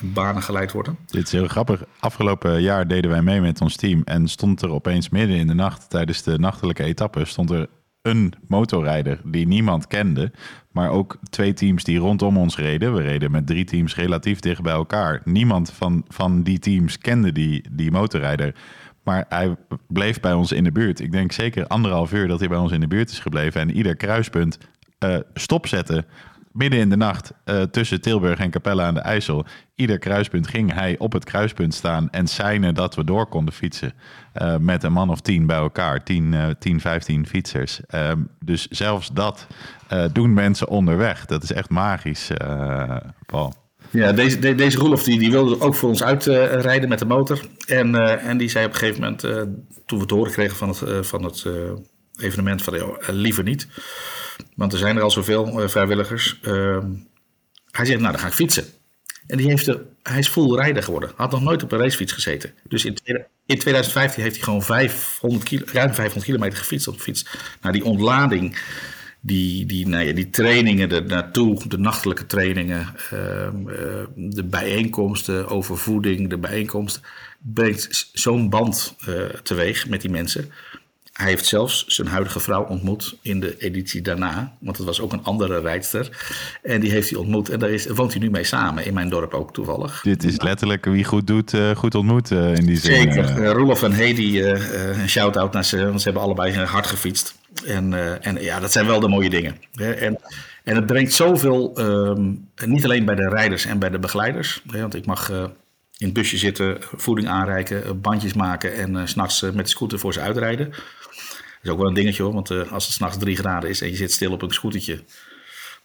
banen 0.00 0.42
geleid 0.42 0.72
worden. 0.72 0.98
Dit 1.06 1.26
is 1.26 1.32
heel 1.32 1.48
grappig. 1.48 1.82
Afgelopen 1.98 2.62
jaar 2.62 2.88
deden 2.88 3.10
wij 3.10 3.22
mee 3.22 3.40
met 3.40 3.60
ons 3.60 3.76
team. 3.76 4.02
En 4.04 4.28
stond 4.28 4.62
er 4.62 4.70
opeens 4.70 5.08
midden 5.08 5.36
in 5.36 5.46
de 5.46 5.54
nacht, 5.54 5.90
tijdens 5.90 6.22
de 6.22 6.38
nachtelijke 6.38 6.82
etappe, 6.82 7.24
stond 7.24 7.50
er 7.50 7.68
een 8.06 8.32
motorrijder 8.48 9.20
die 9.24 9.46
niemand 9.46 9.86
kende, 9.86 10.32
maar 10.70 10.90
ook 10.90 11.18
twee 11.30 11.52
teams 11.52 11.84
die 11.84 11.98
rondom 11.98 12.36
ons 12.36 12.56
reden. 12.56 12.94
We 12.94 13.02
reden 13.02 13.30
met 13.30 13.46
drie 13.46 13.64
teams 13.64 13.94
relatief 13.94 14.40
dicht 14.40 14.62
bij 14.62 14.72
elkaar. 14.72 15.20
Niemand 15.24 15.72
van, 15.72 16.04
van 16.08 16.42
die 16.42 16.58
teams 16.58 16.98
kende 16.98 17.32
die, 17.32 17.64
die 17.72 17.90
motorrijder. 17.90 18.54
Maar 19.02 19.24
hij 19.28 19.56
bleef 19.88 20.20
bij 20.20 20.32
ons 20.32 20.52
in 20.52 20.64
de 20.64 20.72
buurt. 20.72 21.00
Ik 21.00 21.12
denk 21.12 21.32
zeker 21.32 21.66
anderhalf 21.66 22.12
uur 22.12 22.28
dat 22.28 22.38
hij 22.38 22.48
bij 22.48 22.58
ons 22.58 22.72
in 22.72 22.80
de 22.80 22.86
buurt 22.86 23.10
is 23.10 23.18
gebleven. 23.18 23.60
En 23.60 23.70
ieder 23.70 23.96
kruispunt 23.96 24.58
uh, 25.04 25.16
stopzetten 25.34 26.04
midden 26.56 26.80
in 26.80 26.88
de 26.88 26.96
nacht 26.96 27.32
uh, 27.44 27.62
tussen 27.62 28.00
Tilburg 28.00 28.38
en 28.38 28.50
Capelle 28.50 28.82
aan 28.82 28.94
de 28.94 29.00
IJssel. 29.00 29.44
Ieder 29.74 29.98
kruispunt 29.98 30.48
ging 30.48 30.72
hij 30.72 30.98
op 30.98 31.12
het 31.12 31.24
kruispunt 31.24 31.74
staan 31.74 32.10
en 32.10 32.26
seinen 32.26 32.74
dat 32.74 32.94
we 32.94 33.04
door 33.04 33.26
konden 33.26 33.54
fietsen. 33.54 33.92
Uh, 34.34 34.56
met 34.56 34.82
een 34.82 34.92
man 34.92 35.10
of 35.10 35.20
tien 35.20 35.46
bij 35.46 35.56
elkaar, 35.56 36.04
10, 36.04 36.32
uh, 36.32 36.46
10 36.58 36.80
15 36.80 37.26
fietsers. 37.26 37.80
dus 38.44 38.66
zelfs 38.66 39.12
dat 39.12 39.46
doen 40.12 40.34
mensen 40.34 40.68
onderweg. 40.68 41.26
Dat 41.26 41.42
is 41.42 41.52
echt 41.52 41.70
magisch, 41.70 42.30
Paul. 43.26 43.54
Ja, 43.90 44.12
deze, 44.12 44.38
de, 44.38 44.54
deze 44.54 44.78
Roelof 44.78 45.02
die, 45.02 45.18
die 45.18 45.30
wilde 45.30 45.60
ook 45.60 45.74
voor 45.74 45.88
ons 45.88 46.02
uitrijden 46.02 46.88
met 46.88 46.98
de 46.98 47.04
motor. 47.04 47.46
En, 47.66 48.18
en 48.20 48.38
die 48.38 48.48
zei 48.48 48.66
op 48.66 48.72
een 48.72 48.78
gegeven 48.78 49.00
moment, 49.00 49.20
toen 49.86 49.98
we 49.98 50.00
het 50.00 50.10
horen 50.10 50.32
kregen 50.32 50.56
van 50.56 50.68
het, 50.68 51.06
van 51.06 51.24
het 51.24 51.46
evenement, 52.16 52.62
van 52.62 52.94
liever 53.06 53.44
niet. 53.44 53.68
Want 54.54 54.72
er 54.72 54.78
zijn 54.78 54.96
er 54.96 55.02
al 55.02 55.10
zoveel 55.10 55.62
uh, 55.62 55.68
vrijwilligers. 55.68 56.38
Uh, 56.42 56.78
hij 57.70 57.84
zegt, 57.84 58.00
nou 58.00 58.12
dan 58.12 58.20
ga 58.20 58.26
ik 58.26 58.32
fietsen. 58.32 58.64
En 59.26 59.36
die 59.36 59.46
heeft 59.46 59.64
de, 59.64 59.84
hij 60.02 60.18
is 60.18 60.28
full 60.28 60.54
rijder 60.54 60.82
geworden. 60.82 61.10
Had 61.16 61.30
nog 61.30 61.42
nooit 61.42 61.62
op 61.62 61.72
een 61.72 61.78
racefiets 61.78 62.12
gezeten. 62.12 62.52
Dus 62.68 62.84
in, 62.84 62.98
in 63.46 63.58
2015 63.58 64.22
heeft 64.22 64.34
hij 64.34 64.44
gewoon 64.44 64.62
500 64.62 65.44
kilo, 65.44 65.64
ruim 65.72 65.94
500 65.94 66.24
kilometer 66.24 66.58
gefietst 66.58 66.88
op 66.88 67.00
fiets. 67.00 67.26
Nou, 67.60 67.72
die 67.72 67.84
ontlading, 67.84 68.58
die, 69.20 69.66
die, 69.66 69.88
nou 69.88 70.04
ja, 70.04 70.12
die 70.12 70.30
trainingen 70.30 70.90
er 70.90 71.04
naartoe, 71.04 71.68
de 71.68 71.78
nachtelijke 71.78 72.26
trainingen, 72.26 72.86
uh, 73.12 73.48
de 74.14 74.44
bijeenkomsten 74.44 75.48
over 75.48 75.78
voeding, 75.78 76.30
de 76.30 76.38
bijeenkomsten, 76.38 77.02
brengt 77.38 78.10
zo'n 78.12 78.48
band 78.48 78.96
uh, 79.08 79.24
teweeg 79.24 79.88
met 79.88 80.00
die 80.00 80.10
mensen. 80.10 80.52
Hij 81.16 81.26
heeft 81.26 81.46
zelfs 81.46 81.84
zijn 81.86 82.06
huidige 82.06 82.40
vrouw 82.40 82.64
ontmoet 82.64 83.16
in 83.22 83.40
de 83.40 83.58
editie 83.58 84.02
daarna. 84.02 84.56
Want 84.60 84.76
het 84.76 84.86
was 84.86 85.00
ook 85.00 85.12
een 85.12 85.24
andere 85.24 85.60
rijdster. 85.60 86.26
En 86.62 86.80
die 86.80 86.90
heeft 86.90 87.10
hij 87.10 87.18
ontmoet. 87.18 87.48
En 87.48 87.58
daar 87.58 87.70
is, 87.70 87.86
woont 87.86 88.12
hij 88.12 88.22
nu 88.22 88.30
mee 88.30 88.44
samen. 88.44 88.84
In 88.84 88.94
mijn 88.94 89.08
dorp 89.08 89.34
ook 89.34 89.52
toevallig. 89.52 90.00
Dit 90.02 90.24
is 90.24 90.40
letterlijk 90.40 90.84
wie 90.84 91.04
goed 91.04 91.26
doet, 91.26 91.52
uh, 91.52 91.70
goed 91.70 91.94
ontmoet 91.94 92.30
uh, 92.30 92.54
in 92.54 92.66
die 92.66 92.76
zin. 92.76 93.12
Zeker. 93.12 93.42
Uh, 93.42 93.50
Roelof 93.50 93.82
en 93.82 93.92
Hedy, 93.92 94.40
een 94.40 95.08
shout-out 95.08 95.52
naar 95.52 95.64
ze. 95.64 95.84
Want 95.84 95.98
ze 95.98 96.04
hebben 96.04 96.22
allebei 96.22 96.64
hard 96.64 96.86
gefietst. 96.86 97.38
En, 97.66 98.22
en 98.22 98.42
ja, 98.42 98.60
dat 98.60 98.72
zijn 98.72 98.86
wel 98.86 99.00
de 99.00 99.08
mooie 99.08 99.30
dingen. 99.30 99.56
Hè? 99.72 99.92
En, 99.92 100.18
en 100.64 100.76
het 100.76 100.86
brengt 100.86 101.12
zoveel, 101.12 101.80
um, 101.80 102.48
niet 102.64 102.84
alleen 102.84 103.04
bij 103.04 103.14
de 103.14 103.28
rijders 103.28 103.64
en 103.64 103.78
bij 103.78 103.90
de 103.90 103.98
begeleiders. 103.98 104.62
Hè? 104.70 104.80
Want 104.80 104.94
ik 104.94 105.06
mag 105.06 105.30
in 105.98 106.06
het 106.06 106.12
busje 106.12 106.36
zitten, 106.36 106.78
voeding 106.96 107.28
aanreiken, 107.28 108.00
bandjes 108.00 108.32
maken 108.32 108.74
en 108.74 108.94
uh, 108.94 109.00
s'nachts 109.04 109.42
uh, 109.42 109.50
met 109.50 109.64
de 109.64 109.70
scooter 109.70 109.98
voor 109.98 110.12
ze 110.12 110.20
uitrijden. 110.20 110.72
Is 111.66 111.72
ook 111.72 111.78
wel 111.78 111.88
een 111.88 111.94
dingetje 111.94 112.22
hoor, 112.22 112.32
want 112.32 112.50
uh, 112.50 112.72
als 112.72 112.84
het 112.84 112.94
s'nachts 112.94 113.18
drie 113.18 113.36
graden 113.36 113.70
is 113.70 113.80
en 113.80 113.88
je 113.88 113.96
zit 113.96 114.12
stil 114.12 114.32
op 114.32 114.42
een 114.42 114.50
scootertje, 114.50 115.02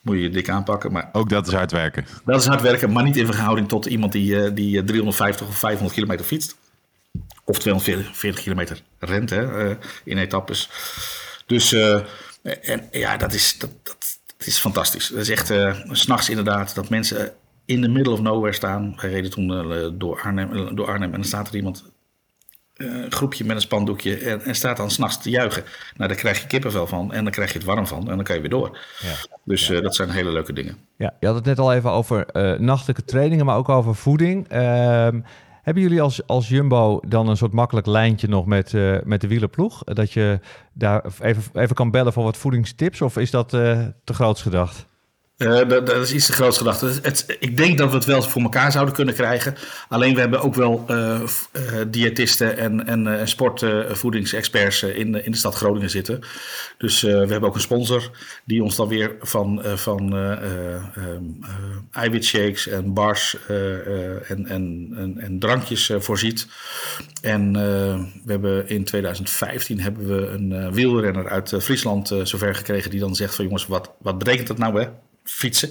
moet 0.02 0.16
je 0.16 0.22
je 0.22 0.30
dik 0.30 0.50
aanpakken. 0.50 0.92
Maar 0.92 1.10
ook 1.12 1.30
dat 1.30 1.48
is 1.48 1.54
hard 1.54 1.72
werken. 1.72 2.06
Dat 2.26 2.42
is 2.42 2.48
hard 2.48 2.62
werken, 2.62 2.92
maar 2.92 3.04
niet 3.04 3.18
in 3.18 3.26
verhouding 3.26 3.68
tot 3.68 3.86
iemand 3.86 4.12
die, 4.12 4.54
die 4.54 4.84
350 4.84 5.48
of 5.48 5.58
500 5.58 5.94
kilometer 5.94 6.26
fietst. 6.26 6.58
Of 7.46 7.60
240 7.60 8.44
kilometer 8.44 8.82
rent 9.00 9.30
hè, 9.30 9.76
in 10.04 10.18
etappes. 10.18 10.70
Dus 11.46 11.72
en, 12.42 12.88
ja, 12.92 13.18
dat 13.18 13.34
is, 13.34 13.58
dat, 13.58 13.70
dat, 13.84 13.98
dat 14.38 14.48
is 14.48 14.58
fantastisch. 14.58 15.08
Dat 15.08 15.20
is 15.20 15.30
echt 15.30 15.54
s'nachts 15.92 16.30
inderdaad 16.30 16.76
dat 16.76 16.90
mensen 16.90 17.34
in 17.66 17.82
the 17.82 17.88
middle 17.88 18.14
of 18.14 18.22
nowhere 18.22 18.54
staan. 18.54 18.94
Wij 19.02 19.10
reden 19.10 19.32
toen 19.32 19.52
uh, 19.52 19.88
door, 19.94 20.22
Arnhem, 20.22 20.76
door 20.76 20.88
Arnhem 20.88 21.14
en 21.14 21.20
dan 21.20 21.24
staat 21.24 21.48
er 21.48 21.56
iemand, 21.56 21.84
uh, 21.86 21.92
groepje 23.10 23.46
met 23.46 23.56
een 23.56 23.62
spandoekje 23.62 24.18
en, 24.18 24.42
en 24.42 24.56
staat 24.56 24.78
dan 24.78 24.92
s'nachts 24.92 25.22
te 25.22 25.30
juichen. 25.30 25.64
Nou, 25.96 26.10
daar 26.10 26.18
krijg 26.18 26.42
je 26.42 26.48
kippenvel 26.48 26.88
van 26.88 27.14
en 27.14 27.24
dan 27.24 27.34
krijg 27.34 27.52
je 27.52 27.58
het 27.58 27.68
warm 27.68 27.88
van 27.88 28.10
en 28.10 28.16
dan 28.16 28.24
kan 28.24 28.36
je 28.36 28.42
weer 28.42 28.50
door. 28.50 28.80
Ja. 29.02 29.14
Dus 29.44 29.70
uh, 29.70 29.82
dat 29.82 29.96
zijn 29.96 30.10
hele 30.10 30.32
leuke 30.32 30.54
dingen. 30.54 30.78
Ja, 30.98 31.14
je 31.20 31.26
had 31.26 31.36
het 31.36 31.46
net 31.46 31.60
al 31.60 31.74
even 31.74 31.92
over 31.92 32.26
nachtelijke 32.62 33.04
trainingen, 33.04 33.46
maar 33.46 33.58
ook 33.58 33.70
over 33.70 33.96
voeding. 33.96 34.48
Ehm, 34.48 35.22
hebben 35.62 35.84
jullie 35.84 36.02
als, 36.02 36.28
als 36.28 36.50
Jumbo 36.50 37.00
dan 37.08 37.30
een 37.30 37.38
soort 37.38 37.54
makkelijk 37.54 37.88
lijntje 37.88 38.28
nog 38.28 38.46
met, 38.46 38.74
met 39.04 39.22
de 39.22 39.28
wielerploeg? 39.28 39.84
Dat 39.84 40.12
je 40.14 40.40
daar 40.74 41.06
even, 41.22 41.44
even 41.54 41.76
kan 41.76 41.92
bellen 41.92 42.14
voor 42.14 42.24
wat 42.24 42.38
voedingstips? 42.38 43.02
Of 43.02 43.18
is 43.18 43.32
dat 43.32 43.50
te 43.50 43.94
groots 44.06 44.42
gedacht? 44.42 44.90
Uh, 45.42 45.68
dat, 45.68 45.86
dat, 45.86 46.02
is 46.02 46.14
iets 46.14 46.26
te 46.26 46.34
groots 46.34 46.58
gedacht. 46.58 46.82
Het, 46.82 47.38
ik 47.40 47.58
denk 47.58 47.78
dat 47.78 47.90
we 47.90 47.96
het 47.96 48.06
wel 48.06 48.22
voor 48.22 48.42
elkaar 48.42 48.72
zouden 48.72 48.94
kunnen 48.94 49.14
krijgen. 49.14 49.56
Alleen 49.90 50.14
we 50.14 50.20
hebben 50.20 50.42
ook 50.42 50.56
wel 50.56 50.86
uh, 50.90 51.22
diëtisten 51.88 52.58
en, 52.58 52.88
en 52.88 53.28
sportvoedingsexperts 53.28 54.84
in, 54.84 55.26
in 55.26 55.32
de 55.32 55.38
stad 55.38 55.56
Groningen 55.56 55.90
zitten. 55.90 56.20
Dus 56.78 57.02
we 57.02 57.10
hebben 57.10 57.44
ook 57.44 57.56
een 57.56 57.62
sponsor 57.62 58.12
die 58.46 58.64
ons 58.64 58.76
dan 58.76 58.88
weer 58.88 59.16
van, 59.22 59.62
van 59.64 60.16
eiwitshakes 61.92 62.68
en 62.68 62.94
bars 62.94 63.38
en, 63.48 64.46
en, 64.48 64.92
en, 64.96 65.16
en, 65.20 65.40
drankjes 65.40 65.92
voorziet. 65.98 66.48
En 67.22 67.54
we 68.26 68.32
hebben 68.32 68.70
in 68.70 68.84
2015 68.84 69.80
hebben 69.80 70.08
we 70.08 70.28
een 70.28 70.74
wielrenner 70.74 71.30
uit 71.30 71.56
Friesland 71.60 72.16
zover 72.24 72.56
gekregen 72.56 72.92
die 72.92 73.00
dan 73.00 73.16
zegt 73.16 73.36
van 73.36 73.46
jongens, 73.46 73.68
wat, 73.68 73.92
wat 74.00 74.18
betekent 74.18 74.48
dat 74.48 74.58
nou 74.58 74.82
hè? 74.82 74.88
Fietsen. 75.24 75.70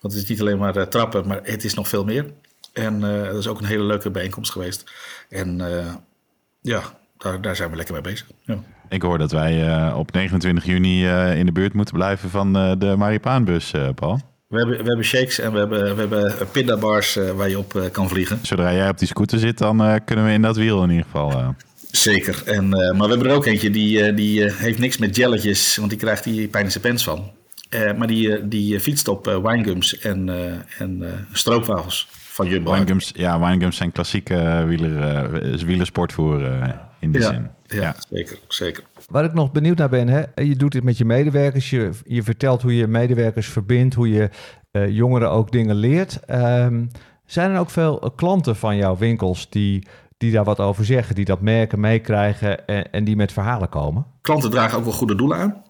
Want 0.00 0.14
het 0.14 0.22
is 0.22 0.28
niet 0.28 0.40
alleen 0.40 0.58
maar 0.58 0.76
uh, 0.76 0.82
trappen, 0.82 1.26
maar 1.26 1.40
het 1.42 1.64
is 1.64 1.74
nog 1.74 1.88
veel 1.88 2.04
meer. 2.04 2.26
En 2.72 2.94
uh, 2.94 3.24
dat 3.24 3.36
is 3.36 3.46
ook 3.46 3.58
een 3.58 3.66
hele 3.66 3.82
leuke 3.82 4.10
bijeenkomst 4.10 4.52
geweest. 4.52 4.92
En 5.28 5.58
uh, 5.58 5.94
ja, 6.60 6.82
daar, 7.18 7.40
daar, 7.40 7.56
zijn 7.56 7.70
we 7.70 7.76
lekker 7.76 7.94
mee 7.94 8.02
bezig. 8.02 8.26
Ja. 8.44 8.58
Ik 8.88 9.02
hoor 9.02 9.18
dat 9.18 9.30
wij 9.30 9.92
op 9.92 10.12
29 10.12 10.64
juni 10.64 11.06
in 11.38 11.46
de 11.46 11.52
buurt 11.52 11.72
moeten 11.72 11.94
blijven 11.94 12.30
van 12.30 12.52
de 12.52 12.94
Maripaanbus, 12.96 13.72
Paul. 13.94 14.20
We 14.46 14.56
hebben, 14.58 14.76
we 14.76 14.84
hebben 14.84 15.04
shakes 15.04 15.38
en 15.38 15.52
we 15.52 15.58
hebben, 15.58 15.94
we 15.94 16.00
hebben 16.00 16.50
pindabars 16.50 17.14
waar 17.14 17.48
je 17.48 17.58
op 17.58 17.88
kan 17.92 18.08
vliegen. 18.08 18.38
Zodra 18.42 18.72
jij 18.72 18.88
op 18.88 18.98
die 18.98 19.08
scooter 19.08 19.38
zit, 19.38 19.58
dan 19.58 20.04
kunnen 20.04 20.24
we 20.24 20.32
in 20.32 20.42
dat 20.42 20.56
wiel 20.56 20.82
in 20.82 20.90
ieder 20.90 21.04
geval. 21.04 21.54
Zeker. 21.90 22.42
En, 22.44 22.68
maar 22.68 22.96
we 22.96 23.08
hebben 23.08 23.26
er 23.26 23.34
ook 23.34 23.46
eentje 23.46 23.70
die, 23.70 24.14
die 24.14 24.52
heeft 24.52 24.78
niks 24.78 24.98
met 24.98 25.16
jelletjes, 25.16 25.76
want 25.76 25.90
die 25.90 25.98
krijgt 25.98 26.24
die 26.24 26.48
pijn 26.48 26.64
in 26.64 26.70
zijn 26.70 26.82
pens 26.82 27.04
van. 27.04 27.30
Uh, 27.70 27.92
maar 27.92 28.06
die, 28.06 28.36
eh, 28.36 28.42
die 28.44 28.80
fietst 28.80 29.08
op 29.08 29.28
uh, 29.28 29.36
winegums 29.36 29.98
en, 29.98 30.28
uh, 30.28 30.52
en 30.78 31.26
stroopwafels 31.32 32.08
van 32.10 32.48
Jumbo. 32.48 32.72
Winegums, 32.72 33.12
ja, 33.14 33.40
winegums 33.40 33.76
zijn 33.76 33.92
klassieke 33.92 34.64
wieler, 34.66 35.66
wielersportvoer 35.66 36.42
in 36.98 37.12
die 37.12 37.20
ja, 37.20 37.28
zin. 37.28 37.50
Ja, 37.66 37.80
ja, 37.80 37.94
zeker, 38.08 38.38
zeker. 38.48 38.84
Waar 39.08 39.24
ik 39.24 39.32
nog 39.32 39.52
benieuwd 39.52 39.78
naar 39.78 39.88
ben, 39.88 40.08
hè? 40.08 40.22
je 40.42 40.56
doet 40.56 40.72
dit 40.72 40.82
met 40.82 40.98
je 40.98 41.04
medewerkers. 41.04 41.70
Je, 41.70 41.90
je 42.04 42.22
vertelt 42.22 42.62
hoe 42.62 42.76
je 42.76 42.86
medewerkers 42.86 43.46
verbindt, 43.46 43.94
hoe 43.94 44.08
je 44.08 44.30
jongeren 44.88 45.30
ook 45.30 45.52
dingen 45.52 45.76
leert. 45.76 46.20
Um, 46.30 46.90
zijn 47.24 47.50
er 47.50 47.58
ook 47.58 47.70
veel 47.70 48.12
klanten 48.16 48.56
van 48.56 48.76
jouw 48.76 48.96
winkels 48.96 49.50
die, 49.50 49.86
die 50.16 50.32
daar 50.32 50.44
wat 50.44 50.60
over 50.60 50.84
zeggen, 50.84 51.14
die 51.14 51.24
dat 51.24 51.40
merken, 51.40 51.80
meekrijgen 51.80 52.66
en, 52.66 52.92
en 52.92 53.04
die 53.04 53.16
met 53.16 53.32
verhalen 53.32 53.68
komen? 53.68 54.06
Klanten 54.20 54.50
dragen 54.50 54.78
ook 54.78 54.84
wel 54.84 54.92
goede 54.92 55.14
doelen 55.14 55.38
aan 55.38 55.64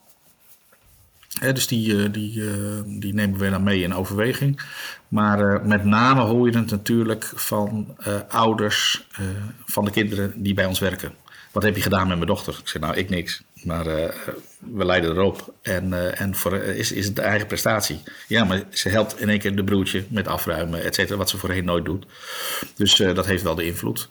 dus 1.40 1.66
die, 1.66 2.02
eh, 2.02 2.12
die, 2.12 2.50
eh, 2.50 2.82
die 2.84 3.14
nemen 3.14 3.38
we 3.38 3.50
dan 3.50 3.62
mee 3.62 3.82
in 3.82 3.94
overweging. 3.94 4.60
Maar 5.08 5.54
eh, 5.54 5.64
met 5.64 5.84
name 5.84 6.20
hoor 6.20 6.50
je 6.50 6.58
het 6.58 6.70
natuurlijk 6.70 7.32
van 7.34 7.96
ouders 8.28 9.06
van 9.64 9.84
de 9.84 9.90
kinderen 9.90 10.32
die 10.42 10.54
bij 10.54 10.66
ons 10.66 10.78
werken. 10.78 11.12
Wat 11.52 11.62
heb 11.62 11.76
je 11.76 11.82
gedaan 11.82 12.08
met 12.08 12.16
mijn 12.16 12.28
dochter? 12.28 12.56
Ik 12.60 12.68
zeg 12.68 12.82
nou, 12.82 12.96
ik 12.96 13.08
niks. 13.08 13.42
Maar 13.62 13.84
we 14.58 14.84
leiden 14.84 15.10
erop. 15.10 15.54
En, 15.62 16.16
en 16.18 16.34
voor, 16.34 16.54
is, 16.54 16.92
is 16.92 17.06
het 17.06 17.16
de 17.16 17.22
eigen 17.22 17.46
prestatie. 17.46 18.00
Ja, 18.28 18.44
maar 18.44 18.62
ze 18.70 18.88
helpt 18.88 19.20
in 19.20 19.28
één 19.28 19.38
keer 19.38 19.56
de 19.56 19.64
broertje 19.64 20.04
met 20.08 20.28
afruimen, 20.28 20.84
et 20.84 20.94
cetera. 20.94 21.18
Wat 21.18 21.30
ze 21.30 21.38
voorheen 21.38 21.64
nooit 21.64 21.84
doet. 21.84 22.06
Dus 22.74 22.96
dat 22.96 23.26
heeft 23.26 23.42
wel 23.42 23.54
de 23.54 23.66
invloed. 23.66 24.08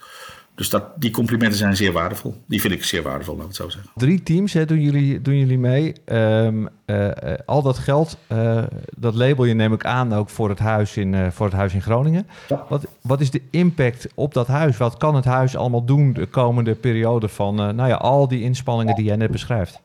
Dus 0.56 0.70
dat, 0.70 0.84
die 0.96 1.12
complimenten 1.12 1.58
zijn 1.58 1.76
zeer 1.76 1.92
waardevol. 1.92 2.44
Die 2.48 2.62
vind 2.62 2.74
ik 2.74 2.84
zeer 2.84 3.02
waardevol, 3.02 3.34
laat 3.34 3.44
ik 3.44 3.48
het 3.48 3.58
zo 3.58 3.70
zeggen. 3.70 3.92
Drie 3.96 4.24
teams 4.24 4.54
hè, 4.54 4.66
doen, 4.66 4.82
jullie, 4.82 5.22
doen 5.22 5.38
jullie 5.38 5.58
mee. 5.58 5.94
Um, 6.06 6.70
uh, 6.86 7.10
al 7.46 7.62
dat 7.62 7.78
geld, 7.78 8.18
uh, 8.32 8.64
dat 8.98 9.16
label 9.16 9.46
je 9.46 9.54
neem 9.54 9.74
ik 9.74 9.86
aan 9.86 10.14
ook 10.14 10.30
voor 10.30 10.50
het 10.50 10.60
huis 10.60 10.98
in, 10.98 11.14
uh, 11.14 11.28
voor 11.32 11.46
het 11.46 11.56
huis 11.56 11.74
in 11.74 11.82
Groningen. 11.82 12.28
Ja. 12.48 12.66
Wat, 12.70 12.86
wat 13.02 13.22
is 13.22 13.32
de 13.32 13.42
impact 13.52 14.08
op 14.16 14.34
dat 14.34 14.48
huis? 14.48 14.78
Wat 14.78 14.98
kan 14.98 15.16
het 15.16 15.26
huis 15.26 15.56
allemaal 15.56 15.86
doen 15.86 16.14
de 16.14 16.26
komende 16.26 16.76
periode 16.76 17.30
van 17.30 17.56
nou 17.56 17.88
ja, 17.88 17.96
al 17.96 18.28
die 18.28 18.42
inspanningen 18.42 18.96
die 18.96 19.06
jij 19.06 19.16
net 19.16 19.32
beschrijft? 19.32 19.80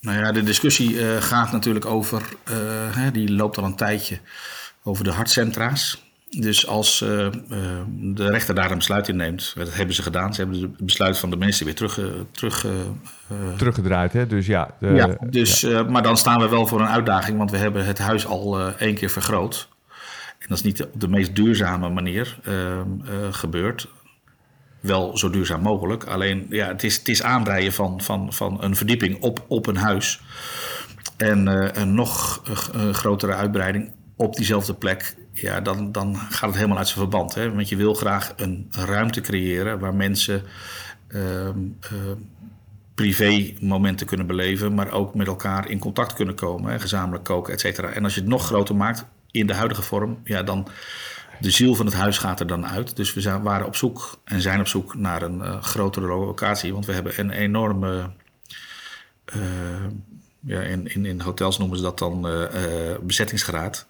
Nou 0.00 0.18
ja, 0.18 0.32
de 0.32 0.42
discussie 0.42 0.96
gaat 1.20 1.52
natuurlijk 1.52 1.86
over, 1.86 2.28
hè, 2.90 3.10
die 3.10 3.32
loopt 3.32 3.58
al 3.58 3.64
een 3.64 3.76
tijdje, 3.76 4.18
over 4.82 5.04
de 5.04 5.12
hartcentra's. 5.12 6.03
Dus 6.40 6.66
als 6.66 7.00
uh, 7.00 7.10
uh, 7.10 7.28
de 7.88 8.30
rechter 8.30 8.54
daar 8.54 8.70
een 8.70 8.78
besluit 8.78 9.08
in 9.08 9.16
neemt, 9.16 9.52
dat 9.56 9.74
hebben 9.74 9.94
ze 9.94 10.02
gedaan. 10.02 10.34
Ze 10.34 10.40
hebben 10.40 10.60
het 10.60 10.76
besluit 10.76 11.18
van 11.18 11.30
de 11.30 11.36
minister 11.36 11.64
weer 11.64 11.74
terug, 11.74 11.98
uh, 11.98 12.06
terug, 12.30 12.66
teruggedraaid. 13.56 14.12
Hè? 14.12 14.26
Dus 14.26 14.46
ja, 14.46 14.74
de, 14.80 14.86
ja, 14.86 15.16
dus, 15.30 15.60
ja. 15.60 15.82
maar 15.82 16.02
dan 16.02 16.16
staan 16.16 16.40
we 16.40 16.48
wel 16.48 16.66
voor 16.66 16.80
een 16.80 16.86
uitdaging, 16.86 17.38
want 17.38 17.50
we 17.50 17.56
hebben 17.56 17.84
het 17.84 17.98
huis 17.98 18.26
al 18.26 18.70
één 18.70 18.94
keer 18.94 19.10
vergroot. 19.10 19.68
En 20.38 20.46
dat 20.48 20.58
is 20.58 20.64
niet 20.64 20.82
op 20.82 21.00
de 21.00 21.08
meest 21.08 21.36
duurzame 21.36 21.88
manier 21.88 22.38
ehm, 22.44 22.88
gebeurd. 23.30 23.88
Wel 24.80 25.18
zo 25.18 25.30
duurzaam 25.30 25.60
mogelijk. 25.60 26.04
Alleen 26.04 26.46
ja, 26.50 26.66
het, 26.66 26.84
is, 26.84 26.96
het 26.96 27.08
is 27.08 27.22
aanbreien 27.22 27.72
van, 27.72 28.00
van, 28.00 28.32
van 28.32 28.62
een 28.62 28.76
verdieping 28.76 29.22
op, 29.22 29.44
op 29.48 29.66
een 29.66 29.76
huis. 29.76 30.20
En 31.16 31.46
een 31.80 31.94
nog 31.94 32.42
grotere 32.92 33.34
uitbreiding 33.34 33.92
op 34.16 34.34
diezelfde 34.36 34.74
plek 34.74 35.14
ja, 35.34 35.60
dan, 35.60 35.92
dan 35.92 36.16
gaat 36.16 36.48
het 36.48 36.54
helemaal 36.54 36.78
uit 36.78 36.86
zijn 36.88 36.98
verband. 36.98 37.34
Hè? 37.34 37.54
Want 37.54 37.68
je 37.68 37.76
wil 37.76 37.94
graag 37.94 38.32
een 38.36 38.66
ruimte 38.70 39.20
creëren 39.20 39.78
waar 39.78 39.94
mensen 39.94 40.42
uh, 41.08 41.20
uh, 41.22 41.50
privé 42.94 43.54
momenten 43.60 44.06
kunnen 44.06 44.26
beleven, 44.26 44.74
maar 44.74 44.90
ook 44.90 45.14
met 45.14 45.26
elkaar 45.26 45.68
in 45.68 45.78
contact 45.78 46.12
kunnen 46.12 46.34
komen, 46.34 46.72
hè? 46.72 46.80
gezamenlijk 46.80 47.24
koken, 47.24 47.52
et 47.52 47.60
cetera. 47.60 47.88
En 47.88 48.04
als 48.04 48.14
je 48.14 48.20
het 48.20 48.28
nog 48.28 48.46
groter 48.46 48.76
maakt 48.76 49.04
in 49.30 49.46
de 49.46 49.54
huidige 49.54 49.82
vorm, 49.82 50.20
ja, 50.24 50.42
dan 50.42 50.68
de 51.40 51.50
ziel 51.50 51.74
van 51.74 51.86
het 51.86 51.94
huis 51.94 52.18
gaat 52.18 52.40
er 52.40 52.46
dan 52.46 52.66
uit. 52.66 52.96
Dus 52.96 53.14
we 53.14 53.40
waren 53.40 53.66
op 53.66 53.76
zoek 53.76 54.18
en 54.24 54.40
zijn 54.40 54.60
op 54.60 54.66
zoek 54.66 54.94
naar 54.94 55.22
een 55.22 55.38
uh, 55.38 55.62
grotere 55.62 56.06
locatie, 56.06 56.72
want 56.72 56.86
we 56.86 56.92
hebben 56.92 57.20
een 57.20 57.30
enorme. 57.30 58.10
Uh, 59.36 59.42
ja, 60.46 60.60
in, 60.60 60.94
in, 60.94 61.06
in 61.06 61.20
hotels 61.20 61.58
noemen 61.58 61.76
ze 61.76 61.82
dat 61.82 61.98
dan 61.98 62.30
uh, 62.30 62.44
bezettingsgraad. 63.02 63.86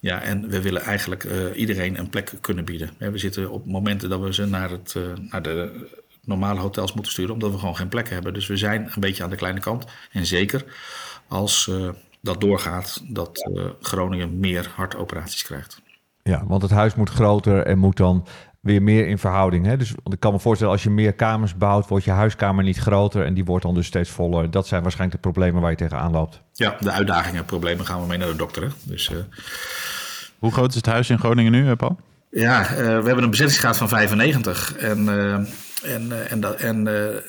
Ja, 0.00 0.22
en 0.22 0.48
we 0.48 0.62
willen 0.62 0.82
eigenlijk 0.82 1.24
uh, 1.24 1.58
iedereen 1.58 1.98
een 1.98 2.08
plek 2.08 2.32
kunnen 2.40 2.64
bieden. 2.64 2.90
We 2.98 3.18
zitten 3.18 3.50
op 3.50 3.66
momenten 3.66 4.08
dat 4.08 4.20
we 4.20 4.34
ze 4.34 4.46
naar, 4.46 4.70
het, 4.70 4.94
uh, 4.96 5.02
naar 5.30 5.42
de 5.42 5.86
normale 6.24 6.60
hotels 6.60 6.92
moeten 6.92 7.12
sturen, 7.12 7.32
omdat 7.32 7.50
we 7.50 7.58
gewoon 7.58 7.76
geen 7.76 7.88
plekken 7.88 8.14
hebben. 8.14 8.34
Dus 8.34 8.46
we 8.46 8.56
zijn 8.56 8.82
een 8.94 9.00
beetje 9.00 9.22
aan 9.22 9.30
de 9.30 9.36
kleine 9.36 9.60
kant. 9.60 9.84
En 10.12 10.26
zeker 10.26 10.64
als 11.28 11.66
uh, 11.66 11.88
dat 12.20 12.40
doorgaat, 12.40 13.02
dat 13.08 13.50
Groningen 13.80 14.38
meer 14.38 14.72
hartoperaties 14.74 15.42
krijgt. 15.42 15.80
Ja, 16.22 16.46
want 16.46 16.62
het 16.62 16.70
huis 16.70 16.94
moet 16.94 17.10
groter 17.10 17.66
en 17.66 17.78
moet 17.78 17.96
dan 17.96 18.26
weer 18.60 18.82
meer 18.82 19.06
in 19.06 19.18
verhouding. 19.18 19.66
Hè? 19.66 19.76
Dus 19.76 19.94
ik 20.04 20.20
kan 20.20 20.32
me 20.32 20.38
voorstellen, 20.38 20.72
als 20.72 20.82
je 20.82 20.90
meer 20.90 21.12
kamers 21.12 21.56
bouwt, 21.56 21.88
wordt 21.88 22.04
je 22.04 22.10
huiskamer 22.10 22.64
niet 22.64 22.78
groter 22.78 23.24
en 23.24 23.34
die 23.34 23.44
wordt 23.44 23.64
dan 23.64 23.74
dus 23.74 23.86
steeds 23.86 24.10
voller. 24.10 24.50
Dat 24.50 24.66
zijn 24.66 24.82
waarschijnlijk 24.82 25.22
de 25.22 25.28
problemen 25.30 25.60
waar 25.60 25.70
je 25.70 25.76
tegenaan 25.76 26.12
loopt. 26.12 26.42
Ja, 26.52 26.76
de 26.80 26.90
uitdagingen, 26.90 27.44
problemen 27.44 27.86
gaan 27.86 28.00
we 28.00 28.06
mee 28.06 28.18
naar 28.18 28.28
de 28.28 28.36
dokter. 28.36 28.62
Hè? 28.62 28.68
Dus, 28.82 29.10
uh... 29.10 29.18
Hoe 30.38 30.52
groot 30.52 30.68
is 30.68 30.74
het 30.74 30.86
huis 30.86 31.10
in 31.10 31.18
Groningen 31.18 31.52
nu, 31.52 31.74
Paul? 31.74 31.98
Ja, 32.30 32.60
uh, 32.60 32.76
we 32.76 32.82
hebben 32.84 33.22
een 33.22 33.30
bezettingsgraad 33.30 33.76
van 33.76 33.88
95. 33.88 34.76
En, 34.76 34.98
uh, 35.04 35.32
en, 35.94 36.28
en, 36.28 36.58
en 36.58 37.22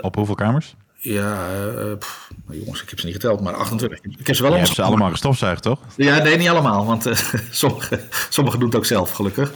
Op 0.00 0.14
hoeveel 0.14 0.34
kamers? 0.34 0.76
Ja, 1.06 1.48
uh, 1.54 1.96
pff, 1.98 2.30
nou, 2.46 2.58
jongens, 2.58 2.82
ik 2.82 2.90
heb 2.90 2.98
ze 2.98 3.06
niet 3.06 3.14
geteld, 3.14 3.40
maar 3.40 3.54
28. 3.54 3.98
Ik 4.18 4.26
heb 4.26 4.36
ze 4.36 4.42
wel 4.42 4.50
allemaal. 4.50 4.74
ze 4.74 4.82
allemaal 4.82 5.10
gestofzuigd, 5.10 5.62
toch? 5.62 5.80
Ja, 5.96 6.22
nee, 6.22 6.36
niet 6.36 6.48
allemaal, 6.48 6.86
want 6.86 7.06
uh, 7.06 7.14
sommigen 7.50 8.00
sommige 8.28 8.58
doen 8.58 8.68
het 8.68 8.76
ook 8.76 8.84
zelf, 8.84 9.10
gelukkig, 9.10 9.52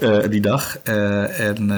uh, 0.00 0.28
die 0.28 0.40
dag. 0.40 0.78
en 0.78 1.70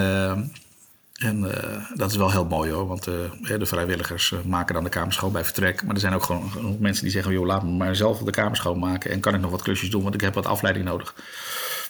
en 1.14 1.50
dat 1.94 2.10
is 2.10 2.16
wel 2.16 2.30
heel 2.30 2.44
mooi 2.44 2.70
hoor, 2.70 2.86
want 2.86 3.04
de 3.04 3.30
vrijwilligers 3.60 4.34
maken 4.44 4.74
dan 4.74 4.84
de 4.84 4.90
kamer 4.90 5.12
schoon 5.12 5.32
bij 5.32 5.44
vertrek. 5.44 5.84
Maar 5.84 5.94
er 5.94 6.00
zijn 6.00 6.14
ook 6.14 6.22
gewoon 6.22 6.76
mensen 6.80 7.02
die 7.02 7.12
zeggen: 7.12 7.32
joh, 7.32 7.46
laat 7.46 7.62
me 7.62 7.70
maar 7.70 7.96
zelf 7.96 8.18
de 8.18 8.30
kamer 8.30 8.56
schoonmaken 8.56 9.10
en 9.10 9.20
kan 9.20 9.34
ik 9.34 9.40
nog 9.40 9.50
wat 9.50 9.62
klusjes 9.62 9.90
doen, 9.90 10.02
want 10.02 10.14
ik 10.14 10.20
heb 10.20 10.34
wat 10.34 10.46
afleiding 10.46 10.84
nodig. 10.84 11.14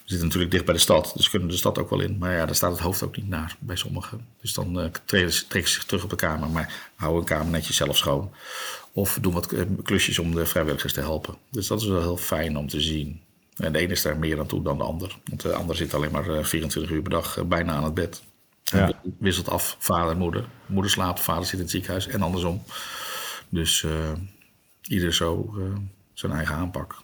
We 0.04 0.10
zitten 0.10 0.26
natuurlijk 0.26 0.52
dicht 0.52 0.64
bij 0.64 0.74
de 0.74 0.80
stad, 0.80 1.12
dus 1.16 1.30
kunnen 1.30 1.48
de 1.48 1.56
stad 1.56 1.78
ook 1.78 1.90
wel 1.90 2.00
in. 2.00 2.18
Maar 2.18 2.32
ja, 2.32 2.46
daar 2.46 2.54
staat 2.54 2.72
het 2.72 2.80
hoofd 2.80 3.02
ook 3.02 3.16
niet 3.16 3.28
naar 3.28 3.56
bij 3.58 3.76
sommigen. 3.76 4.26
Dus 4.40 4.54
dan 4.54 4.80
uh, 4.80 4.86
trekken 5.04 5.32
ze 5.32 5.44
zich 5.62 5.84
terug 5.84 6.04
op 6.04 6.10
de 6.10 6.16
kamer, 6.16 6.48
maar 6.48 6.90
houden 6.94 7.20
een 7.20 7.26
kamer 7.26 7.52
netjes 7.52 7.76
zelf 7.76 7.96
schoon. 7.96 8.32
Of 8.92 9.18
doen 9.20 9.32
wat 9.32 9.54
klusjes 9.82 10.18
om 10.18 10.34
de 10.34 10.46
vrijwilligers 10.46 10.92
te 10.92 11.00
helpen. 11.00 11.34
Dus 11.50 11.66
dat 11.66 11.80
is 11.80 11.86
wel 11.86 12.00
heel 12.00 12.16
fijn 12.16 12.56
om 12.56 12.68
te 12.68 12.80
zien. 12.80 13.20
En 13.56 13.72
de 13.72 13.78
ene 13.78 13.92
is 13.92 14.02
daar 14.02 14.18
meer 14.18 14.38
aan 14.38 14.46
toe 14.46 14.62
dan 14.62 14.78
de 14.78 14.84
ander. 14.84 15.18
Want 15.24 15.42
de 15.42 15.54
ander 15.54 15.76
zit 15.76 15.94
alleen 15.94 16.10
maar 16.10 16.44
24 16.44 16.92
uur 16.92 17.02
per 17.02 17.10
dag 17.10 17.46
bijna 17.46 17.72
aan 17.72 17.84
het 17.84 17.94
bed. 17.94 18.22
Ja. 18.64 18.92
Wisselt 19.18 19.48
af, 19.48 19.76
vader 19.78 20.10
en 20.10 20.18
moeder. 20.18 20.48
Moeder 20.66 20.90
slaapt, 20.90 21.20
vader 21.20 21.44
zit 21.44 21.52
in 21.52 21.60
het 21.60 21.70
ziekenhuis 21.70 22.06
en 22.06 22.22
andersom. 22.22 22.62
Dus 23.48 23.82
uh, 23.82 24.12
ieder 24.82 25.14
zo 25.14 25.54
uh, 25.58 25.64
zijn 26.12 26.32
eigen 26.32 26.54
aanpak. 26.54 27.02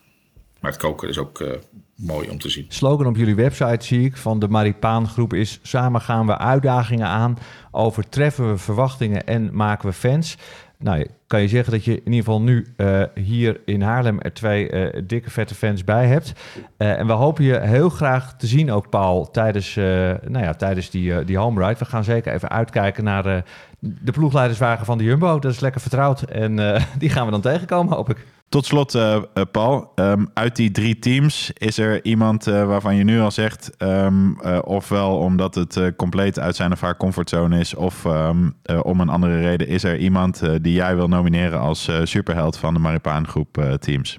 Maar 0.60 0.70
het 0.70 0.80
koken 0.80 1.08
is 1.08 1.18
ook 1.18 1.40
uh, 1.40 1.52
mooi 2.00 2.30
om 2.30 2.38
te 2.38 2.48
zien. 2.48 2.64
Slogan 2.68 3.06
op 3.06 3.16
jullie 3.16 3.34
website 3.34 3.86
zie 3.86 4.04
ik 4.04 4.16
van 4.16 4.38
de 4.38 4.48
Maripaan 4.48 5.08
groep 5.08 5.32
is... 5.32 5.58
samen 5.62 6.00
gaan 6.00 6.26
we 6.26 6.38
uitdagingen 6.38 7.06
aan, 7.06 7.38
overtreffen 7.70 8.50
we 8.50 8.58
verwachtingen 8.58 9.26
en 9.26 9.50
maken 9.52 9.88
we 9.88 9.94
fans. 9.94 10.36
Nou, 10.78 11.06
kan 11.26 11.40
je 11.40 11.48
zeggen 11.48 11.72
dat 11.72 11.84
je 11.84 11.92
in 11.92 12.12
ieder 12.12 12.24
geval 12.24 12.42
nu 12.42 12.66
uh, 12.76 13.02
hier 13.14 13.60
in 13.64 13.82
Haarlem 13.82 14.20
er 14.20 14.32
twee 14.32 14.70
uh, 14.70 15.02
dikke 15.04 15.30
vette 15.30 15.54
fans 15.54 15.84
bij 15.84 16.06
hebt. 16.06 16.32
Uh, 16.56 16.98
en 16.98 17.06
we 17.06 17.12
hopen 17.12 17.44
je 17.44 17.60
heel 17.60 17.88
graag 17.88 18.36
te 18.36 18.46
zien 18.46 18.70
ook, 18.70 18.88
Paul, 18.88 19.30
tijdens, 19.30 19.74
nou 19.74 20.38
ja, 20.38 20.54
tijdens 20.54 20.90
die, 20.90 21.24
die 21.24 21.38
home 21.38 21.66
ride. 21.66 21.78
We 21.78 21.84
gaan 21.84 22.04
zeker 22.04 22.32
even 22.32 22.48
uitkijken 22.48 23.04
naar 23.04 23.44
de 23.78 24.12
ploegleiderswagen 24.12 24.86
van 24.86 24.98
de 24.98 25.04
Jumbo. 25.04 25.38
Dat 25.38 25.52
is 25.52 25.60
lekker 25.60 25.80
vertrouwd 25.80 26.22
en 26.22 26.56
die 26.98 27.10
gaan 27.10 27.24
we 27.24 27.30
dan 27.30 27.40
tegenkomen, 27.40 27.94
hoop 27.94 28.10
ik. 28.10 28.26
Tot 28.50 28.66
slot, 28.66 28.94
uh, 28.94 29.22
Paul. 29.52 29.92
Um, 29.94 30.30
uit 30.34 30.56
die 30.56 30.70
drie 30.70 30.98
teams 30.98 31.50
is 31.54 31.78
er 31.78 32.04
iemand 32.04 32.46
uh, 32.46 32.66
waarvan 32.66 32.96
je 32.96 33.04
nu 33.04 33.20
al 33.20 33.30
zegt, 33.30 33.70
uh, 33.78 34.28
ofwel 34.64 35.18
omdat 35.18 35.54
het 35.54 35.80
compleet 35.96 36.38
uit 36.38 36.56
zijn 36.56 36.72
of 36.72 36.80
haar 36.80 36.96
comfortzone 36.96 37.58
is, 37.58 37.74
of 37.74 38.04
um, 38.04 38.56
om 38.82 39.00
een 39.00 39.08
andere 39.08 39.40
reden, 39.40 39.68
is 39.68 39.84
er 39.84 39.98
iemand 39.98 40.42
die 40.62 40.72
jij 40.72 40.96
wil 40.96 41.08
nomineren 41.08 41.60
als 41.60 41.88
superheld 42.02 42.56
van 42.56 42.74
de 42.74 42.80
Maripaan 42.80 43.28
groep 43.28 43.76
teams? 43.80 44.18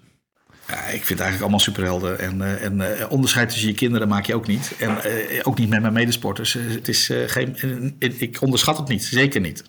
Ja, 0.67 0.75
ik 0.75 1.05
vind 1.05 1.19
eigenlijk 1.19 1.41
allemaal 1.41 1.59
superhelden. 1.59 2.19
En, 2.19 2.59
en 2.61 3.09
onderscheid 3.09 3.49
tussen 3.49 3.67
je 3.67 3.75
kinderen 3.75 4.07
maak 4.07 4.25
je 4.25 4.35
ook 4.35 4.47
niet. 4.47 4.75
En 4.79 4.97
ook 5.43 5.57
niet 5.57 5.69
met 5.69 5.81
mijn 5.81 5.93
medesporters. 5.93 6.53
het 6.53 6.87
is 6.87 7.11
geen, 7.25 7.55
ik 7.99 8.41
onderschat 8.41 8.77
het 8.77 8.87
niet, 8.87 9.03
zeker 9.03 9.41
niet. 9.41 9.63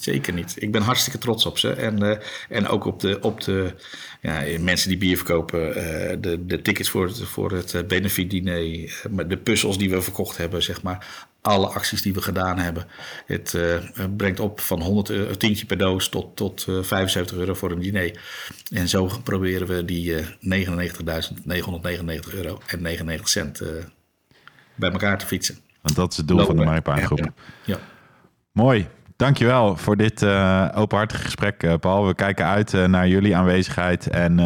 Zeker 0.00 0.32
niet. 0.32 0.54
Ik 0.58 0.72
ben 0.72 0.82
hartstikke 0.82 1.18
trots 1.18 1.46
op 1.46 1.58
ze. 1.58 1.72
En, 1.72 2.04
uh, 2.04 2.16
en 2.48 2.68
ook 2.68 2.84
op 2.84 3.00
de, 3.00 3.18
op 3.20 3.40
de 3.40 3.74
ja, 4.20 4.42
mensen 4.60 4.88
die 4.88 4.98
bier 4.98 5.16
verkopen. 5.16 5.68
Uh, 5.68 5.74
de, 6.20 6.46
de 6.46 6.62
tickets 6.62 6.90
voor 6.90 7.06
het, 7.06 7.22
voor 7.22 7.52
het 7.52 7.72
uh, 7.74 7.82
benefietdiner. 7.82 8.62
de 9.28 9.36
puzzels 9.42 9.78
die 9.78 9.90
we 9.90 10.02
verkocht 10.02 10.36
hebben, 10.36 10.62
zeg 10.62 10.82
maar. 10.82 11.28
Alle 11.40 11.66
acties 11.66 12.02
die 12.02 12.14
we 12.14 12.22
gedaan 12.22 12.58
hebben. 12.58 12.86
Het 13.26 13.58
brengt 14.16 14.40
op 14.40 14.60
van 14.60 14.82
100 14.82 15.10
euro, 15.10 15.34
tientje 15.34 15.66
per 15.66 15.78
doos 15.78 16.08
tot, 16.08 16.36
tot 16.36 16.66
75 16.80 17.36
euro 17.36 17.54
voor 17.54 17.70
een 17.70 17.80
diner. 17.80 18.20
En 18.70 18.88
zo 18.88 19.10
proberen 19.22 19.66
we 19.66 19.84
die 19.84 20.14
99.999 20.22 20.24
euro 22.34 22.58
en 22.66 22.82
99 22.82 23.28
cent 23.28 23.62
bij 24.74 24.90
elkaar 24.90 25.18
te 25.18 25.26
fietsen. 25.26 25.58
Want 25.80 25.96
dat 25.96 26.10
is 26.10 26.16
het 26.16 26.28
doel 26.28 26.36
Lopen. 26.36 26.54
van 26.54 26.64
de 26.64 26.70
Maripaangroep. 26.70 27.18
Ja, 27.18 27.32
ja. 27.64 27.78
Mooi. 28.52 28.88
Dankjewel 29.22 29.76
voor 29.76 29.96
dit 29.96 30.22
uh, 30.22 30.68
openhartige 30.74 31.22
gesprek, 31.22 31.62
uh, 31.62 31.74
Paul. 31.80 32.06
We 32.06 32.14
kijken 32.14 32.46
uit 32.46 32.72
uh, 32.72 32.84
naar 32.84 33.08
jullie 33.08 33.36
aanwezigheid 33.36 34.08
en 34.08 34.36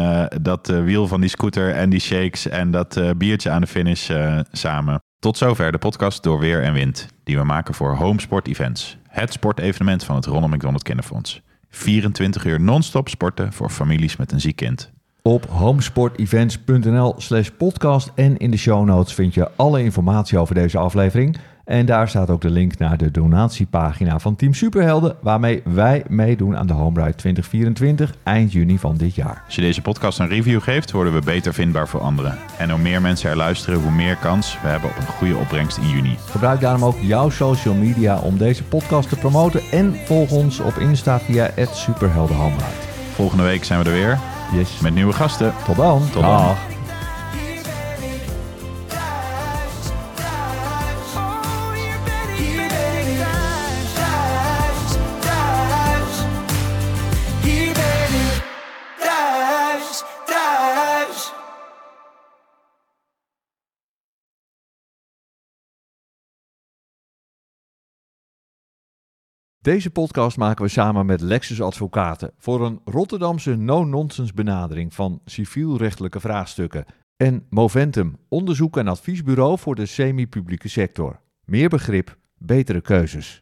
dat 0.41 0.67
wiel 0.67 1.07
van 1.07 1.21
die 1.21 1.29
scooter 1.29 1.73
en 1.73 1.89
die 1.89 1.99
shakes 1.99 2.47
en 2.47 2.71
dat 2.71 3.01
biertje 3.17 3.49
aan 3.49 3.61
de 3.61 3.67
finish 3.67 4.09
samen. 4.51 5.01
Tot 5.19 5.37
zover 5.37 5.71
de 5.71 5.77
podcast 5.77 6.23
Door 6.23 6.39
Weer 6.39 6.63
en 6.63 6.73
Wind, 6.73 7.07
die 7.23 7.37
we 7.37 7.43
maken 7.43 7.73
voor 7.73 7.95
Homesport 7.95 8.47
Events. 8.47 8.97
Het 9.07 9.31
sportevenement 9.31 10.03
van 10.03 10.15
het 10.15 10.25
Ronald 10.25 10.51
McDonald 10.51 10.83
Kinderfonds. 10.83 11.41
24 11.69 12.45
uur 12.45 12.61
non-stop 12.61 13.09
sporten 13.09 13.53
voor 13.53 13.69
families 13.69 14.15
met 14.15 14.31
een 14.31 14.41
ziek 14.41 14.55
kind. 14.55 14.91
Op 15.21 15.45
homesportevents.nl 15.45 17.13
slash 17.17 17.49
podcast 17.57 18.11
en 18.15 18.37
in 18.37 18.51
de 18.51 18.57
show 18.57 18.85
notes 18.85 19.13
vind 19.13 19.33
je 19.33 19.51
alle 19.55 19.83
informatie 19.83 20.37
over 20.37 20.55
deze 20.55 20.77
aflevering... 20.77 21.37
En 21.67 21.85
daar 21.85 22.09
staat 22.09 22.29
ook 22.29 22.41
de 22.41 22.49
link 22.49 22.77
naar 22.77 22.97
de 22.97 23.11
donatiepagina 23.11 24.19
van 24.19 24.35
Team 24.35 24.53
Superhelden, 24.53 25.15
waarmee 25.21 25.61
wij 25.65 26.03
meedoen 26.07 26.57
aan 26.57 26.67
de 26.67 26.73
Home 26.73 27.03
Ride 27.03 27.15
2024 27.15 28.15
eind 28.23 28.51
juni 28.51 28.79
van 28.79 28.97
dit 28.97 29.15
jaar. 29.15 29.43
Als 29.45 29.55
je 29.55 29.61
deze 29.61 29.81
podcast 29.81 30.19
een 30.19 30.27
review 30.27 30.61
geeft, 30.61 30.91
worden 30.91 31.13
we 31.13 31.21
beter 31.21 31.53
vindbaar 31.53 31.87
voor 31.87 31.99
anderen. 31.99 32.37
En 32.57 32.69
hoe 32.69 32.79
meer 32.79 33.01
mensen 33.01 33.29
er 33.29 33.35
luisteren, 33.35 33.81
hoe 33.81 33.91
meer 33.91 34.15
kans 34.15 34.57
we 34.61 34.67
hebben 34.67 34.89
op 34.89 34.97
een 34.97 35.07
goede 35.07 35.35
opbrengst 35.35 35.77
in 35.77 35.89
juni. 35.89 36.15
Gebruik 36.25 36.59
daarom 36.59 36.83
ook 36.83 36.97
jouw 37.01 37.29
social 37.29 37.75
media 37.75 38.19
om 38.19 38.37
deze 38.37 38.63
podcast 38.63 39.09
te 39.09 39.15
promoten 39.15 39.61
en 39.71 39.95
volg 40.05 40.31
ons 40.31 40.59
op 40.59 40.77
Insta 40.77 41.19
via 41.19 41.49
het 41.53 41.75
Superhelden 41.75 42.35
Home 42.35 42.55
Ride. 42.55 42.87
Volgende 43.13 43.43
week 43.43 43.63
zijn 43.63 43.79
we 43.83 43.85
er 43.85 43.95
weer. 43.95 44.19
Yes. 44.53 44.79
Met 44.79 44.93
nieuwe 44.93 45.13
gasten. 45.13 45.53
Tot 45.65 45.75
dan. 45.75 46.01
Tot 46.11 46.21
dan. 46.21 46.37
Dag. 46.37 46.76
Deze 69.67 69.89
podcast 69.89 70.37
maken 70.37 70.63
we 70.63 70.69
samen 70.69 71.05
met 71.05 71.21
Lexus 71.21 71.61
Advocaten 71.61 72.31
voor 72.37 72.65
een 72.65 72.81
Rotterdamse 72.85 73.55
no-nonsense 73.55 74.33
benadering 74.33 74.93
van 74.93 75.21
civielrechtelijke 75.25 76.19
vraagstukken. 76.19 76.85
En 77.17 77.45
Moventum, 77.49 78.17
onderzoek 78.29 78.77
en 78.77 78.87
adviesbureau 78.87 79.59
voor 79.59 79.75
de 79.75 79.85
semi-publieke 79.85 80.69
sector. 80.69 81.19
Meer 81.45 81.69
begrip, 81.69 82.17
betere 82.37 82.81
keuzes. 82.81 83.41